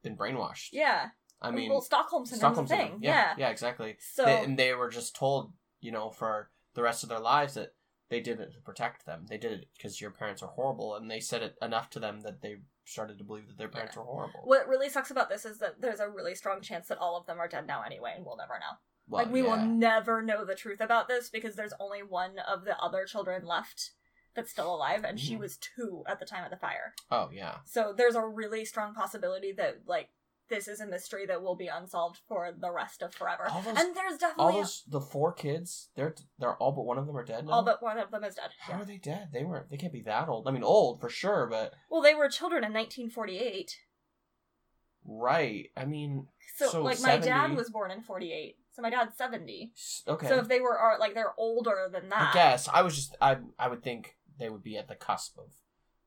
been 0.04 0.16
brainwashed. 0.16 0.68
yeah 0.72 1.08
I 1.42 1.50
mean 1.50 1.68
well 1.70 1.80
stockholm 1.80 2.24
syndrome's 2.24 2.54
Stockholm 2.54 2.66
syndrome. 2.68 3.02
yeah, 3.02 3.34
Yeah, 3.36 3.48
exactly. 3.50 3.96
so 3.98 4.24
They- 4.24 4.44
and 4.44 4.56
they 4.58 4.72
were 4.74 4.88
just 4.88 5.16
told, 5.16 5.52
you 5.80 5.90
know, 5.92 6.10
for 6.10 6.50
the 6.74 6.82
rest 6.82 7.02
of 7.02 7.08
their 7.08 7.18
lives 7.20 7.54
that 7.54 7.74
they 8.10 8.20
did 8.20 8.38
it 8.40 8.52
to 8.54 8.60
protect 8.60 9.04
them. 9.06 9.26
They 9.28 9.38
did 9.38 9.52
it 9.52 9.68
because 9.76 10.00
your 10.00 10.10
parents 10.10 10.42
are 10.42 10.48
horrible, 10.48 10.94
and 10.94 11.10
they 11.10 11.20
said 11.20 11.42
it 11.42 11.56
enough 11.62 11.88
to 11.90 11.98
them 12.00 12.20
that 12.20 12.40
they 12.42 12.56
started 12.84 13.16
to 13.18 13.24
believe 13.24 13.48
that 13.48 13.56
their 13.58 13.68
parents 13.68 13.94
Yeah. 13.96 14.00
were 14.02 14.06
horrible. 14.06 14.40
what 14.44 14.68
really 14.68 14.88
sucks 14.90 15.10
about 15.10 15.28
this 15.30 15.44
is 15.44 15.58
that 15.58 15.80
there's 15.80 16.00
a 16.00 16.08
really 16.08 16.34
strong 16.34 16.60
chance 16.60 16.86
that 16.88 16.98
all 16.98 17.16
of 17.16 17.26
them 17.26 17.38
are 17.40 17.48
dead 17.48 17.66
now 17.66 17.82
anyway 17.82 18.12
and 18.16 18.24
we'll 18.26 18.36
never 18.36 18.58
know 18.58 18.76
Well, 19.08 19.24
like 19.24 19.32
we 19.32 19.42
will 19.42 19.56
never 19.56 20.20
know 20.22 20.44
the 20.44 20.54
truth 20.54 20.80
about 20.80 21.08
this 21.08 21.30
because 21.30 21.56
there's 21.56 21.72
only 21.80 22.02
one 22.02 22.38
of 22.38 22.64
the 22.64 22.78
other 22.78 23.04
children 23.06 23.44
left 23.46 23.92
that's 24.34 24.50
still 24.50 24.74
alive 24.74 25.04
and 25.04 25.18
she 25.20 25.34
Mhm. 25.36 25.40
was 25.40 25.56
two 25.56 26.02
at 26.06 26.18
the 26.20 26.26
time 26.26 26.44
of 26.44 26.50
the 26.50 26.56
fire 26.56 26.94
Oh 27.10 27.30
yeah. 27.32 27.58
so 27.64 27.92
there's 27.96 28.14
a 28.16 28.26
really 28.26 28.64
strong 28.64 28.94
possibility 28.94 29.52
that 29.52 29.86
like 29.86 30.10
this 30.50 30.68
is 30.68 30.78
a 30.80 30.86
mystery 30.86 31.24
that 31.26 31.42
will 31.42 31.56
be 31.56 31.68
unsolved 31.68 32.20
for 32.28 32.52
the 32.52 32.70
rest 32.70 33.00
of 33.00 33.14
forever 33.14 33.46
those- 33.48 33.66
and 33.66 33.96
there's 33.96 34.18
definitely 34.18 34.44
All 34.44 34.52
those 34.52 34.84
the 34.86 35.00
four 35.00 35.32
kids, 35.32 35.88
they're 35.94 36.14
they're 36.38 36.56
all 36.56 36.72
but 36.72 36.82
one 36.84 36.98
of 36.98 37.06
them 37.06 37.16
are 37.16 37.24
dead 37.24 37.46
now. 37.46 37.52
all 37.52 37.62
but 37.64 37.82
one 37.82 37.98
of 37.98 38.10
them 38.10 38.24
is 38.24 38.34
dead 38.34 38.50
How 38.58 38.74
yeah. 38.74 38.82
are 38.82 38.84
they 38.84 38.98
dead? 38.98 39.30
They 39.32 39.42
weren't. 39.44 39.70
They 39.70 39.78
can't 39.78 39.92
be 39.92 40.02
that 40.02 40.28
old. 40.28 40.46
I 40.46 40.50
mean, 40.50 40.62
old 40.62 41.00
for 41.00 41.08
sure, 41.08 41.46
but 41.46 41.72
well 41.88 42.02
they 42.02 42.14
were 42.14 42.28
children 42.28 42.62
in 42.62 42.72
1948 42.74 43.78
right. 45.06 45.70
I 45.76 45.84
mean, 45.84 46.28
so, 46.56 46.68
So 46.68 46.82
like 46.82 47.00
my 47.00 47.16
dad 47.18 47.54
was 47.56 47.70
born 47.70 47.90
in 47.90 48.02
48 48.02 48.56
so 48.72 48.82
my 48.82 48.90
dad's 48.90 49.16
70. 49.16 49.72
okay. 50.08 50.26
so 50.28 50.38
if 50.40 50.48
they 50.48 50.60
were 50.60 50.76
are 50.76 50.98
like 50.98 51.14
they're 51.14 51.34
older 51.38 51.88
than 51.92 52.08
that 52.08 52.30
I 52.30 52.32
guess 52.34 52.68
I 52.68 52.82
was 52.82 52.96
just 52.96 53.16
I 53.20 53.38
I 53.58 53.68
would 53.68 53.82
think 53.82 54.16
they 54.38 54.48
would 54.50 54.62
be 54.62 54.76
at 54.76 54.88
the 54.88 54.94
cusp 54.94 55.38
of 55.38 55.52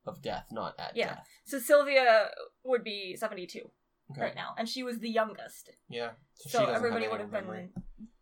of 0.06 0.22
death, 0.22 0.46
not 0.52 0.74
at 0.80 0.96
Yeah. 0.96 1.16
death. 1.16 1.28
so 1.46 1.60
sylvia 1.60 2.30
would 2.64 2.84
be 2.84 3.16
72 3.16 3.70
Okay. 4.12 4.22
right 4.22 4.36
now 4.36 4.56
and 4.58 4.70
she 4.70 4.84
was 4.84 5.00
the 5.00 5.10
youngest 5.10 5.70
Yeah. 5.90 6.12
so 6.36 6.60
doesn't 6.60 6.76
everybody 6.76 7.08
would 7.10 7.20
have 7.20 7.32
been 7.32 7.46
memory. 7.46 7.70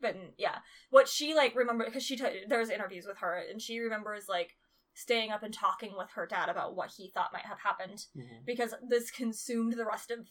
been 0.01 0.33
yeah 0.37 0.59
what 0.89 1.07
she 1.07 1.35
like 1.35 1.55
remember 1.55 1.85
because 1.85 2.01
she 2.03 2.15
t- 2.17 2.43
there's 2.47 2.69
interviews 2.71 3.05
with 3.05 3.17
her 3.19 3.35
and 3.49 3.61
she 3.61 3.79
remembers 3.79 4.27
like 4.27 4.55
staying 4.95 5.29
up 5.29 5.43
and 5.43 5.53
talking 5.53 5.93
with 5.95 6.09
her 6.11 6.25
dad 6.25 6.49
about 6.49 6.75
what 6.75 6.89
he 6.97 7.11
thought 7.11 7.31
might 7.33 7.45
have 7.45 7.59
happened 7.59 8.05
Mhm. 8.15 8.45
because 8.45 8.73
this 8.89 9.11
consumed 9.11 9.73
the 9.73 9.85
rest 9.85 10.09
of 10.09 10.27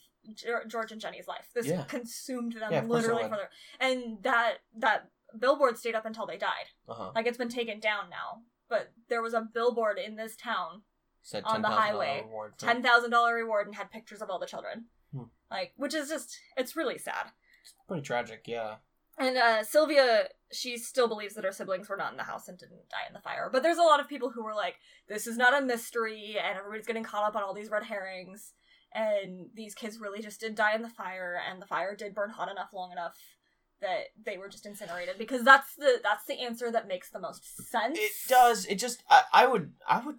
George 0.66 0.90
and 0.90 1.00
Jenny's 1.02 1.28
life. 1.28 1.50
This 1.54 1.66
Yeah. 1.66 1.84
consumed 1.84 2.54
them 2.54 2.72
Yeah, 2.72 2.78
of 2.78 2.88
course 2.88 3.04
it 3.04 3.08
literally 3.08 3.28
for 3.28 3.36
their 3.36 3.50
and 3.78 4.22
that 4.22 4.60
that 4.74 5.10
billboard 5.38 5.76
stayed 5.78 5.94
up 5.94 6.06
until 6.06 6.26
they 6.26 6.38
died. 6.38 6.68
Uh-huh. 6.88 7.12
Like 7.14 7.26
it's 7.26 7.36
been 7.38 7.48
taken 7.50 7.78
down 7.78 8.08
now, 8.08 8.42
but 8.68 8.92
there 9.08 9.22
was 9.22 9.34
a 9.34 9.40
billboard 9.52 9.98
in 9.98 10.16
this 10.16 10.36
town, 10.36 10.82
Said 11.22 11.44
on 11.44 11.62
the 11.62 11.68
$10,000 11.68 11.72
highway, 11.72 12.24
ten 12.58 12.82
thousand 12.82 13.10
dollar 13.10 13.34
reward, 13.34 13.66
and 13.66 13.74
had 13.74 13.90
pictures 13.90 14.20
of 14.20 14.30
all 14.30 14.38
the 14.38 14.46
children. 14.46 14.86
Hmm. 15.14 15.24
Like, 15.50 15.72
which 15.76 15.94
is 15.94 16.08
just 16.08 16.38
it's 16.56 16.76
really 16.76 16.98
sad. 16.98 17.28
Pretty 17.88 18.02
tragic, 18.02 18.42
yeah. 18.46 18.76
And 19.16 19.36
uh, 19.36 19.62
Sylvia, 19.62 20.28
she 20.52 20.76
still 20.76 21.06
believes 21.06 21.34
that 21.34 21.44
her 21.44 21.52
siblings 21.52 21.88
were 21.88 21.96
not 21.96 22.10
in 22.10 22.16
the 22.16 22.24
house 22.24 22.48
and 22.48 22.58
didn't 22.58 22.88
die 22.90 23.06
in 23.06 23.14
the 23.14 23.20
fire. 23.20 23.48
But 23.52 23.62
there's 23.62 23.78
a 23.78 23.82
lot 23.82 24.00
of 24.00 24.08
people 24.08 24.30
who 24.30 24.42
were 24.42 24.54
like, 24.54 24.74
this 25.08 25.26
is 25.28 25.36
not 25.36 25.56
a 25.56 25.64
mystery, 25.64 26.36
and 26.42 26.58
everybody's 26.58 26.86
getting 26.86 27.04
caught 27.04 27.24
up 27.24 27.36
on 27.36 27.42
all 27.42 27.54
these 27.54 27.70
red 27.70 27.84
herrings. 27.84 28.54
And 28.92 29.46
these 29.54 29.74
kids 29.74 29.98
really 29.98 30.20
just 30.20 30.40
did 30.40 30.54
die 30.54 30.74
in 30.74 30.82
the 30.82 30.88
fire, 30.88 31.40
and 31.48 31.62
the 31.62 31.66
fire 31.66 31.94
did 31.94 32.14
burn 32.14 32.30
hot 32.30 32.50
enough, 32.50 32.72
long 32.72 32.90
enough 32.92 33.16
that 33.84 34.06
they 34.24 34.38
were 34.38 34.48
just 34.48 34.66
incinerated. 34.66 35.16
Because 35.18 35.44
that's 35.44 35.74
the 35.76 36.00
that's 36.02 36.24
the 36.26 36.40
answer 36.40 36.70
that 36.72 36.88
makes 36.88 37.10
the 37.10 37.20
most 37.20 37.70
sense. 37.70 37.98
It 37.98 38.12
does. 38.28 38.66
It 38.66 38.76
just 38.76 39.02
I, 39.08 39.22
I 39.32 39.46
would 39.46 39.72
I 39.88 40.00
would 40.04 40.16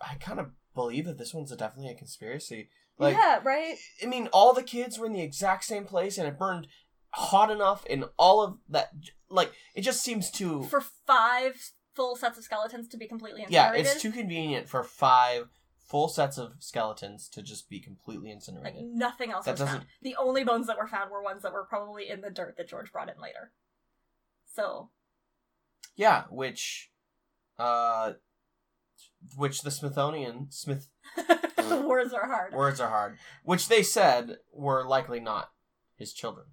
I 0.00 0.14
kind 0.14 0.40
of 0.40 0.50
believe 0.74 1.06
that 1.06 1.18
this 1.18 1.34
one's 1.34 1.52
a, 1.52 1.56
definitely 1.56 1.90
a 1.90 1.96
conspiracy. 1.96 2.70
Like 2.98 3.16
yeah, 3.16 3.40
right. 3.44 3.76
I 4.02 4.06
mean, 4.06 4.28
all 4.32 4.54
the 4.54 4.62
kids 4.62 4.98
were 4.98 5.06
in 5.06 5.12
the 5.12 5.22
exact 5.22 5.64
same 5.64 5.84
place, 5.84 6.18
and 6.18 6.26
it 6.26 6.38
burned 6.38 6.68
hot 7.10 7.50
enough 7.50 7.84
in 7.86 8.04
all 8.16 8.42
of 8.42 8.58
that. 8.68 8.90
Like 9.28 9.52
it 9.74 9.82
just 9.82 10.02
seems 10.02 10.30
too. 10.30 10.62
For 10.64 10.80
five 11.06 11.72
full 11.94 12.14
sets 12.14 12.38
of 12.38 12.44
skeletons 12.44 12.86
to 12.88 12.96
be 12.96 13.08
completely 13.08 13.44
yeah, 13.48 13.72
it's 13.72 14.00
too 14.00 14.12
convenient 14.12 14.68
for 14.68 14.84
five 14.84 15.48
full 15.88 16.08
sets 16.08 16.36
of 16.38 16.52
skeletons 16.58 17.28
to 17.30 17.42
just 17.42 17.68
be 17.70 17.80
completely 17.80 18.30
incinerated. 18.30 18.82
Like 18.82 18.90
nothing 18.92 19.30
else 19.32 19.46
That 19.46 19.52
was 19.52 19.60
doesn't- 19.60 19.78
found. 19.78 19.88
The 20.02 20.16
only 20.16 20.44
bones 20.44 20.66
that 20.66 20.76
were 20.76 20.86
found 20.86 21.10
were 21.10 21.22
ones 21.22 21.42
that 21.42 21.52
were 21.52 21.64
probably 21.64 22.08
in 22.08 22.20
the 22.20 22.30
dirt 22.30 22.56
that 22.58 22.68
George 22.68 22.92
brought 22.92 23.08
in 23.08 23.20
later. 23.20 23.52
So 24.54 24.90
yeah, 25.96 26.24
which, 26.30 26.90
uh, 27.58 28.12
which 29.36 29.62
the 29.62 29.70
Smithsonian 29.70 30.48
Smith 30.50 30.88
words 31.84 32.12
are 32.12 32.26
hard. 32.26 32.52
words 32.54 32.80
are 32.80 32.88
hard, 32.90 33.18
which 33.44 33.68
they 33.68 33.82
said 33.82 34.36
were 34.52 34.86
likely 34.86 35.20
not 35.20 35.50
his 35.96 36.12
children. 36.12 36.46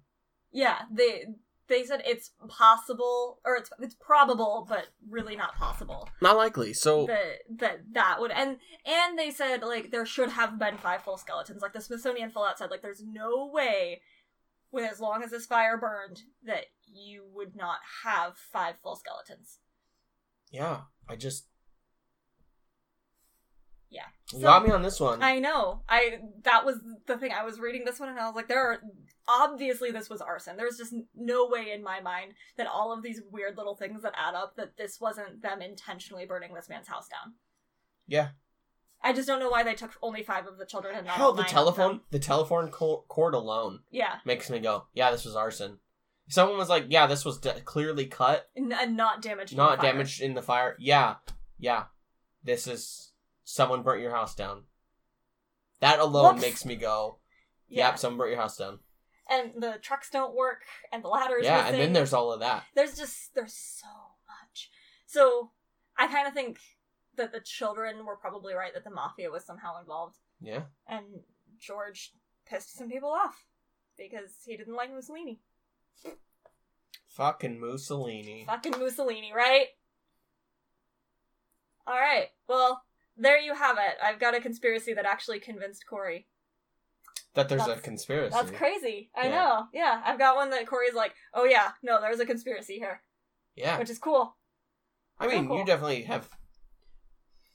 Yeah, 0.50 0.82
they 0.90 1.26
they 1.68 1.84
said 1.84 2.02
it's 2.04 2.30
possible 2.48 3.40
or 3.44 3.56
it's 3.56 3.70
it's 3.80 3.94
probable, 3.94 4.66
but 4.68 4.86
really 5.08 5.36
not 5.36 5.54
possible 5.54 6.08
Not 6.20 6.36
likely. 6.36 6.72
So 6.72 7.06
that 7.06 7.38
that 7.58 7.80
that 7.92 8.20
would 8.20 8.30
and 8.30 8.58
and 8.84 9.18
they 9.18 9.30
said 9.30 9.62
like 9.62 9.90
there 9.90 10.06
should 10.06 10.30
have 10.30 10.58
been 10.58 10.78
five 10.78 11.02
full 11.02 11.16
skeletons. 11.16 11.62
Like 11.62 11.72
the 11.72 11.80
Smithsonian 11.80 12.30
full 12.30 12.44
out 12.44 12.58
said, 12.58 12.70
like 12.70 12.82
there's 12.82 13.02
no 13.04 13.50
way 13.52 14.02
with 14.70 14.90
as 14.90 15.00
long 15.00 15.22
as 15.22 15.30
this 15.30 15.46
fire 15.46 15.76
burned 15.76 16.22
that 16.44 16.66
you 16.86 17.24
would 17.34 17.56
not 17.56 17.78
have 18.04 18.36
five 18.36 18.76
full 18.82 18.96
skeletons. 18.96 19.58
yeah, 20.50 20.82
I 21.08 21.16
just 21.16 21.46
Yeah. 23.90 24.06
you 24.32 24.38
So- 24.40 24.42
got 24.42 24.64
me 24.66 24.72
on 24.72 24.82
this 24.82 24.98
one. 25.00 25.22
I 25.22 25.38
know. 25.38 25.82
I 25.88 26.18
that 26.42 26.64
was 26.64 26.80
the 27.06 27.16
thing. 27.18 27.32
I 27.32 27.44
was 27.44 27.60
reading 27.60 27.84
this 27.84 28.00
one 28.00 28.08
and 28.08 28.18
I 28.18 28.26
was 28.26 28.34
like, 28.34 28.48
there 28.48 28.60
are 28.72 28.80
obviously 29.28 29.90
this 29.90 30.10
was 30.10 30.20
arson. 30.20 30.56
There's 30.56 30.76
just 30.76 30.94
no 31.14 31.46
way 31.48 31.70
in 31.72 31.82
my 31.82 32.00
mind 32.00 32.32
that 32.56 32.66
all 32.66 32.92
of 32.92 33.02
these 33.02 33.20
weird 33.30 33.56
little 33.56 33.76
things 33.76 34.02
that 34.02 34.12
add 34.16 34.34
up 34.34 34.56
that 34.56 34.76
this 34.76 35.00
wasn't 35.00 35.42
them 35.42 35.62
intentionally 35.62 36.26
burning 36.26 36.52
this 36.54 36.68
man's 36.68 36.88
house 36.88 37.08
down. 37.08 37.34
yeah. 38.06 38.28
I 39.02 39.12
just 39.12 39.28
don't 39.28 39.38
know 39.38 39.50
why 39.50 39.62
they 39.62 39.74
took 39.74 39.92
only 40.02 40.22
five 40.24 40.46
of 40.46 40.58
the 40.58 40.64
children 40.66 40.96
and 40.96 41.06
not 41.06 41.16
Hell, 41.16 41.32
the 41.34 41.44
telephone, 41.44 42.00
the 42.10 42.18
telephone 42.18 42.70
cord 42.70 43.34
alone 43.34 43.80
Yeah, 43.90 44.16
makes 44.24 44.48
me 44.50 44.58
go, 44.58 44.86
yeah, 44.94 45.10
this 45.12 45.24
was 45.24 45.36
arson. 45.36 45.78
Someone 46.28 46.56
was 46.58 46.70
like, 46.70 46.86
yeah, 46.88 47.06
this 47.06 47.24
was 47.24 47.38
de- 47.38 47.60
clearly 47.60 48.06
cut, 48.06 48.48
and, 48.56 48.96
not 48.96 49.22
damaged. 49.22 49.52
in 49.52 49.58
not 49.58 49.76
the 49.76 49.82
fire. 49.82 49.92
damaged 49.92 50.20
in 50.22 50.34
the 50.34 50.42
fire. 50.42 50.76
Yeah, 50.80 51.16
yeah, 51.58 51.84
this 52.42 52.66
is 52.66 53.05
someone 53.46 53.82
burnt 53.82 54.02
your 54.02 54.10
house 54.10 54.34
down. 54.34 54.64
That 55.80 56.00
alone 56.00 56.40
makes 56.40 56.64
me 56.66 56.74
go, 56.76 57.18
Yeah, 57.68 57.88
yep, 57.88 57.98
someone 57.98 58.18
burnt 58.18 58.32
your 58.32 58.40
house 58.40 58.56
down. 58.58 58.80
and 59.30 59.52
the 59.56 59.78
trucks 59.80 60.10
don't 60.10 60.34
work, 60.34 60.62
and 60.92 61.02
the 61.02 61.08
ladders. 61.08 61.44
Yeah, 61.44 61.58
missing. 61.62 61.74
and 61.74 61.82
then 61.82 61.92
there's 61.94 62.12
all 62.12 62.32
of 62.32 62.40
that. 62.40 62.64
there's 62.74 62.96
just 62.96 63.34
there's 63.34 63.54
so 63.54 63.86
much. 64.26 64.70
So 65.06 65.52
I 65.96 66.08
kind 66.08 66.26
of 66.26 66.34
think 66.34 66.58
that 67.16 67.32
the 67.32 67.40
children 67.40 68.04
were 68.04 68.16
probably 68.16 68.52
right 68.54 68.74
that 68.74 68.84
the 68.84 68.90
mafia 68.90 69.30
was 69.30 69.44
somehow 69.44 69.78
involved. 69.80 70.16
Yeah, 70.40 70.62
and 70.88 71.04
George 71.58 72.12
pissed 72.46 72.76
some 72.76 72.88
people 72.90 73.10
off 73.10 73.44
because 73.96 74.30
he 74.44 74.56
didn't 74.56 74.74
like 74.76 74.92
Mussolini. 74.92 75.40
fucking 77.08 77.60
Mussolini. 77.60 78.44
Fucking 78.46 78.78
Mussolini, 78.78 79.32
right? 79.34 79.68
All 81.86 81.94
right. 81.94 82.28
Well, 82.48 82.82
there 83.16 83.38
you 83.38 83.54
have 83.54 83.78
it. 83.78 83.96
I've 84.02 84.20
got 84.20 84.34
a 84.34 84.40
conspiracy 84.40 84.94
that 84.94 85.06
actually 85.06 85.40
convinced 85.40 85.84
Corey. 85.88 86.26
That 87.34 87.48
there's 87.50 87.66
a 87.66 87.76
conspiracy. 87.76 88.34
That's 88.34 88.50
crazy. 88.50 89.10
I 89.14 89.24
Yeah. 89.26 89.30
know. 89.30 89.66
Yeah, 89.72 90.02
I've 90.04 90.18
got 90.18 90.36
one 90.36 90.50
that 90.50 90.66
Corey's 90.66 90.94
like, 90.94 91.14
"Oh 91.34 91.44
yeah, 91.44 91.72
no, 91.82 92.00
there's 92.00 92.18
a 92.20 92.24
conspiracy 92.26 92.78
here," 92.78 93.02
Yeah, 93.54 93.78
which 93.78 93.90
is 93.90 93.98
cool. 93.98 94.36
I 95.18 95.26
mean, 95.26 95.46
cool. 95.46 95.58
you 95.58 95.64
definitely 95.66 96.02
have. 96.04 96.28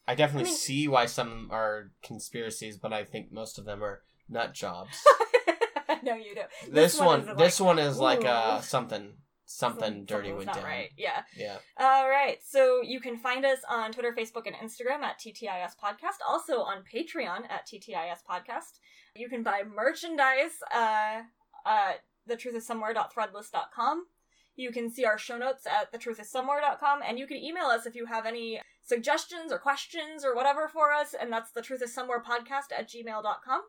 I 0.08 0.16
definitely 0.16 0.50
I 0.50 0.52
mean- 0.52 0.58
see 0.58 0.88
why 0.88 1.06
some 1.08 1.50
are 1.52 1.92
conspiracies, 2.04 2.78
but 2.78 2.94
I 2.94 3.04
think 3.06 3.32
most 3.32 3.58
of 3.58 3.66
them 3.66 3.84
are 3.84 4.04
nut 4.30 4.54
jobs. 4.54 4.98
I 5.90 6.00
know 6.04 6.16
you 6.16 6.36
do. 6.36 6.42
this, 6.72 7.00
one, 7.00 7.22
is 7.22 7.38
this 7.38 7.60
like, 7.60 7.68
one 7.68 7.80
is 7.80 7.98
like 8.00 8.24
ooh. 8.24 8.28
uh 8.28 8.62
something, 8.62 9.14
something 9.52 9.94
some- 9.94 10.06
dirty 10.06 10.32
went 10.34 10.54
down. 10.54 10.64
right. 10.64 10.90
Yeah. 10.98 11.24
Yeah, 11.36 11.58
All 11.80 12.10
right. 12.10 12.40
So 12.44 12.82
you 12.82 13.00
can 13.00 13.18
find 13.18 13.46
us 13.46 13.60
on 13.70 13.92
Twitter, 13.92 14.14
Facebook, 14.18 14.48
and 14.48 14.56
Instagram 14.56 15.02
at 15.04 15.20
TTIS 15.20 15.74
Podcast. 15.84 16.20
Also 16.28 16.60
on 16.62 16.84
Patreon 16.84 17.50
at 17.50 17.68
TTIS 17.68 18.20
Podcast. 18.30 18.80
You 19.16 19.30
can 19.30 19.44
buy 19.44 19.64
merchandise 19.64 20.62
uh, 20.74 21.22
at 21.66 22.02
thetruthissomewhere.threadless.com. 22.30 24.06
You 24.56 24.72
can 24.72 24.90
see 24.92 25.06
our 25.06 25.18
show 25.18 25.38
notes 25.38 25.66
at 25.66 25.92
thetruthissomewhere.com. 25.94 27.00
And 27.08 27.18
you 27.18 27.26
can 27.28 27.38
email 27.38 27.66
us 27.66 27.86
if 27.86 27.96
you 27.96 28.06
have 28.06 28.26
any 28.26 28.62
suggestions 28.84 29.52
or 29.52 29.58
questions 29.60 30.26
or 30.26 30.36
whatever 30.36 30.68
for 30.68 30.92
us, 30.92 31.14
and 31.20 31.32
that's 31.32 31.52
the 31.52 31.62
truth 31.62 31.82
is 31.82 31.94
somewhere 31.94 32.22
podcast 32.22 32.72
at 32.78 32.90
gmail.com. 32.90 33.62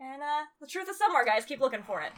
And 0.00 0.22
uh, 0.22 0.42
the 0.60 0.66
truth 0.66 0.88
is 0.90 0.98
somewhere, 0.98 1.24
guys. 1.24 1.44
Keep 1.44 1.60
looking 1.60 1.82
for 1.82 2.00
it. 2.00 2.12